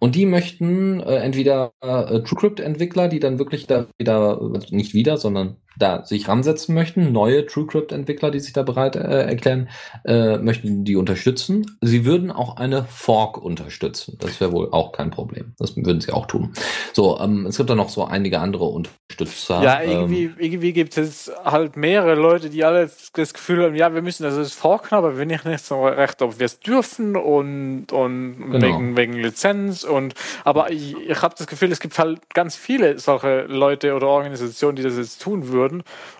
[0.00, 5.18] Und die möchten äh, entweder äh, TrueCrypt-Entwickler, die dann wirklich da wieder, also nicht wieder,
[5.18, 9.68] sondern da sich ransetzen möchten, neue TrueCrypt-Entwickler, die sich da bereit äh, erklären,
[10.04, 11.78] äh, möchten die unterstützen.
[11.80, 14.16] Sie würden auch eine Fork unterstützen.
[14.20, 15.52] Das wäre wohl auch kein Problem.
[15.58, 16.52] Das würden sie auch tun.
[16.92, 19.62] So, ähm, es gibt da noch so einige andere Unterstützer.
[19.62, 23.94] ja, ähm, irgendwie, irgendwie gibt es halt mehrere Leute, die alle das Gefühl haben, ja,
[23.94, 27.16] wir müssen das jetzt forken, aber wir nicht, nicht so recht, ob wir es dürfen
[27.16, 28.66] und, und Genau.
[28.66, 30.14] wegen, wegen Lizenz und
[30.44, 34.76] aber ich, ich habe das Gefühl, es gibt halt ganz viele solche Leute oder Organisationen,
[34.76, 35.67] die das jetzt tun würden.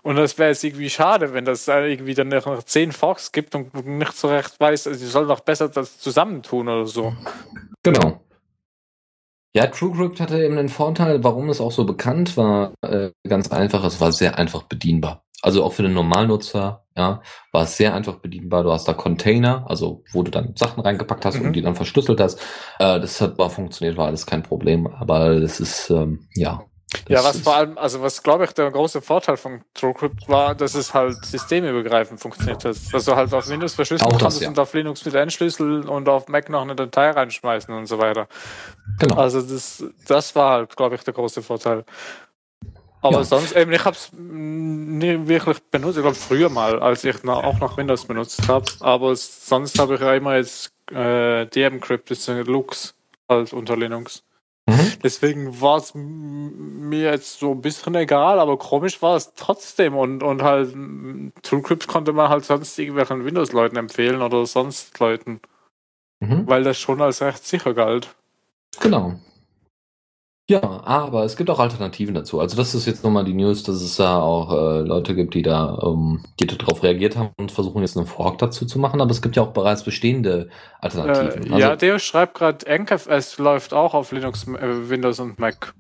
[0.03, 3.55] Und das wäre jetzt irgendwie schade, wenn das da irgendwie dann noch zehn Forks gibt
[3.55, 7.15] und nicht so recht weiß, also sie sollen doch besser das zusammentun oder so.
[7.83, 8.21] Genau.
[9.55, 13.83] Ja, TrueCrypt hatte eben den Vorteil, warum es auch so bekannt war, äh, ganz einfach,
[13.85, 15.25] es war sehr einfach bedienbar.
[15.41, 17.23] Also auch für den Normalnutzer, ja,
[17.53, 18.65] war es sehr einfach bedienbar.
[18.65, 21.47] Du hast da Container, also wo du dann Sachen reingepackt hast Mhm.
[21.47, 22.41] und die dann verschlüsselt hast.
[22.79, 24.87] Äh, das hat war funktioniert, war alles kein Problem.
[24.89, 26.65] Aber das ist, ähm, ja.
[27.07, 30.29] Ja, das was ist- vor allem, also was glaube ich der große Vorteil von TrueCrypt
[30.29, 32.77] war, dass es halt systemübergreifend funktioniert hat.
[32.93, 34.49] Dass du halt auf Windows verschlüsseln das, kannst ja.
[34.49, 38.27] und auf Linux mit entschlüsseln und auf Mac noch eine Datei reinschmeißen und so weiter.
[38.99, 39.17] Genau.
[39.17, 41.85] Also das, das war halt, glaube ich, der große Vorteil.
[43.01, 43.25] Aber Ja.
[43.25, 45.99] sonst eben, ich habe es nie wirklich benutzt.
[45.99, 48.65] Ich glaube früher mal, als ich na, auch noch Windows benutzt habe.
[48.81, 52.95] Aber sonst habe ich ja immer jetzt äh, DM-Crypt ist eine Lux
[53.29, 54.25] halt unter Linux.
[54.69, 54.93] Mhm.
[55.03, 60.23] Deswegen war es mir jetzt so ein bisschen egal, aber komisch war es trotzdem und,
[60.23, 60.75] und halt
[61.43, 65.41] TrueCrypt konnte man halt sonst irgendwelchen Windows-Leuten empfehlen oder sonst Leuten.
[66.21, 66.47] Mhm.
[66.47, 68.15] Weil das schon als recht sicher galt.
[68.81, 69.15] Genau.
[70.51, 72.41] Ja, aber es gibt auch Alternativen dazu.
[72.41, 75.43] Also das ist jetzt nochmal die News, dass es da auch äh, Leute gibt, die
[75.43, 79.03] da, ähm, die darauf reagiert haben und versuchen jetzt einen Fork dazu zu machen.
[79.03, 80.49] Aber es gibt ja auch bereits bestehende
[80.81, 81.49] Alternativen.
[81.49, 85.75] Äh, also, ja, der schreibt gerade, NKFS läuft auch auf Linux, äh, Windows und Mac.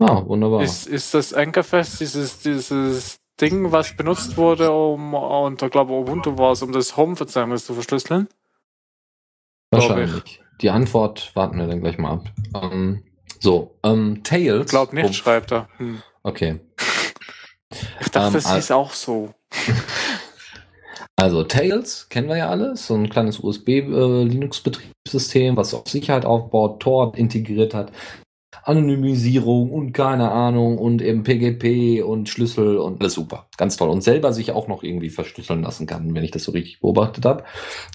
[0.00, 0.62] Ah, wunderbar.
[0.62, 6.52] Ist, ist das NKFS dieses, dieses Ding, was benutzt wurde, um unter, glaube Ubuntu war
[6.52, 8.28] es, um das Home-Verzeichnis zu verschlüsseln?
[9.70, 10.40] Wahrscheinlich.
[10.62, 12.24] Die Antwort warten wir dann gleich mal ab.
[12.54, 13.04] Ähm,
[13.40, 14.66] so, ähm, Tails.
[14.66, 15.68] Ich glaube nicht, oh, schreibt er.
[15.78, 16.02] Hm.
[16.22, 16.60] Okay.
[18.00, 19.34] Ich dachte, ähm, das ist auch so.
[21.20, 26.78] Also Tails kennen wir ja alles, so ein kleines USB-Linux-Betriebssystem, äh, was auf Sicherheit aufbaut,
[26.78, 27.90] Tor integriert hat.
[28.68, 33.48] Anonymisierung und keine Ahnung und eben PGP und Schlüssel und alles super.
[33.56, 33.88] Ganz toll.
[33.88, 37.24] Und selber sich auch noch irgendwie verschlüsseln lassen kann, wenn ich das so richtig beobachtet
[37.24, 37.44] habe.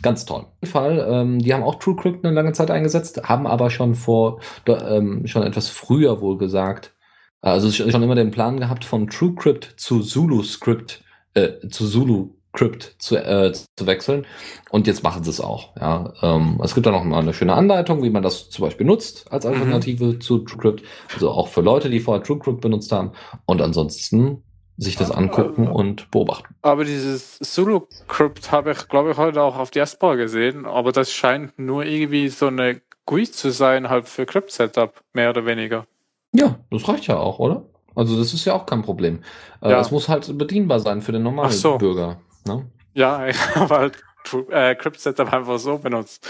[0.02, 0.42] Ganz toll.
[0.42, 3.94] Auf jeden Fall, ähm, die haben auch TrueCrypt eine lange Zeit eingesetzt, haben aber schon
[3.96, 6.96] vor, ähm, schon etwas früher wohl gesagt,
[7.42, 13.18] also schon immer den Plan gehabt von TrueCrypt zu ZuluScript, äh, zu Zulu Crypt zu,
[13.18, 14.26] äh, zu wechseln.
[14.70, 15.76] Und jetzt machen sie es auch.
[15.76, 18.86] Ja, ähm, es gibt da noch mal eine schöne Anleitung, wie man das zum Beispiel
[18.86, 19.54] nutzt als mhm.
[19.54, 20.22] Alternative mhm.
[20.22, 20.84] zu TrueCrypt.
[21.14, 23.12] Also auch für Leute, die vorher TrueCrypt benutzt haben.
[23.46, 24.44] Und ansonsten
[24.78, 26.56] sich das angucken aber, und beobachten.
[26.62, 30.66] Aber dieses Zulu-Crypt habe ich, glaube ich, heute auch auf Diaspora gesehen.
[30.66, 35.46] Aber das scheint nur irgendwie so eine GUI zu sein, halt für Crypt-Setup, mehr oder
[35.46, 35.86] weniger.
[36.34, 37.66] Ja, das reicht ja auch, oder?
[37.96, 39.20] Also das ist ja auch kein Problem.
[39.62, 39.80] Äh, ja.
[39.80, 41.78] Es muss halt bedienbar sein für den normalen so.
[41.78, 42.20] Bürger.
[42.46, 42.70] Ne?
[42.94, 44.04] Ja, ich habe halt
[44.50, 46.28] äh, Crypt-Setup einfach so benutzt.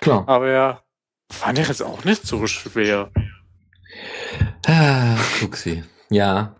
[0.00, 0.24] Klar.
[0.28, 0.82] Aber ja,
[1.30, 3.10] fand ich jetzt auch nicht so schwer.
[4.66, 5.84] Ah, Fuchsi.
[6.10, 6.56] Ja.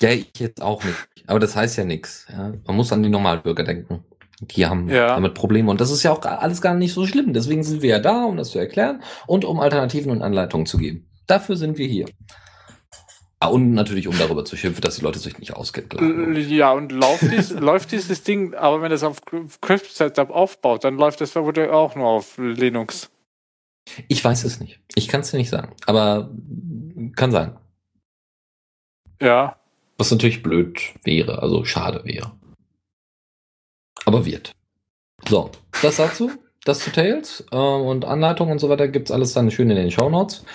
[0.00, 0.96] Ja, ich jetzt auch nicht.
[1.26, 2.26] Aber das heißt ja nichts.
[2.30, 2.52] Ja?
[2.66, 4.04] Man muss an die Normalbürger denken.
[4.40, 5.08] Die haben ja.
[5.08, 5.70] damit Probleme.
[5.70, 7.32] Und das ist ja auch alles gar nicht so schlimm.
[7.32, 10.78] Deswegen sind wir ja da, um das zu erklären und um Alternativen und Anleitungen zu
[10.78, 11.08] geben.
[11.26, 12.06] Dafür sind wir hier.
[13.44, 16.34] Ah, und natürlich, um darüber zu schimpfen, dass die Leute sich nicht auskennen.
[16.34, 19.20] Äh, ja, und läuft, dies, läuft dieses Ding, aber wenn es auf
[19.60, 23.10] Crypt Setup aufbaut, dann läuft das auch nur auf Linux.
[24.08, 24.80] Ich weiß es nicht.
[24.94, 25.74] Ich kann es dir nicht sagen.
[25.84, 26.30] Aber
[27.16, 27.58] kann sein.
[29.20, 29.58] Ja.
[29.98, 32.32] Was natürlich blöd wäre, also schade wäre.
[34.06, 34.52] Aber wird.
[35.28, 35.50] So,
[35.82, 36.30] das dazu.
[36.64, 39.90] Das zu Tails äh, und Anleitungen und so weiter gibt's alles dann schön in den
[39.90, 40.46] Show Notes.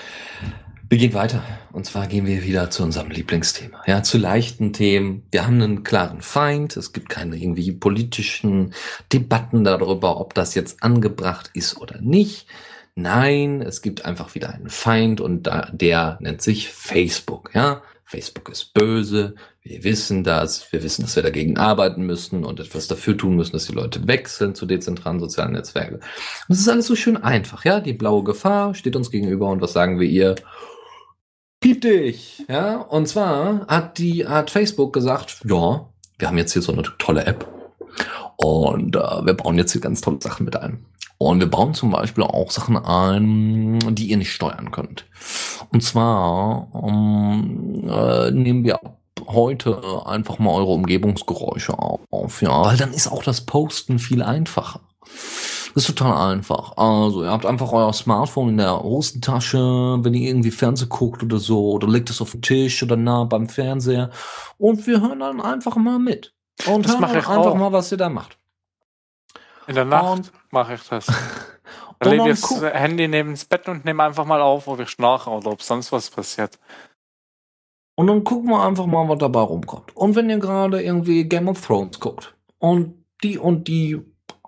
[0.92, 1.44] Wir gehen weiter.
[1.72, 3.84] Und zwar gehen wir wieder zu unserem Lieblingsthema.
[3.86, 5.22] Ja, zu leichten Themen.
[5.30, 6.76] Wir haben einen klaren Feind.
[6.78, 8.74] Es gibt keine irgendwie politischen
[9.14, 12.48] Debatten darüber, ob das jetzt angebracht ist oder nicht.
[12.96, 17.52] Nein, es gibt einfach wieder einen Feind und da, der nennt sich Facebook.
[17.54, 19.36] Ja, Facebook ist böse.
[19.62, 20.74] Wir wissen das.
[20.74, 24.08] Wir wissen, dass wir dagegen arbeiten müssen und etwas dafür tun müssen, dass die Leute
[24.08, 25.98] wechseln zu dezentralen sozialen Netzwerken.
[25.98, 26.04] Und
[26.48, 27.64] das ist alles so schön einfach.
[27.64, 30.34] Ja, die blaue Gefahr steht uns gegenüber und was sagen wir ihr?
[31.60, 32.46] Piep dich!
[32.48, 36.84] Ja, und zwar hat die, hat Facebook gesagt, ja, wir haben jetzt hier so eine
[36.98, 37.46] tolle App
[38.38, 40.86] und äh, wir bauen jetzt hier ganz tolle Sachen mit ein.
[41.18, 45.06] Und wir bauen zum Beispiel auch Sachen ein, die ihr nicht steuern könnt.
[45.74, 48.80] Und zwar um, ähm, äh, nehmen wir
[49.28, 54.80] heute einfach mal eure Umgebungsgeräusche auf, ja, weil dann ist auch das Posten viel einfacher.
[55.74, 56.78] Das ist total einfach.
[56.78, 59.58] Also, ihr habt einfach euer Smartphone in der Hosentasche,
[60.02, 63.24] wenn ihr irgendwie Fernsehen guckt oder so, oder legt es auf den Tisch oder nah
[63.26, 64.10] beim Fernseher.
[64.58, 66.34] Und wir hören dann einfach mal mit.
[66.68, 67.56] Und das hören einfach auch.
[67.56, 68.38] mal, was ihr da macht.
[69.68, 71.08] In der Nacht mache ich das.
[72.00, 74.90] Dann lege ich das Handy neben das Bett und nehme einfach mal auf, ob ich
[74.90, 76.58] schnarche oder ob sonst was passiert.
[77.96, 79.94] Und dann gucken wir einfach mal, was dabei rumkommt.
[79.98, 84.00] Und wenn ihr gerade irgendwie Game of Thrones guckt und die und die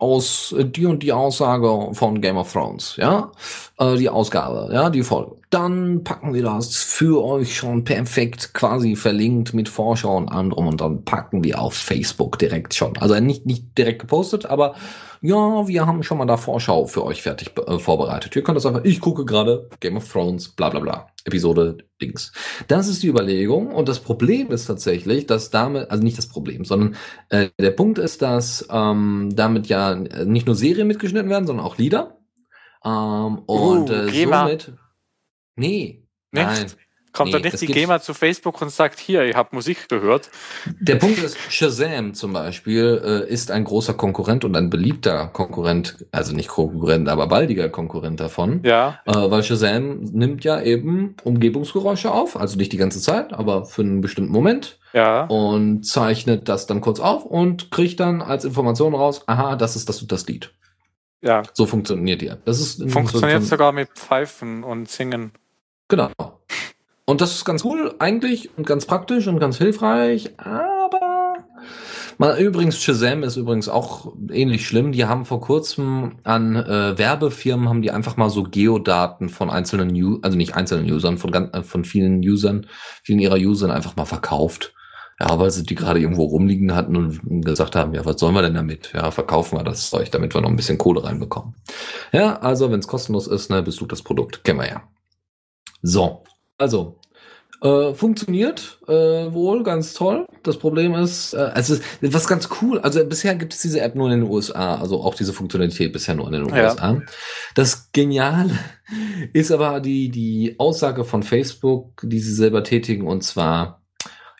[0.01, 3.31] aus äh, die und die Aussage von Game of Thrones, ja,
[3.77, 5.40] äh, die Ausgabe, ja, die Folge.
[5.51, 10.79] Dann packen wir das für euch schon perfekt quasi verlinkt mit Vorschau und anderem und
[10.79, 12.97] dann packen wir auf Facebook direkt schon.
[12.97, 14.75] Also nicht nicht direkt gepostet, aber
[15.21, 18.35] ja, wir haben schon mal da Vorschau für euch fertig äh, vorbereitet.
[18.35, 21.07] Ihr könnt das einfach, ich gucke gerade Game of Thrones, bla bla bla.
[21.25, 22.31] Episode Dings.
[22.67, 26.65] Das ist die Überlegung und das Problem ist tatsächlich, dass damit, also nicht das Problem,
[26.65, 26.95] sondern
[27.29, 31.77] äh, der Punkt ist, dass ähm, damit ja nicht nur Serien mitgeschnitten werden, sondern auch
[31.77, 32.17] Lieder.
[32.83, 34.73] Ähm, und uh, äh, somit.
[35.61, 36.45] Nee, nicht?
[36.45, 36.71] nein.
[37.13, 40.29] Kommt nee, dann nicht die GEMA zu Facebook und sagt, hier, ihr habt Musik gehört?
[40.79, 46.05] Der Punkt ist, Shazam zum Beispiel äh, ist ein großer Konkurrent und ein beliebter Konkurrent,
[46.13, 48.61] also nicht Konkurrent, aber baldiger Konkurrent davon.
[48.63, 48.99] Ja.
[49.05, 53.81] Äh, weil Shazam nimmt ja eben Umgebungsgeräusche auf, also nicht die ganze Zeit, aber für
[53.81, 54.79] einen bestimmten Moment.
[54.93, 55.25] Ja.
[55.25, 59.89] Und zeichnet das dann kurz auf und kriegt dann als Information raus, aha, das ist
[59.89, 60.53] das und das Lied.
[61.21, 61.43] Ja.
[61.53, 62.45] So funktioniert die App.
[62.45, 65.33] Das ist funktioniert so, sogar mit Pfeifen und Singen.
[65.91, 66.09] Genau.
[67.05, 71.33] Und das ist ganz cool eigentlich und ganz praktisch und ganz hilfreich, aber
[72.17, 74.93] mal übrigens Shazam ist übrigens auch ähnlich schlimm.
[74.93, 79.93] Die haben vor kurzem an äh, Werbefirmen haben die einfach mal so Geodaten von einzelnen
[80.01, 82.67] U also nicht einzelnen Usern, von ganz, äh, von vielen Usern,
[83.03, 84.73] vielen ihrer Usern einfach mal verkauft.
[85.19, 88.41] Ja, weil sie die gerade irgendwo rumliegen hatten und gesagt haben, ja, was sollen wir
[88.41, 88.93] denn damit?
[88.93, 91.53] Ja, verkaufen wir das Zeug, damit wir noch ein bisschen Kohle reinbekommen.
[92.13, 94.45] Ja, also wenn es kostenlos ist, ne, bist du das Produkt.
[94.45, 94.83] Kennen wir ja.
[95.81, 96.23] So,
[96.57, 96.99] also
[97.61, 98.91] äh, funktioniert äh,
[99.31, 100.25] wohl ganz toll.
[100.41, 104.11] Das Problem ist, äh, also was ganz cool, also bisher gibt es diese App nur
[104.11, 106.71] in den USA, also auch diese Funktionalität bisher nur in den ja.
[106.71, 107.01] USA.
[107.53, 108.57] Das Geniale
[109.33, 113.83] ist aber die, die Aussage von Facebook, die sie selber tätigen, und zwar,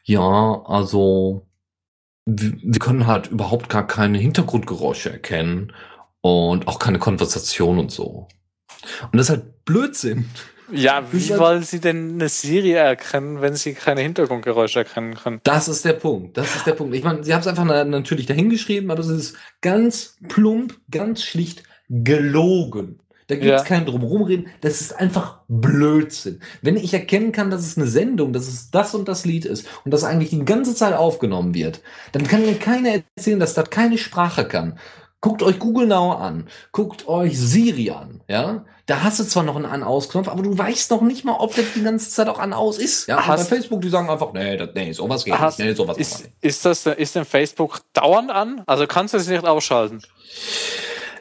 [0.03, 1.45] ja, also
[2.25, 5.73] wir können halt überhaupt gar keine Hintergrundgeräusche erkennen
[6.21, 8.27] und auch keine Konversation und so.
[9.11, 10.29] Und das ist halt Blödsinn.
[10.73, 15.39] Ja, wie halt, wollen Sie denn eine Serie erkennen, wenn Sie keine Hintergrundgeräusche erkennen können?
[15.43, 16.37] Das ist der Punkt.
[16.37, 16.95] Das ist der Punkt.
[16.95, 21.63] Ich meine, Sie haben es einfach natürlich dahingeschrieben, aber es ist ganz plump, ganz schlicht
[21.89, 22.99] gelogen.
[23.31, 23.63] Da gibt es ja.
[23.63, 24.47] kein Drumherumreden.
[24.59, 26.41] Das ist einfach Blödsinn.
[26.61, 29.65] Wenn ich erkennen kann, dass es eine Sendung, dass es das und das Lied ist
[29.85, 31.81] und das eigentlich die ganze Zeit aufgenommen wird,
[32.11, 34.77] dann kann mir keiner erzählen, dass das keine Sprache kann.
[35.21, 36.47] Guckt euch Google Now an.
[36.73, 38.21] Guckt euch Siri an.
[38.27, 41.55] Ja, da hast du zwar noch einen An-Aus-Knopf, aber du weißt noch nicht mal, ob
[41.55, 43.07] der die ganze Zeit auch An-Aus ist.
[43.07, 45.67] Ja, hast, bei Facebook, die sagen einfach, nee, das, nee sowas geht hast, nicht.
[45.69, 46.33] Nee, sowas ist, nicht.
[46.41, 48.63] ist das, ist denn Facebook dauernd an?
[48.65, 50.01] Also kannst du es nicht ausschalten?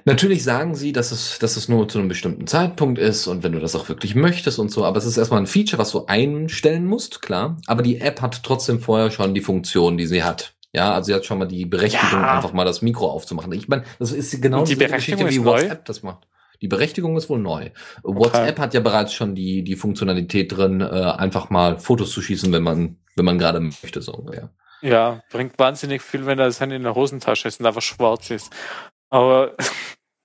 [0.04, 3.52] Natürlich sagen sie, dass es, dass es nur zu einem bestimmten Zeitpunkt ist und wenn
[3.52, 6.06] du das auch wirklich möchtest und so, aber es ist erstmal ein Feature, was du
[6.06, 7.56] einstellen musst, klar.
[7.68, 10.54] Aber die App hat trotzdem vorher schon die Funktion, die sie hat.
[10.72, 12.34] Ja, also sie hat schon mal die Berechtigung, ja.
[12.34, 13.52] einfach mal das Mikro aufzumachen.
[13.52, 16.26] Ich meine, das ist genau die Geschichte, wie WhatsApp das macht.
[16.62, 17.70] Die Berechtigung ist wohl neu.
[18.02, 18.18] Okay.
[18.18, 22.52] WhatsApp hat ja bereits schon die, die Funktionalität drin, äh, einfach mal Fotos zu schießen,
[22.52, 24.50] wenn man, wenn man gerade möchte, so ungefähr.
[24.82, 28.52] Ja, bringt wahnsinnig viel, wenn das Handy in der Hosentasche ist und einfach schwarz ist.
[29.10, 29.56] Aber.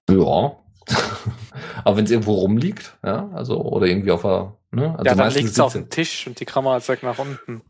[0.08, 0.56] Ja.
[1.84, 4.92] Aber wenn es irgendwo rumliegt, ja, also, oder irgendwie auf der, ne?
[4.92, 7.64] Also ja, dann liegt es auf dem Tisch und die Kamera zeigt nach unten.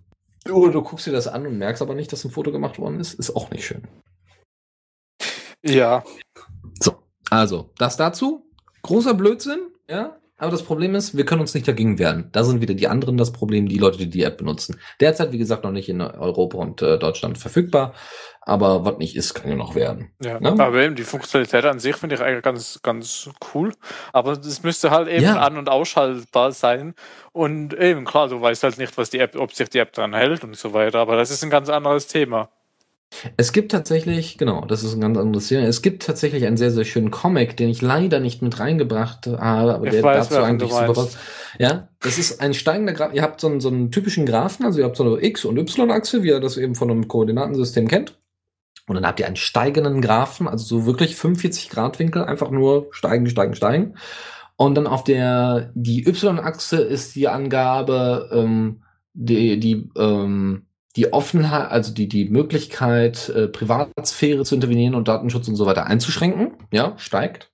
[0.50, 3.00] Oder du guckst dir das an und merkst aber nicht, dass ein Foto gemacht worden
[3.00, 3.88] ist, ist auch nicht schön.
[5.64, 6.04] Ja.
[6.82, 6.96] So,
[7.30, 8.45] also, das dazu.
[8.86, 10.16] Großer Blödsinn, ja.
[10.38, 12.30] Aber das Problem ist, wir können uns nicht dagegen wehren.
[12.34, 14.80] Da sind wieder die anderen das Problem, die Leute, die die App benutzen.
[15.00, 17.94] Derzeit, wie gesagt, noch nicht in Europa und äh, Deutschland verfügbar.
[18.42, 20.12] Aber was nicht ist, kann ja noch werden.
[20.22, 20.52] Ja, ne?
[20.52, 23.72] aber eben die Funktionalität an sich finde ich eigentlich ganz, ganz cool.
[24.14, 25.40] Aber es müsste halt eben ja.
[25.40, 26.94] an- und ausschaltbar sein.
[27.32, 30.14] Und eben, klar, du weißt halt nicht, was die App, ob sich die App dran
[30.14, 31.00] hält und so weiter.
[31.00, 32.50] Aber das ist ein ganz anderes Thema.
[33.38, 35.66] Es gibt tatsächlich, genau, das ist ein ganz anderes Thema.
[35.66, 39.74] Es gibt tatsächlich einen sehr, sehr schönen Comic, den ich leider nicht mit reingebracht habe,
[39.76, 41.18] aber ich der weiß, dazu eigentlich super passt.
[41.58, 43.14] Ja, das ist ein steigender Graph.
[43.14, 45.58] Ihr habt so einen, so einen typischen Graphen, also ihr habt so eine X- und
[45.58, 48.20] Y-Achse, wie ihr das eben von einem Koordinatensystem kennt.
[48.88, 52.88] Und dann habt ihr einen steigenden Graphen, also so wirklich 45 Grad Winkel, einfach nur
[52.92, 53.96] steigen, steigen, steigen.
[54.58, 58.84] Und dann auf der, die Y-Achse ist die Angabe, ähm,
[59.14, 60.66] die, die, ähm,
[60.96, 65.88] die Offenheit, also die, die Möglichkeit, äh, Privatsphäre zu intervenieren und Datenschutz und so weiter
[65.88, 67.52] einzuschränken, ja, steigt.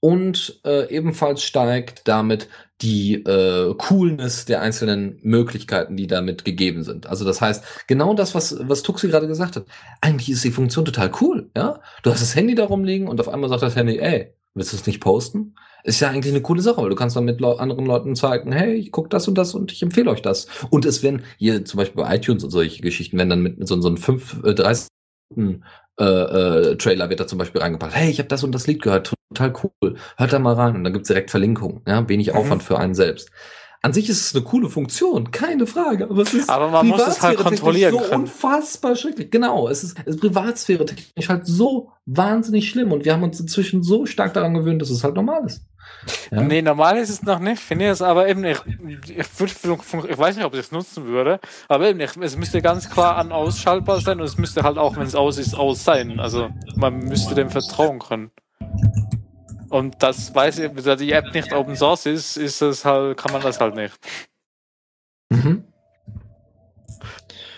[0.00, 2.48] Und äh, ebenfalls steigt damit
[2.82, 7.06] die äh, Coolness der einzelnen Möglichkeiten, die damit gegeben sind.
[7.06, 9.66] Also das heißt, genau das, was, was Tuxi gerade gesagt hat,
[10.00, 11.80] eigentlich ist die Funktion total cool, ja.
[12.02, 14.76] Du hast das Handy da rumliegen und auf einmal sagt das Handy, ey, willst du
[14.76, 15.54] es nicht posten?
[15.84, 18.52] Ist ja eigentlich eine coole Sache, weil du kannst dann mit Le anderen Leuten zeigen,
[18.52, 20.46] hey, ich gucke das und das und ich empfehle euch das.
[20.70, 23.66] Und es werden hier zum Beispiel bei iTunes und solche Geschichten werden dann mit, mit
[23.66, 24.88] so, so einem 5, äh, 30
[26.00, 27.94] äh, äh, Trailer wird da zum Beispiel reingepackt.
[27.94, 29.96] Hey, ich habe das und das Lied gehört, total cool.
[30.16, 31.82] Hört da mal rein und dann gibt's direkt Verlinkungen.
[31.86, 32.38] Ja, wenig mhm.
[32.38, 33.30] Aufwand für einen selbst.
[33.84, 36.04] An sich ist es eine coole Funktion, keine Frage.
[36.08, 38.22] Aber, es ist aber man muss es halt kontrollieren so können.
[38.22, 39.32] unfassbar schrecklich.
[39.32, 43.40] Genau, es ist, es ist Privatsphäre technisch halt so wahnsinnig schlimm und wir haben uns
[43.40, 45.64] inzwischen so stark daran gewöhnt, dass es halt normal ist.
[46.30, 46.42] Ja.
[46.42, 48.58] Nee, normal ist es noch nicht, finde ich es aber eben, ich,
[49.08, 49.52] ich, würd,
[50.08, 53.16] ich weiß nicht, ob ich es nutzen würde, aber eben, ich, es müsste ganz klar
[53.16, 56.20] an ausschaltbar sein und es müsste halt auch, wenn es aus ist, aus sein.
[56.20, 58.30] Also man müsste dem vertrauen können.
[59.72, 63.32] Und das weiß ich, da die App nicht Open Source ist, ist es halt, kann
[63.32, 63.98] man das halt nicht.
[65.30, 65.64] Mhm.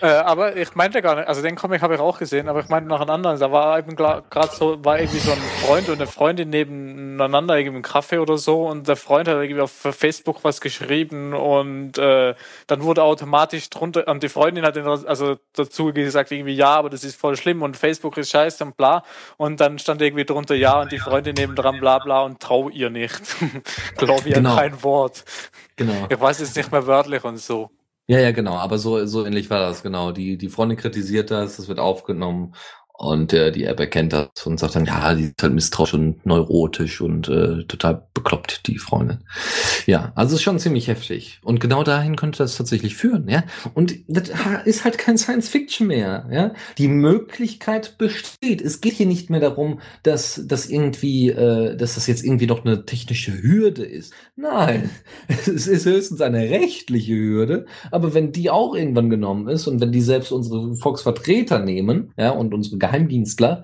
[0.01, 2.69] Äh, aber ich meinte gar nicht, also den Comic habe ich auch gesehen, aber ich
[2.69, 3.39] meinte noch einen anderen.
[3.39, 7.77] Da war eben gerade so, war irgendwie so ein Freund und eine Freundin nebeneinander irgendwie
[7.77, 12.35] im Kaffee oder so und der Freund hat irgendwie auf Facebook was geschrieben und äh,
[12.67, 17.03] dann wurde automatisch drunter, und die Freundin hat also dazu gesagt irgendwie, ja, aber das
[17.03, 19.03] ist voll schlimm und Facebook ist scheiße und bla.
[19.37, 22.89] Und dann stand irgendwie drunter, ja, und die Freundin nebendran bla bla und trau ihr
[22.89, 23.21] nicht.
[23.97, 24.55] Glaube ihr genau.
[24.55, 25.23] kein Wort.
[25.75, 26.07] Genau.
[26.09, 27.69] Ich weiß jetzt nicht mehr wörtlich und so.
[28.07, 28.53] Ja, ja, genau.
[28.57, 30.11] Aber so, so ähnlich war das, genau.
[30.11, 32.53] Die, die Freundin kritisiert das, das wird aufgenommen
[32.97, 36.25] und äh, die App erkennt das und sagt dann, ja, die ist halt misstrauisch und
[36.25, 39.19] neurotisch und äh, total bekloppt, die Freundin.
[39.85, 41.39] Ja, also ist schon ziemlich heftig.
[41.43, 43.43] Und genau dahin könnte das tatsächlich führen, ja.
[43.73, 44.31] Und das
[44.63, 46.53] ist halt kein Science Fiction mehr, ja.
[46.77, 48.61] Die Möglichkeit besteht.
[48.61, 52.63] Es geht hier nicht mehr darum, dass das irgendwie, äh, dass das jetzt irgendwie noch
[52.63, 54.13] eine technische Hürde ist.
[54.37, 54.89] Nein,
[55.27, 57.65] es ist höchstens eine rechtliche Hürde.
[57.91, 62.31] Aber wenn die auch irgendwann genommen ist und wenn die selbst unsere Volksvertreter nehmen, ja,
[62.31, 63.63] und unsere Geheimdienstler,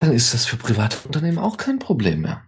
[0.00, 2.42] dann ist das für private Unternehmen auch kein Problem mehr.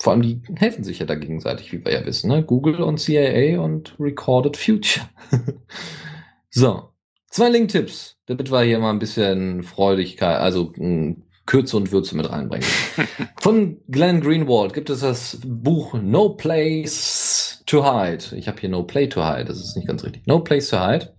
[0.00, 2.30] Vor allem, die helfen sich ja da gegenseitig, wie wir ja wissen.
[2.30, 2.42] Ne?
[2.42, 5.06] Google und CIA und Recorded Future.
[6.50, 6.90] so,
[7.30, 12.30] zwei Link-Tipps, damit wir hier mal ein bisschen Freudigkeit, also hm, Kürze und Würze mit
[12.30, 12.66] reinbringen.
[13.40, 18.36] Von Glenn Greenwald gibt es das Buch No Place to Hide.
[18.36, 20.26] Ich habe hier No Play to Hide, das ist nicht ganz richtig.
[20.26, 21.14] No Place to Hide.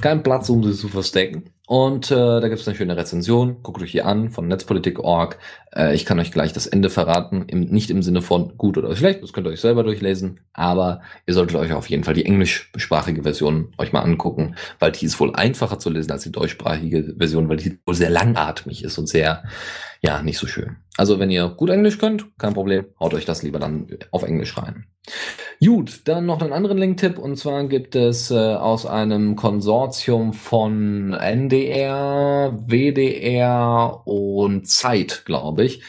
[0.00, 1.50] Kein Platz, um sie zu verstecken.
[1.70, 3.62] Und äh, da gibt es eine schöne Rezension.
[3.62, 5.38] Guckt euch hier an von Netzpolitik.org.
[5.72, 7.44] Äh, ich kann euch gleich das Ende verraten.
[7.46, 10.40] Im, nicht im Sinne von gut oder schlecht, das könnt ihr euch selber durchlesen.
[10.52, 15.06] Aber ihr solltet euch auf jeden Fall die englischsprachige Version euch mal angucken, weil die
[15.06, 18.98] ist wohl einfacher zu lesen als die deutschsprachige Version, weil die wohl sehr langatmig ist
[18.98, 19.44] und sehr
[20.00, 20.78] ja, nicht so schön.
[20.96, 24.58] Also wenn ihr gut Englisch könnt, kein Problem, haut euch das lieber dann auf Englisch
[24.58, 24.86] rein.
[25.62, 31.12] Gut, dann noch einen anderen Link-Tipp und zwar gibt es äh, aus einem Konsortium von
[31.12, 35.82] NDR, WDR und Zeit, glaube ich,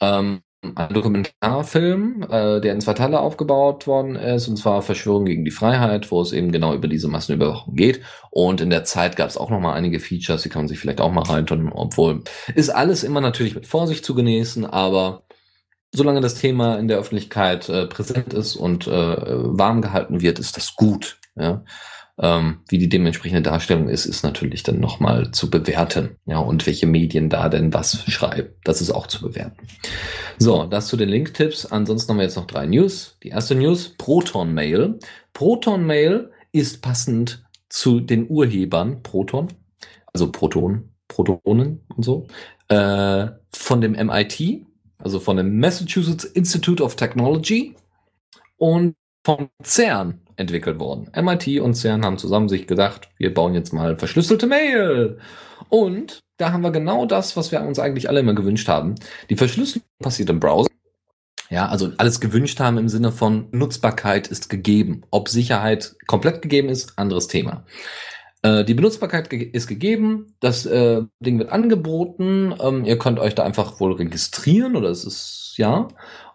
[0.00, 0.42] ähm,
[0.76, 5.50] ein Dokumentarfilm, äh, der in zwei Teile aufgebaut worden ist, und zwar Verschwörung gegen die
[5.50, 8.02] Freiheit, wo es eben genau über diese Massenüberwachung geht.
[8.30, 10.78] Und in der Zeit gab es auch noch mal einige Features, die kann man sich
[10.78, 12.22] vielleicht auch mal reintun, obwohl
[12.54, 15.25] ist alles immer natürlich mit Vorsicht zu genießen, aber
[15.96, 20.56] solange das Thema in der Öffentlichkeit äh, präsent ist und äh, warm gehalten wird, ist
[20.56, 21.18] das gut.
[21.34, 21.64] Ja?
[22.18, 26.16] Ähm, wie die dementsprechende Darstellung ist, ist natürlich dann nochmal zu bewerten.
[26.24, 28.48] Ja, und welche Medien da denn was schreiben.
[28.64, 29.66] Das ist auch zu bewerten.
[30.38, 31.66] So, das zu den Link-Tipps.
[31.66, 33.18] Ansonsten haben wir jetzt noch drei News.
[33.22, 34.98] Die erste News, Proton Mail.
[35.34, 39.48] Proton Mail ist passend zu den Urhebern Proton,
[40.12, 42.26] also Proton, Protonen und so,
[42.68, 44.64] äh, von dem MIT,
[44.98, 47.76] also von dem Massachusetts Institute of Technology
[48.56, 48.94] und
[49.24, 51.10] vom CERN entwickelt worden.
[51.14, 55.18] MIT und CERN haben zusammen sich gedacht, wir bauen jetzt mal verschlüsselte Mail.
[55.68, 58.94] Und da haben wir genau das, was wir uns eigentlich alle immer gewünscht haben.
[59.30, 60.68] Die Verschlüsselung passiert im Browser.
[61.48, 65.02] Ja, also alles gewünscht haben im Sinne von Nutzbarkeit ist gegeben.
[65.10, 67.64] Ob Sicherheit komplett gegeben ist, anderes Thema.
[68.42, 73.34] Äh, die Benutzbarkeit ge ist gegeben, das äh, Ding wird angeboten, ähm, ihr könnt euch
[73.34, 75.88] da einfach wohl registrieren oder es ist ja.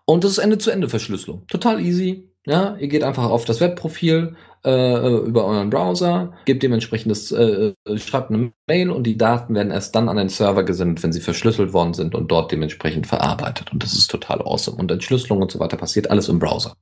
[0.05, 1.45] Und das ist Ende-zu-Ende-Verschlüsselung.
[1.47, 7.11] Total easy, ja, ihr geht einfach auf das Webprofil äh, über euren Browser, gebt dementsprechend
[7.11, 10.63] das, äh, äh, schreibt eine Mail und die Daten werden erst dann an den Server
[10.63, 13.71] gesendet, wenn sie verschlüsselt worden sind und dort dementsprechend verarbeitet.
[13.71, 14.77] Und das ist total awesome.
[14.77, 16.75] Und Entschlüsselung und so weiter passiert alles im Browser.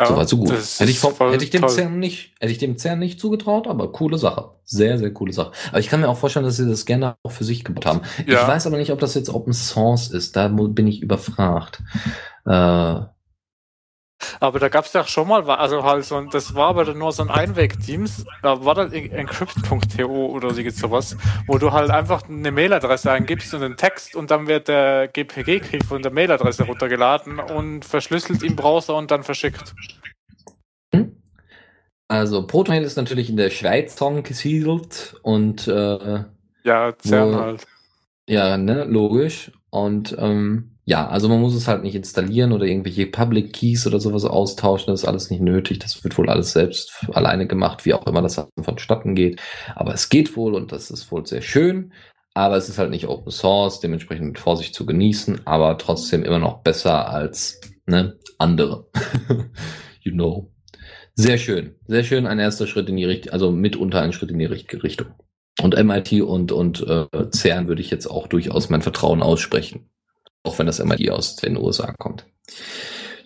[0.00, 0.50] Ja, so weit, so gut.
[0.50, 3.92] Hätte ich, vom, hätte ich dem CERN nicht, hätte ich dem CERN nicht zugetraut, aber
[3.92, 4.52] coole Sache.
[4.64, 5.52] Sehr, sehr coole Sache.
[5.68, 8.00] Aber ich kann mir auch vorstellen, dass sie das gerne auch für sich gebaut haben.
[8.26, 8.40] Ja.
[8.40, 10.36] Ich weiß aber nicht, ob das jetzt Open Source ist.
[10.36, 11.82] Da bin ich überfragt.
[12.46, 13.00] Äh,
[14.40, 17.22] aber da gab es ja schon mal, also halt so, das war aber nur so
[17.22, 21.16] ein Einweg-Teams, da war das encrypt.to oder sowas,
[21.46, 25.84] wo du halt einfach eine Mailadresse eingibst und einen Text und dann wird der GPG-Key
[25.84, 29.74] von der Mailadresse runtergeladen und verschlüsselt im Browser und dann verschickt.
[30.94, 31.16] Hm?
[32.08, 36.24] Also Protonmail ist natürlich in der Schweiz gesiedelt und äh,
[36.64, 37.66] ja, CERN halt.
[38.26, 39.50] Ja, ne, logisch.
[39.70, 44.00] Und ähm, ja, also man muss es halt nicht installieren oder irgendwelche Public Keys oder
[44.00, 44.88] sowas austauschen.
[44.88, 45.78] Das ist alles nicht nötig.
[45.78, 49.40] Das wird wohl alles selbst alleine gemacht, wie auch immer das vonstatten geht.
[49.76, 51.92] Aber es geht wohl und das ist wohl sehr schön.
[52.34, 56.40] Aber es ist halt nicht Open Source, dementsprechend mit Vorsicht zu genießen, aber trotzdem immer
[56.40, 58.88] noch besser als ne, andere.
[60.00, 60.50] you know.
[61.14, 61.76] Sehr schön.
[61.86, 62.26] Sehr schön.
[62.26, 65.14] Ein erster Schritt in die Richtung, also mitunter ein Schritt in die richtige Richtung.
[65.62, 69.89] Und MIT und, und äh, CERN würde ich jetzt auch durchaus mein Vertrauen aussprechen.
[70.42, 72.26] Auch wenn das immer die aus den USA kommt.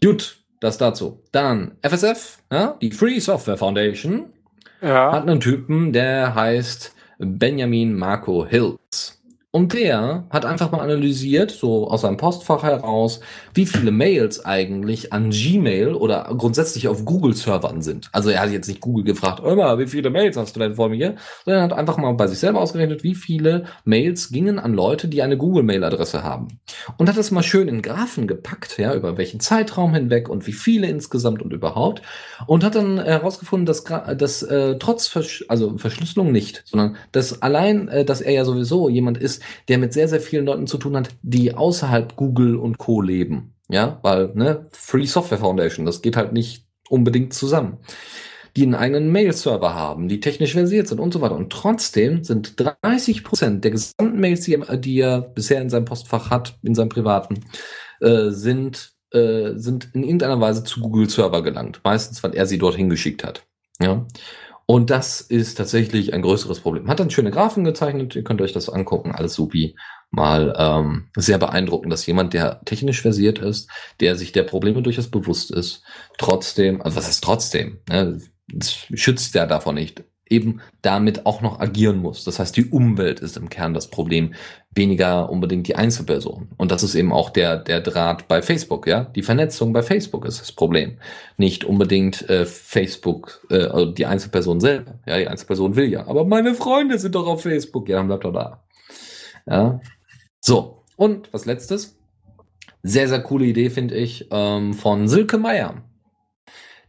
[0.02, 1.22] Gut, das dazu.
[1.32, 4.32] Dann FSF, ja, die Free Software Foundation.
[4.80, 5.12] ja.
[5.12, 9.22] hat einen Typen, der heißt Benjamin Marco Hills.
[9.54, 13.20] Und der hat einfach mal analysiert, so aus seinem Postfach heraus,
[13.54, 18.08] wie viele Mails eigentlich an Gmail oder grundsätzlich auf Google-Servern sind.
[18.10, 20.88] Also er hat jetzt nicht Google gefragt, immer, wie viele Mails hast du denn vor
[20.88, 21.14] mir?
[21.44, 25.06] Sondern er hat einfach mal bei sich selber ausgerechnet, wie viele Mails gingen an Leute,
[25.06, 26.58] die eine Google-Mail-Adresse haben.
[26.96, 30.52] Und hat das mal schön in Graphen gepackt, ja, über welchen Zeitraum hinweg und wie
[30.52, 32.02] viele insgesamt und überhaupt.
[32.48, 37.86] Und hat dann herausgefunden, dass, dass äh, trotz Versch also Verschlüsselung nicht, sondern dass allein,
[37.86, 40.96] äh, dass er ja sowieso jemand ist, der mit sehr, sehr vielen Leuten zu tun
[40.96, 43.00] hat, die außerhalb Google und Co.
[43.00, 43.54] leben.
[43.68, 47.78] Ja, weil, ne, Free Software Foundation, das geht halt nicht unbedingt zusammen.
[48.56, 51.34] Die einen eigenen Mail-Server haben, die technisch versiert sind und so weiter.
[51.34, 56.30] Und trotzdem sind 30 Prozent der gesamten Mails, die er, er bisher in seinem Postfach
[56.30, 57.40] hat, in seinem privaten,
[58.00, 61.80] äh, sind, äh, sind in irgendeiner Weise zu Google-Server gelangt.
[61.82, 63.44] Meistens, weil er sie dorthin geschickt hat.
[63.80, 64.06] Ja.
[64.66, 66.88] Und das ist tatsächlich ein größeres Problem.
[66.88, 69.76] Hat dann schöne Graphen gezeichnet, ihr könnt euch das angucken, alles supi.
[70.10, 73.68] Mal ähm, sehr beeindruckend, dass jemand, der technisch versiert ist,
[74.00, 75.82] der sich der Probleme durchaus bewusst ist,
[76.18, 78.20] trotzdem, also was heißt trotzdem, ne,
[78.94, 82.24] schützt der davon nicht, eben damit auch noch agieren muss.
[82.24, 84.34] Das heißt, die Umwelt ist im Kern das Problem,
[84.74, 86.48] weniger unbedingt die Einzelperson.
[86.56, 89.04] Und das ist eben auch der, der Draht bei Facebook, ja.
[89.04, 90.98] Die Vernetzung bei Facebook ist das Problem.
[91.36, 94.98] Nicht unbedingt äh, Facebook, äh, also die Einzelperson selber.
[95.06, 96.06] Ja, die Einzelperson will ja.
[96.06, 97.88] Aber meine Freunde sind doch auf Facebook.
[97.88, 98.64] Ja, dann bleibt doch da.
[99.46, 99.80] Ja.
[100.40, 100.82] So.
[100.96, 101.98] Und was letztes?
[102.82, 105.82] Sehr, sehr coole Idee, finde ich, ähm, von Silke Meier.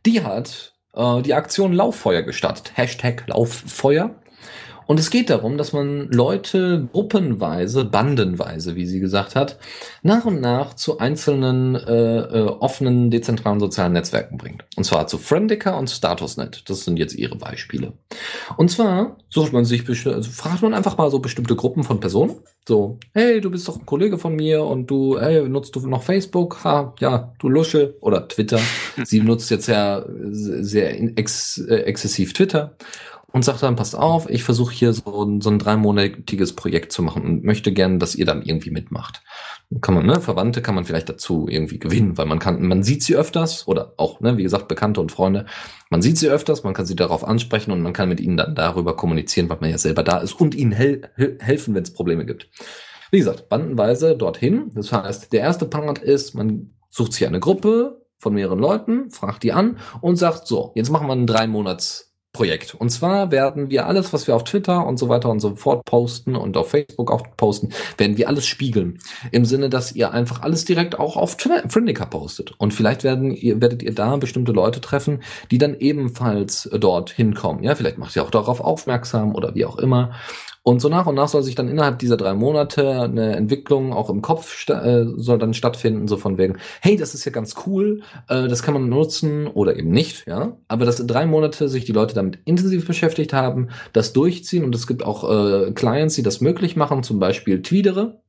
[0.05, 2.71] Die hat äh, die Aktion Lauffeuer gestartet.
[2.75, 4.11] Hashtag Lauffeuer.
[4.87, 9.57] Und es geht darum, dass man Leute gruppenweise, bandenweise, wie sie gesagt hat,
[10.03, 14.65] nach und nach zu einzelnen äh, äh, offenen, dezentralen sozialen Netzwerken bringt.
[14.75, 16.69] Und zwar zu Friendica und Statusnet.
[16.69, 17.93] Das sind jetzt ihre Beispiele.
[18.57, 22.35] Und zwar sucht man sich, also fragt man einfach mal so bestimmte Gruppen von Personen.
[22.67, 26.03] So, hey, du bist doch ein Kollege von mir und du, hey, nutzt du noch
[26.03, 26.63] Facebook?
[26.63, 27.95] Ha, ja, du Lusche.
[28.01, 28.59] Oder Twitter.
[29.03, 32.75] sie nutzt jetzt ja sehr ex, äh, exzessiv Twitter
[33.35, 37.03] und sagt dann, passt auf, ich versuche hier so, ein, so ein dreimonatiges Projekt zu
[37.03, 39.23] machen und möchte gerne, dass ihr dann irgendwie mitmacht.
[39.81, 43.03] Kann man, ne, Verwandte kann man vielleicht dazu irgendwie gewinnen, weil man kann, man sieht
[43.03, 45.47] sie öfters oder auch, ne, wie gesagt, Bekannte und Freunde.
[45.89, 48.55] Man sieht sie öfters, man kann sie darauf ansprechen und man kann mit ihnen dann
[48.55, 51.01] darüber kommunizieren, weil man ja selber da ist und ihnen hel
[51.39, 52.47] helfen, wenn es Probleme gibt.
[53.11, 54.71] Wie gesagt, bandenweise dorthin.
[54.75, 59.43] Das heißt, der erste Part ist, man sucht sich eine Gruppe von mehreren Leuten, fragt
[59.43, 62.75] die an und sagt so, jetzt machen wir einen drei Monats Projekt.
[62.75, 65.85] Und zwar werden wir alles, was wir auf Twitter und so weiter und so fort
[65.85, 68.99] posten und auf Facebook auch posten, werden wir alles spiegeln.
[69.31, 71.37] Im Sinne, dass ihr einfach alles direkt auch auf
[71.69, 72.51] Friendica postet.
[72.57, 77.63] Und vielleicht werden ihr, werdet ihr da bestimmte Leute treffen, die dann ebenfalls dort hinkommen.
[77.63, 80.11] Ja, vielleicht macht ihr auch darauf aufmerksam oder wie auch immer.
[80.67, 84.09] Und so nach und nach soll sich dann innerhalb dieser drei Monate eine Entwicklung auch
[84.09, 88.01] im Kopf äh, soll dann stattfinden, so von wegen, hey, das ist ja ganz cool,
[88.29, 90.57] äh, das kann man nutzen oder eben nicht, ja.
[90.67, 94.73] Aber dass in drei Monate sich die Leute damit intensiv beschäftigt haben, das durchziehen und
[94.73, 98.23] es gibt auch äh, Clients, die das möglich machen, zum Beispiel Tweedere.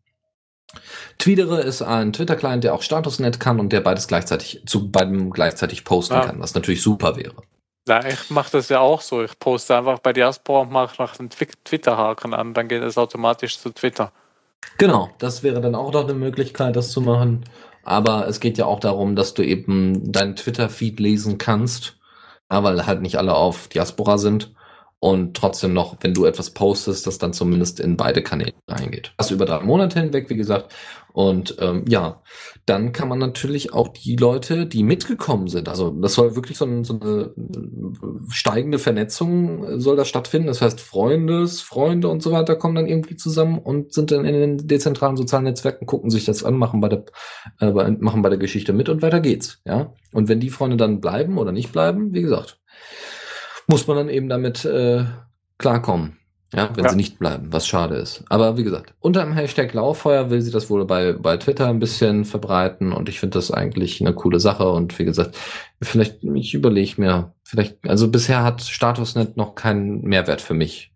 [1.16, 5.84] Tweedere ist ein Twitter-Client, der auch Statusnet kann und der beides gleichzeitig zu beidem gleichzeitig
[5.84, 6.26] posten ja.
[6.26, 7.36] kann, was natürlich super wäre.
[7.88, 9.22] Ja, ich mache das ja auch so.
[9.22, 13.58] Ich poste einfach bei Diaspora und mache nach dem Twitter-Haken an, dann geht es automatisch
[13.58, 14.12] zu Twitter.
[14.78, 17.44] Genau, das wäre dann auch noch eine Möglichkeit, das zu machen.
[17.84, 21.96] Aber es geht ja auch darum, dass du eben deinen Twitter-Feed lesen kannst,
[22.48, 24.52] weil halt nicht alle auf Diaspora sind
[24.98, 29.12] und trotzdem noch, wenn du etwas postest, das dann zumindest in beide Kanäle reingeht.
[29.18, 30.74] Das über drei Monate hinweg, wie gesagt.
[31.16, 32.20] Und ähm, ja,
[32.66, 36.66] dann kann man natürlich auch die Leute, die mitgekommen sind, also das soll wirklich so,
[36.66, 37.32] ein, so eine
[38.28, 40.46] steigende Vernetzung äh, soll da stattfinden.
[40.46, 44.34] Das heißt, Freundes, Freunde und so weiter kommen dann irgendwie zusammen und sind dann in
[44.34, 47.06] den dezentralen sozialen Netzwerken, gucken sich das an, machen bei der,
[47.60, 49.62] äh, machen bei der Geschichte mit und weiter geht's.
[49.64, 49.94] Ja.
[50.12, 52.60] Und wenn die Freunde dann bleiben oder nicht bleiben, wie gesagt,
[53.66, 55.06] muss man dann eben damit äh,
[55.56, 56.18] klarkommen.
[56.54, 56.90] Ja, wenn ja.
[56.90, 58.22] sie nicht bleiben, was schade ist.
[58.28, 61.80] Aber wie gesagt, unter dem Hashtag Lauffeuer will sie das wohl bei, bei Twitter ein
[61.80, 65.36] bisschen verbreiten und ich finde das eigentlich eine coole Sache und wie gesagt,
[65.82, 70.92] vielleicht, ich überlege mir, vielleicht, also bisher hat Statusnet noch keinen Mehrwert für mich.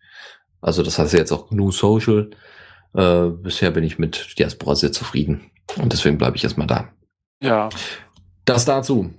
[0.60, 2.30] Also das heißt jetzt auch GNU Social.
[2.94, 6.88] Äh, bisher bin ich mit Diaspora sehr zufrieden und deswegen bleibe ich erstmal da.
[7.42, 7.70] Ja.
[8.44, 9.12] Das dazu.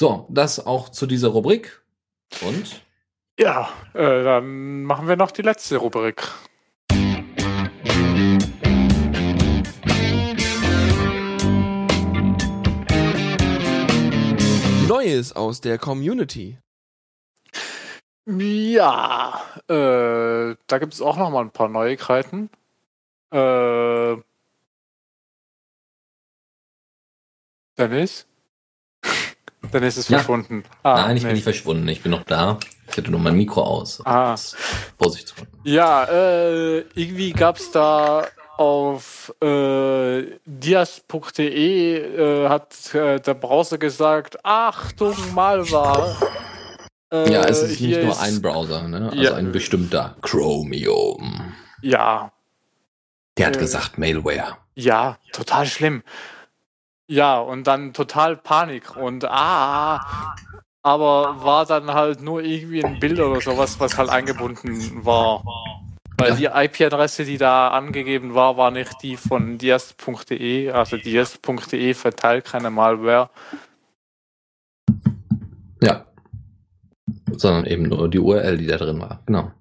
[0.00, 1.82] So, das auch zu dieser Rubrik
[2.46, 2.82] und
[3.38, 6.28] ja, äh, dann machen wir noch die letzte Rubrik.
[14.88, 16.58] Neues aus der Community.
[18.26, 22.50] Ja, äh, da gibt es auch noch mal ein paar Neuigkeiten.
[23.30, 24.16] Äh,
[27.78, 28.26] Dennis?
[29.72, 30.18] Dennis ist Ja.
[30.18, 30.64] verschwunden.
[30.82, 31.28] Ah, Nein, ich nee.
[31.28, 31.86] bin nicht verschwunden.
[31.88, 32.58] Ich bin noch da.
[32.90, 34.00] Ich hatte nur mein Mikro aus.
[34.04, 34.34] Ah.
[34.98, 35.34] Vorsicht.
[35.64, 38.26] Ja, äh, irgendwie gab's da
[38.56, 41.96] auf äh, dias.de
[42.44, 46.16] äh, hat äh, der Browser gesagt, Achtung, Malware.
[47.12, 49.10] Äh, Ja, es ist nicht nur ist- ein Browser, ne?
[49.10, 49.34] Also Ja.
[49.34, 51.52] ein bestimmter Chromium.
[51.82, 52.32] Ja,
[53.36, 53.60] Der hat Äh.
[53.60, 54.56] gesagt Mailware.
[54.74, 56.02] ja, total schlimm.
[57.08, 60.34] Ja, und dann total Panik und ah,
[60.82, 65.42] aber war dann halt nur irgendwie ein Bild oder sowas, was halt eingebunden war.
[66.18, 70.70] Weil die IP-Adresse, die da angegeben war, war nicht die von dias.de.
[70.70, 73.28] Also dias.de verteilt keine Malware.
[75.82, 76.06] Ja.
[77.32, 79.22] Sondern eben nur die URL, die da drin war.
[79.26, 79.52] Genau.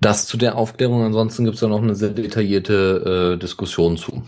[0.00, 1.02] Das zu der Aufklärung.
[1.04, 4.22] Ansonsten gibt es da noch eine sehr detaillierte äh, Diskussion zu.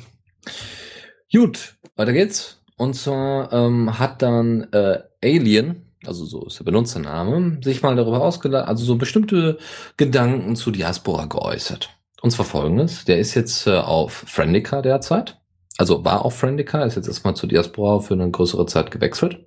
[1.30, 2.62] Gut, weiter geht's.
[2.76, 8.22] Und zwar ähm, hat dann äh, Alien, also so ist der Benutzername, sich mal darüber
[8.22, 9.58] ausgelassen, also so bestimmte
[9.96, 11.90] Gedanken zu Diaspora geäußert.
[12.22, 15.38] Und zwar folgendes, der ist jetzt äh, auf Friendica derzeit,
[15.78, 19.46] also war auf Friendica, ist jetzt erstmal zu Diaspora für eine größere Zeit gewechselt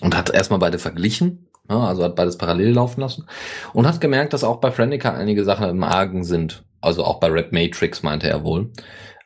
[0.00, 3.26] und hat erstmal beide verglichen, ja, also hat beides parallel laufen lassen
[3.72, 6.64] und hat gemerkt, dass auch bei Friendica einige Sachen im Argen sind.
[6.80, 8.72] Also auch bei Red Matrix meinte er wohl.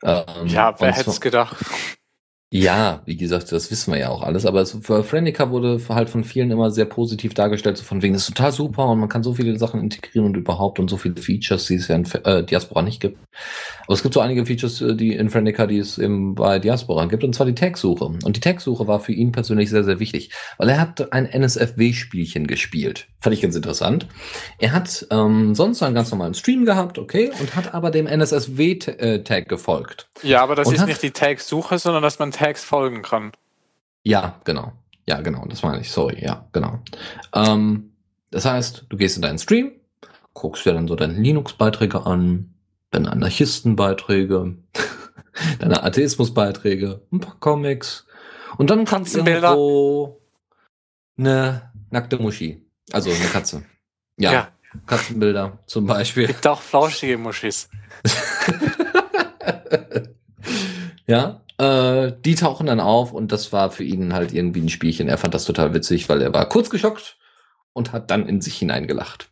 [0.03, 1.55] Ähm, Ja, wer hätte es gedacht?
[2.51, 6.09] Ja, wie gesagt, das wissen wir ja auch alles, aber es, für Friendica wurde halt
[6.09, 9.09] von vielen immer sehr positiv dargestellt, so von wegen, das ist total super und man
[9.09, 12.05] kann so viele Sachen integrieren und überhaupt und so viele Features, die es ja in
[12.23, 13.17] äh, Diaspora nicht gibt.
[13.85, 17.05] Aber es gibt so einige Features, äh, die in Friendica, die es eben bei Diaspora
[17.05, 18.05] gibt, und zwar die Tag-Suche.
[18.05, 22.45] Und die Tag-Suche war für ihn persönlich sehr, sehr wichtig, weil er hat ein NSFW-Spielchen
[22.45, 23.07] gespielt.
[23.21, 24.07] Fand ich ganz interessant.
[24.59, 29.49] Er hat ähm, sonst einen ganz normalen Stream gehabt, okay, und hat aber dem NSFW-Tag
[29.49, 30.07] gefolgt.
[30.21, 33.31] Ja, aber das Und ist nicht die Tags-Suche, sondern dass man Tags folgen kann.
[34.03, 34.73] Ja, genau.
[35.07, 35.91] Ja, genau, das meine ich.
[35.91, 36.79] Sorry, ja, genau.
[37.33, 37.91] Ähm,
[38.31, 39.71] das heißt, du gehst in deinen Stream,
[40.33, 42.53] guckst dir dann so deine Linux-Beiträge an,
[42.91, 44.57] deine Anarchistenbeiträge,
[45.59, 48.05] deine Atheismusbeiträge, ein paar Comics
[48.57, 49.49] und dann kommt Katzenbilder.
[49.49, 50.21] irgendwo
[51.17, 53.63] eine nackte Muschi, also eine Katze.
[54.17, 54.47] Ja, Ja.
[54.87, 56.27] Katzenbilder zum Beispiel.
[56.27, 57.69] Gibt auch flauschige Muschis.
[61.07, 65.07] ja, äh, die tauchen dann auf und das war für ihn halt irgendwie ein Spielchen.
[65.07, 67.17] Er fand das total witzig, weil er war kurz geschockt
[67.73, 69.29] und hat dann in sich hineingelacht.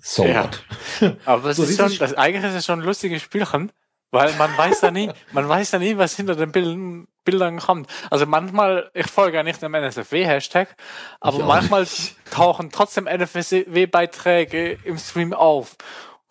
[0.00, 0.44] So Ja.
[0.44, 1.16] what?
[1.24, 3.70] Aber es So, ist schon, das, eigentlich ist es schon ein lustiges Spielchen,
[4.10, 7.88] weil man weiß ja nie, man weiß ja nie, was hinter den Bildern, Bildern kommt.
[8.10, 10.74] Also manchmal, ich folge ja nicht dem NSFW-Hashtag,
[11.20, 11.86] aber manchmal
[12.30, 15.76] tauchen trotzdem NSFW-Beiträge im Stream auf.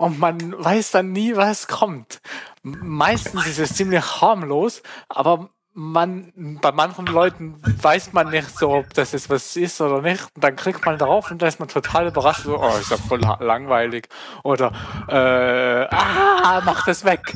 [0.01, 2.21] Und man weiß dann nie, was kommt.
[2.63, 8.91] Meistens ist es ziemlich harmlos, aber man, bei manchen Leuten weiß man nicht so, ob
[8.95, 10.23] das jetzt was ist oder nicht.
[10.33, 12.97] Und dann klickt man drauf und da ist man total überrascht, so, oh, ist ja
[12.97, 14.09] voll la- langweilig.
[14.43, 14.71] Oder,
[15.07, 17.35] äh, ah, mach das weg.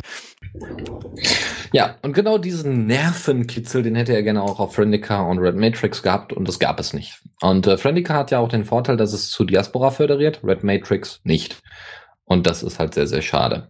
[1.72, 6.02] Ja, und genau diesen Nervenkitzel, den hätte er gerne auch auf Friendica und Red Matrix
[6.02, 7.22] gehabt und das gab es nicht.
[7.42, 11.22] Und äh, Friendica hat ja auch den Vorteil, dass es zu Diaspora föderiert, Red Matrix
[11.24, 11.62] nicht.
[12.26, 13.70] Und das ist halt sehr, sehr schade.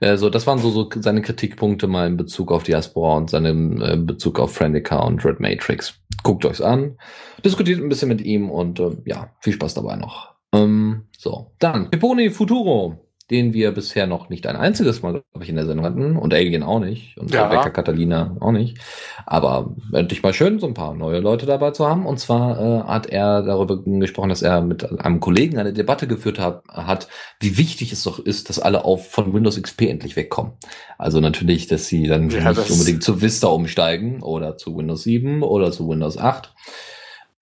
[0.00, 3.80] Äh, so, das waren so, so seine Kritikpunkte mal in Bezug auf Diaspora und seinen
[3.80, 5.98] äh, Bezug auf Friendica und Red Matrix.
[6.22, 6.98] Guckt euch's an,
[7.44, 10.34] diskutiert ein bisschen mit ihm und äh, ja, viel Spaß dabei noch.
[10.52, 15.50] Ähm, so, dann Peponi Futuro, den wir bisher noch nicht ein einziges Mal, glaube ich,
[15.50, 17.46] in der Sendung hatten und Alien auch nicht und Ja.
[17.46, 18.78] Rebecca Catalina auch nicht.
[19.26, 22.06] Aber endlich mal schön, so ein paar neue Leute dabei zu haben.
[22.06, 26.38] Und zwar äh, hat er darüber gesprochen, dass er mit einem Kollegen eine Debatte geführt
[26.38, 27.08] hat, hat,
[27.40, 30.52] wie wichtig es doch ist, dass alle auf von Windows XP endlich wegkommen.
[30.96, 35.42] Also natürlich, dass sie dann Ja, nicht unbedingt zu Vista umsteigen oder zu Windows 7
[35.42, 36.54] oder zu Windows 8,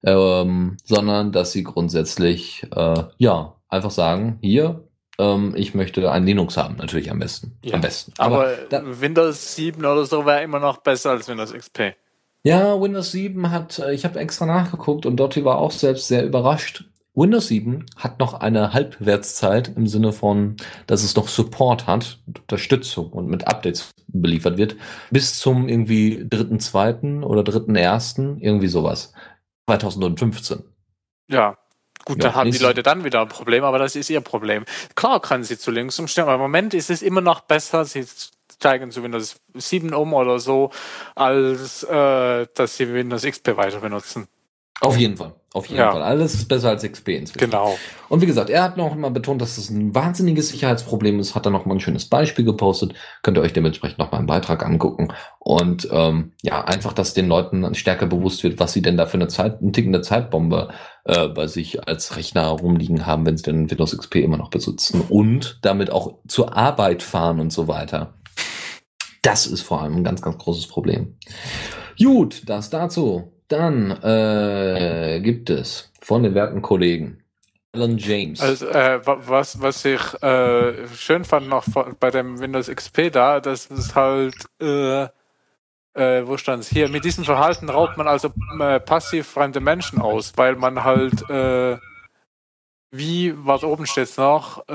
[0.04, 4.85] ähm, sondern dass sie grundsätzlich äh, ja einfach sagen, hier
[5.18, 7.56] ähm, ich möchte ein Linux haben, natürlich am besten.
[7.62, 8.12] Ja, am besten.
[8.18, 11.94] Aber, da, Windows 7 oder so wäre immer noch besser als Windows XP.
[12.42, 16.24] ja, Windows 7 hat, äh, ich habe extra nachgeguckt und Dotti war auch selbst sehr
[16.24, 16.84] überrascht.
[17.14, 20.56] Windows 7 hat noch eine Halbwertszeit im Sinne von,
[20.86, 24.76] dass es noch Support hat, Unterstützung und mit Updates beliefert wird,
[25.10, 29.14] bis zum irgendwie dritten, zweiten oder dritten, ersten, irgendwie sowas.
[29.66, 30.62] 2015.
[31.28, 31.56] Ja.
[32.06, 34.64] Gut, Ja, dann haben die Leute dann wieder ein Problem, aber das ist ihr Problem.
[34.94, 38.06] Klar können sie zu Linux umstellen, aber im Moment ist es immer noch besser, sie
[38.54, 40.70] steigen zu Windows 7 um oder so,
[41.16, 44.28] als äh, dass sie Windows XP weiter benutzen.
[44.80, 45.34] Auf jeden Fall.
[45.54, 45.90] Auf jeden ja.
[45.90, 46.02] Fall.
[46.02, 47.50] Alles ist besser als XP inzwischen.
[47.50, 47.78] Genau.
[48.10, 51.46] Und wie gesagt, er hat noch mal betont, dass es ein wahnsinniges Sicherheitsproblem ist, hat
[51.46, 52.92] da noch mal ein schönes Beispiel gepostet.
[53.22, 55.14] Könnt ihr euch dementsprechend noch mal einen Beitrag angucken.
[55.38, 59.14] Und ähm, ja, einfach, dass den Leuten stärker bewusst wird, was sie denn da für
[59.14, 60.68] eine Zeit, eine tickende Zeitbombe
[61.04, 65.00] äh, bei sich als Rechner rumliegen haben, wenn sie denn Windows XP immer noch besitzen
[65.08, 68.12] und damit auch zur Arbeit fahren und so weiter.
[69.22, 71.16] Das ist vor allem ein ganz, ganz großes Problem.
[71.98, 73.32] Gut, das dazu.
[73.48, 77.22] Dann äh, gibt es von den werten Kollegen
[77.72, 78.40] Alan James.
[78.40, 81.64] Also, äh, was, was ich äh, schön fand noch
[82.00, 85.04] bei dem Windows XP da, das ist halt, äh,
[85.94, 86.88] äh, wo stand es hier?
[86.88, 91.76] Mit diesem Verhalten raubt man also äh, passiv fremde Menschen aus, weil man halt, äh,
[92.90, 94.66] wie, was oben steht noch,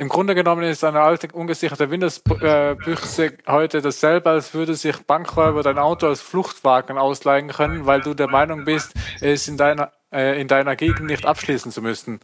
[0.00, 5.76] im Grunde genommen ist eine alte, ungesicherte Windows-Büchse heute dasselbe, als würde sich Bankräuber dein
[5.76, 10.48] Auto als Fluchtwagen ausleihen können, weil du der Meinung bist, es in deiner, äh, in
[10.48, 12.20] deiner Gegend nicht abschließen zu müssen.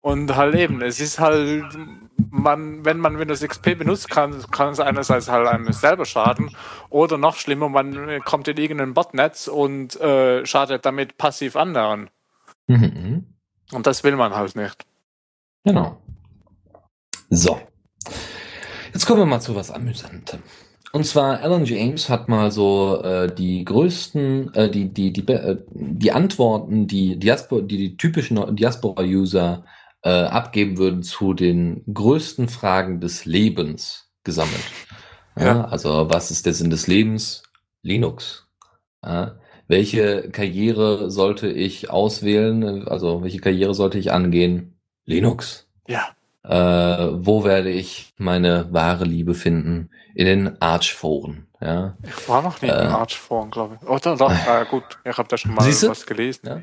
[0.00, 1.66] Und halt eben, es ist halt,
[2.30, 6.56] man, wenn man Windows XP benutzt, kann, kann es einerseits halt einem selber schaden
[6.88, 12.08] oder noch schlimmer, man kommt in irgendein Botnetz und äh, schadet damit passiv anderen.
[12.66, 13.26] Mhm.
[13.72, 14.86] Und das will man halt nicht.
[15.64, 15.98] Genau.
[17.30, 17.58] So.
[18.92, 20.40] Jetzt kommen wir mal zu was Amüsantem.
[20.92, 25.58] Und zwar Alan James hat mal so äh, die größten, äh, die, die, die, äh,
[25.72, 29.64] die Antworten, die, Diaspora, die die typischen Diaspora-User
[30.04, 34.62] äh, abgeben würden zu den größten Fragen des Lebens gesammelt.
[35.36, 35.44] Ja.
[35.44, 37.42] ja also was ist der Sinn des Lebens?
[37.82, 38.46] Linux.
[39.04, 39.40] Ja.
[39.66, 42.86] Welche Karriere sollte ich auswählen?
[42.86, 44.78] Also welche Karriere sollte ich angehen?
[45.06, 45.66] Linux.
[45.88, 46.14] Ja.
[46.44, 49.90] Äh, wo werde ich meine wahre Liebe finden?
[50.14, 51.46] In den Arch-Foren.
[51.60, 51.96] Ja.
[52.02, 53.88] Ich war noch nie äh, in den Arch-Foren, glaube ich.
[53.88, 55.88] Oder doch, äh, gut, ich habe da schon mal Siehste?
[55.88, 56.46] was gelesen.
[56.46, 56.62] Ja.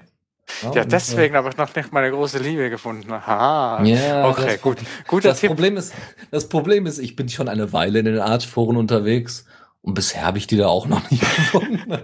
[0.64, 3.12] Oh, ja, deswegen habe ich noch nicht meine große Liebe gefunden.
[3.12, 3.84] Aha.
[3.84, 4.78] Ja, okay, gut.
[5.08, 5.94] gut das Problem ist,
[6.30, 9.45] das Problem ist, ich bin schon eine Weile in den Arch-Foren unterwegs
[9.82, 11.82] und bisher habe ich die da auch noch nicht gefunden.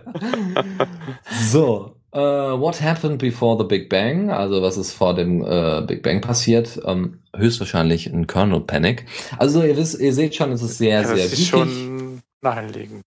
[1.52, 4.32] so, Uh, what happened before the Big Bang?
[4.32, 6.78] Also was ist vor dem uh, Big Bang passiert?
[6.84, 9.06] Um, ähm, höchstwahrscheinlich ein Kernel Panic.
[9.38, 13.04] Also ihr wisst, ihr seht schon, es ist sehr, ja, sehr das ist schon naheliegend.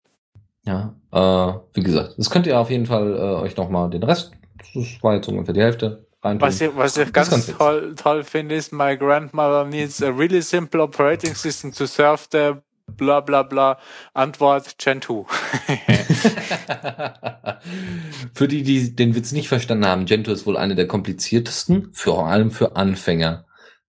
[0.65, 4.32] Ja, uh, wie gesagt, das könnt ihr auf jeden Fall euch nochmal den Rest,
[4.73, 8.56] das war jetzt ungefähr die Hälfte, was ich, was ich ganz, ganz toll, toll finde,
[8.56, 12.56] ist, my grandmother needs a really simple operating system to serve the
[12.98, 13.80] bla bla bla.
[14.14, 15.26] Antwort Gentoo.
[18.34, 22.28] für die, die den Witz nicht verstanden haben, Gentoo ist wohl eine der kompliziertesten, vor
[22.28, 23.45] allem für Anfänger,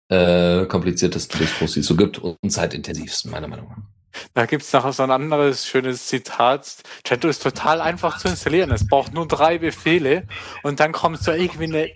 [0.09, 3.78] äh, kompliziertesten Distros, die es so gibt und zeitintensivsten, meiner Meinung nach.
[4.32, 6.82] Da gibt's noch so ein anderes schönes Zitat.
[7.05, 8.70] Gentoo ist total einfach zu installieren.
[8.70, 10.27] Es braucht nur drei Befehle
[10.62, 11.90] und dann kommt so irgendwie eine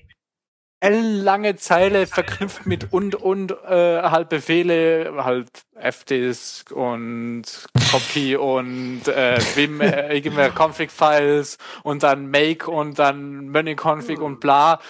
[0.81, 5.49] ellenlange Zeile verknüpft mit und und äh, halt Befehle, halt
[5.91, 7.43] fdisk und
[7.91, 14.81] copy und äh, vim äh, irgendwelche config-Files und dann make und dann money-config und bla.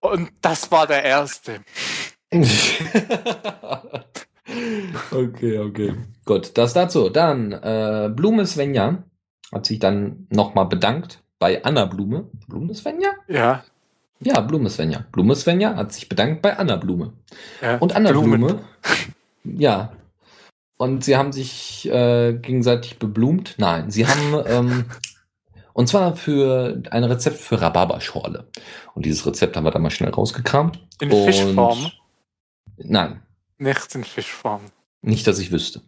[0.00, 1.60] Und das war der erste.
[5.10, 5.94] okay, okay.
[6.24, 7.08] Gut, das dazu.
[7.08, 9.02] Dann äh, Blume Svenja
[9.50, 12.30] hat sich dann nochmal bedankt bei Anna Blume.
[12.46, 13.10] Blume Svenja?
[13.26, 13.64] Ja.
[14.20, 15.04] Ja, Blume Svenja.
[15.12, 17.12] Blume Svenja hat sich bedankt bei Anna Blume.
[17.62, 18.40] Ja, und Anna Blumen.
[18.40, 18.60] Blume,
[19.44, 19.92] ja.
[20.76, 23.54] Und sie haben sich äh, gegenseitig beblumt.
[23.58, 24.84] Nein, sie haben ähm,
[25.72, 28.48] und zwar für ein Rezept für Rhabarberschorle.
[28.94, 30.84] Und dieses Rezept haben wir dann mal schnell rausgekramt.
[31.00, 31.92] In und Fischform?
[32.78, 33.22] Nein.
[33.58, 34.62] Nicht in Fischform.
[35.02, 35.82] Nicht, dass ich wüsste.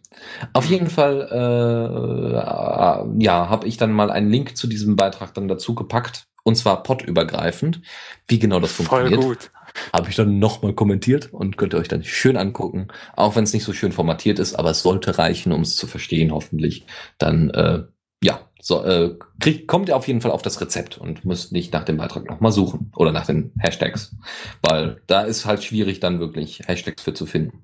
[0.53, 5.33] Auf jeden Fall, äh, äh, ja, habe ich dann mal einen Link zu diesem Beitrag
[5.33, 7.81] dann dazu gepackt und zwar podübergreifend.
[8.27, 9.21] Wie genau das funktioniert.
[9.21, 9.51] Voll gut.
[9.93, 12.89] Habe ich dann nochmal kommentiert und könnt ihr euch dann schön angucken.
[13.15, 15.87] Auch wenn es nicht so schön formatiert ist, aber es sollte reichen, um es zu
[15.87, 16.85] verstehen, hoffentlich.
[17.17, 17.83] Dann, äh,
[18.23, 21.73] ja, so, äh, kriegt, kommt ihr auf jeden Fall auf das Rezept und müsst nicht
[21.73, 24.15] nach dem Beitrag nochmal suchen oder nach den Hashtags.
[24.61, 27.63] Weil da ist halt schwierig, dann wirklich Hashtags für zu finden.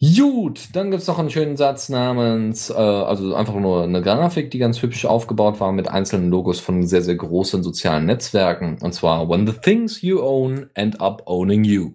[0.00, 4.58] Gut, dann gibt's noch einen schönen Satz namens, äh, also einfach nur eine Grafik, die
[4.58, 8.78] ganz hübsch aufgebaut war mit einzelnen Logos von sehr, sehr großen sozialen Netzwerken.
[8.80, 11.94] Und zwar, when the things you own end up owning you.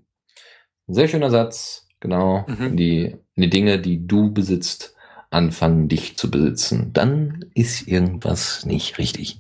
[0.88, 2.46] sehr schöner Satz, genau.
[2.48, 2.76] Mhm.
[2.76, 4.96] Die, die Dinge, die du besitzt,
[5.30, 6.92] anfangen dich zu besitzen.
[6.92, 9.40] Dann ist irgendwas nicht richtig.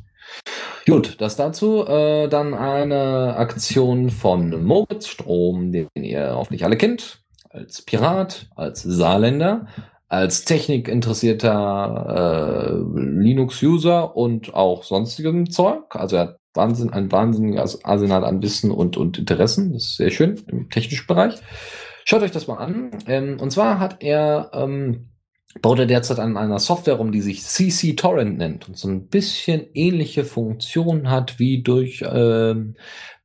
[0.85, 1.85] Gut, das dazu.
[1.85, 7.22] Äh, dann eine Aktion von Moritz Strom, den ihr hoffentlich alle kennt
[7.53, 9.67] als Pirat, als Saarländer,
[10.07, 15.95] als technikinteressierter äh, Linux-User und auch sonstigem Zeug.
[15.95, 19.73] Also er hat Wahnsinn, ein wahnsinniges Arsenal an Wissen und, und Interessen.
[19.73, 21.35] Das ist sehr schön im technischen Bereich.
[22.05, 22.91] Schaut euch das mal an.
[23.07, 25.09] Ähm, und zwar hat er, ähm,
[25.61, 29.07] baut er derzeit an einer Software rum, die sich CC Torrent nennt und so ein
[29.07, 32.75] bisschen ähnliche Funktionen hat wie durch ähm,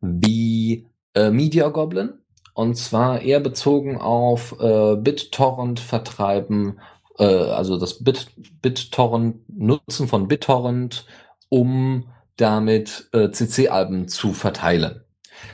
[0.01, 2.15] wie äh, Media Goblin.
[2.59, 6.81] Und zwar eher bezogen auf äh, BitTorrent vertreiben,
[7.17, 8.33] äh, also das Bit,
[8.63, 11.07] BitTorrent, Nutzen von BitTorrent,
[11.51, 15.05] um damit äh, CC-Alben zu verteilen.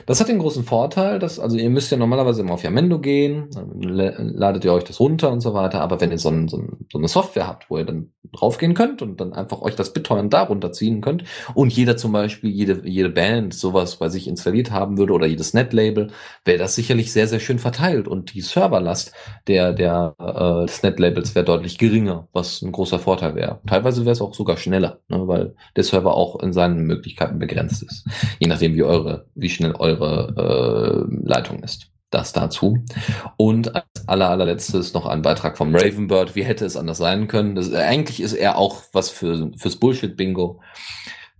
[0.05, 3.49] Das hat den großen Vorteil, dass, also ihr müsst ja normalerweise immer auf Yamendo gehen,
[3.53, 6.57] dann ladet ihr euch das runter und so weiter, aber wenn ihr so, ein, so,
[6.57, 9.93] ein, so eine Software habt, wo ihr dann draufgehen könnt und dann einfach euch das
[9.93, 14.71] BitTorrent da runterziehen könnt und jeder zum Beispiel, jede, jede Band sowas bei sich installiert
[14.71, 16.11] haben würde oder jedes Netlabel,
[16.43, 19.13] wäre das sicherlich sehr, sehr schön verteilt und die Serverlast
[19.47, 23.59] der, der äh, des Netlabels wäre deutlich geringer, was ein großer Vorteil wäre.
[23.67, 27.83] Teilweise wäre es auch sogar schneller, ne, weil der Server auch in seinen Möglichkeiten begrenzt
[27.83, 28.07] ist.
[28.39, 31.91] Je nachdem, wie eure, wie schnell eure äh, Leitung ist.
[32.11, 32.77] Das dazu.
[33.35, 36.35] Und als aller, allerletztes noch ein Beitrag vom Ravenbird.
[36.35, 37.55] Wie hätte es anders sein können?
[37.55, 40.61] Das, eigentlich ist er auch was für, fürs Bullshit-Bingo.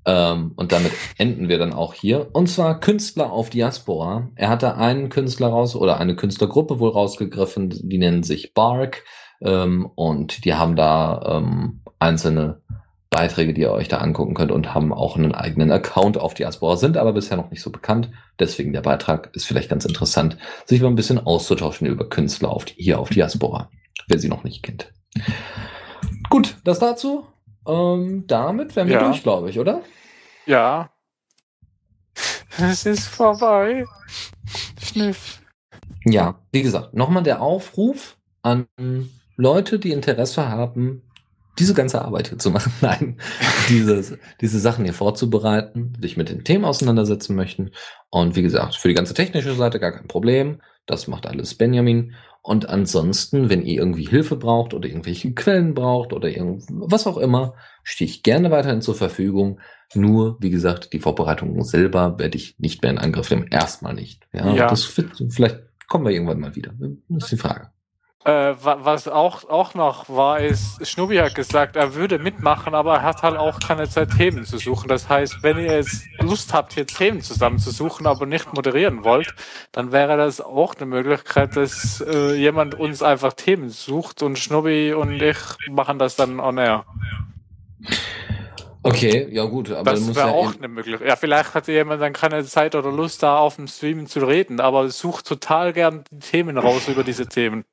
[0.05, 2.29] Ähm, und damit enden wir dann auch hier.
[2.33, 4.29] Und zwar Künstler auf Diaspora.
[4.35, 9.03] Er hatte einen Künstler raus oder eine Künstlergruppe wohl rausgegriffen, die nennen sich Bark.
[9.41, 12.61] Ähm, und die haben da ähm, einzelne
[13.15, 16.75] Beiträge, die ihr euch da angucken könnt und haben auch einen eigenen Account auf Diaspora,
[16.75, 18.11] sind aber bisher noch nicht so bekannt.
[18.39, 22.65] Deswegen der Beitrag ist vielleicht ganz interessant, sich mal ein bisschen auszutauschen über Künstler auf,
[22.75, 23.69] hier auf Diaspora,
[24.09, 24.91] wer sie noch nicht kennt.
[26.29, 27.25] Gut, das dazu.
[27.65, 29.07] Ähm, damit wären wir ja.
[29.07, 29.81] durch, glaube ich, oder?
[30.45, 30.89] Ja.
[32.59, 33.85] Es ist vorbei.
[34.77, 35.39] Schniff.
[36.03, 38.67] Ja, wie gesagt, nochmal der Aufruf an
[39.37, 41.01] Leute, die Interesse haben,
[41.57, 42.73] diese ganze Arbeit hier zu machen.
[42.81, 43.17] Nein,
[43.69, 47.71] diese, diese Sachen hier vorzubereiten, sich mit den Themen auseinandersetzen möchten.
[48.09, 50.61] Und wie gesagt, für die ganze technische Seite gar kein Problem.
[50.85, 52.13] Das macht alles Benjamin.
[52.41, 57.17] Und ansonsten, wenn ihr irgendwie Hilfe braucht oder irgendwelche Quellen braucht oder irgend, was auch
[57.17, 59.59] immer, stehe ich gerne weiterhin zur Verfügung.
[59.95, 63.47] Nur, wie gesagt, die Vorbereitung selber werde ich nicht mehr in Angriff nehmen.
[63.49, 64.27] Erstmal nicht.
[64.31, 64.67] Ja, ja.
[64.67, 66.71] Das wird, vielleicht kommen wir irgendwann mal wieder.
[67.09, 67.71] Das ist die Frage.
[68.25, 73.03] Äh, was auch, auch noch war, ist, Schnubbi hat gesagt, er würde mitmachen, aber er
[73.03, 74.87] hat halt auch keine Zeit, Themen zu suchen.
[74.87, 79.35] Das heißt, wenn ihr jetzt Lust habt, hier Themen zusammenzusuchen, aber nicht moderieren wollt,
[79.71, 84.95] dann wäre das auch eine Möglichkeit, dass äh, jemand uns einfach Themen sucht und Schnubbi
[84.95, 85.37] und ich
[85.69, 86.83] machen das dann on air.
[88.81, 91.07] Okay, ja gut, aber das wäre ja auch eine Möglichkeit.
[91.07, 94.59] Ja, vielleicht hat jemand dann keine Zeit oder Lust, da auf dem Stream zu reden,
[94.59, 97.65] aber sucht total gern die Themen raus über diese Themen.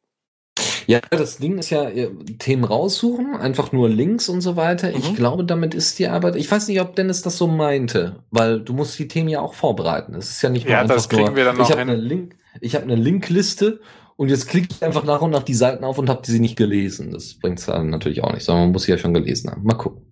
[0.86, 1.90] Ja, das Ding ist ja
[2.38, 4.88] Themen raussuchen, einfach nur Links und so weiter.
[4.88, 4.96] Mhm.
[4.96, 6.36] Ich glaube, damit ist die Arbeit.
[6.36, 9.54] Ich weiß nicht, ob Dennis das so meinte, weil du musst die Themen ja auch
[9.54, 10.14] vorbereiten.
[10.14, 11.82] Es ist ja nicht nur ja, einfach das kriegen nur, wir dann noch ich habe
[11.82, 13.80] eine Link, ich habe eine Linkliste
[14.16, 16.56] und jetzt klicke ich einfach nach und nach die Seiten auf und habe sie nicht
[16.56, 17.10] gelesen.
[17.10, 19.62] Das bringt es dann natürlich auch nicht, sondern man muss sie ja schon gelesen haben.
[19.64, 20.02] Mal gucken.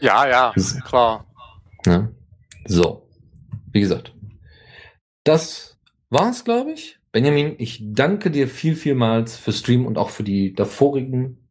[0.00, 0.52] Ja, ja,
[0.84, 1.26] klar.
[1.86, 2.10] Ja.
[2.66, 3.08] So,
[3.72, 4.12] wie gesagt,
[5.24, 5.78] das
[6.10, 6.98] war's, glaube ich.
[7.12, 11.42] Benjamin, ich danke dir viel, vielmals für Stream und auch für die davorigen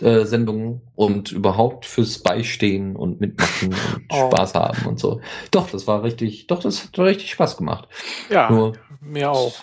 [0.00, 4.26] äh, Sendungen und überhaupt fürs Beistehen und Mitmachen und oh.
[4.26, 5.20] Spaß haben und so.
[5.50, 7.88] Doch, das war richtig, doch, das hat richtig Spaß gemacht.
[8.28, 9.54] Ja, Nur, mir auch.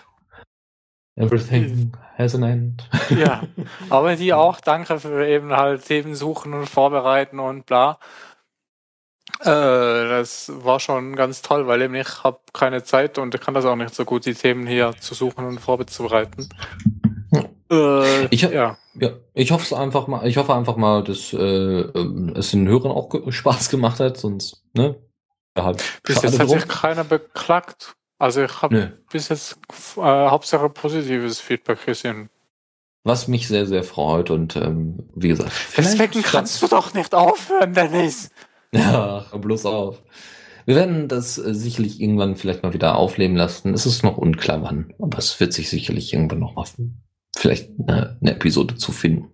[1.15, 2.89] Everything has an end.
[3.09, 3.43] Ja,
[3.89, 7.99] aber dir auch danke für eben halt Themen suchen und vorbereiten und bla.
[9.41, 13.65] Äh, das war schon ganz toll, weil eben ich habe keine Zeit und kann das
[13.65, 16.49] auch nicht so gut, die Themen hier zu suchen und vorzubereiten.
[17.71, 18.77] Äh, ich, ja.
[18.95, 22.91] ja, ich hoffe einfach mal, ich hoffe einfach mal, dass äh, ähm, es den Hörern
[22.91, 24.95] auch Spaß gemacht hat, sonst, ne?
[25.57, 27.95] Halt bis jetzt hat sich keiner beklagt.
[28.17, 29.57] Also ich habe bis jetzt
[29.97, 32.29] äh, Hauptsache positives Feedback gesehen.
[33.03, 35.51] Was mich sehr, sehr freut und ähm, wie gesagt.
[35.77, 38.29] Deswegen kannst du doch nicht aufhören, Dennis.
[38.73, 40.01] Ja, bloß auf.
[40.65, 43.73] Wir werden das äh, sicherlich irgendwann vielleicht mal wieder aufleben lassen.
[43.73, 46.65] Es ist noch unklar wann, aber es wird sich sicherlich irgendwann noch mal
[47.35, 49.31] vielleicht eine, eine Episode zu finden.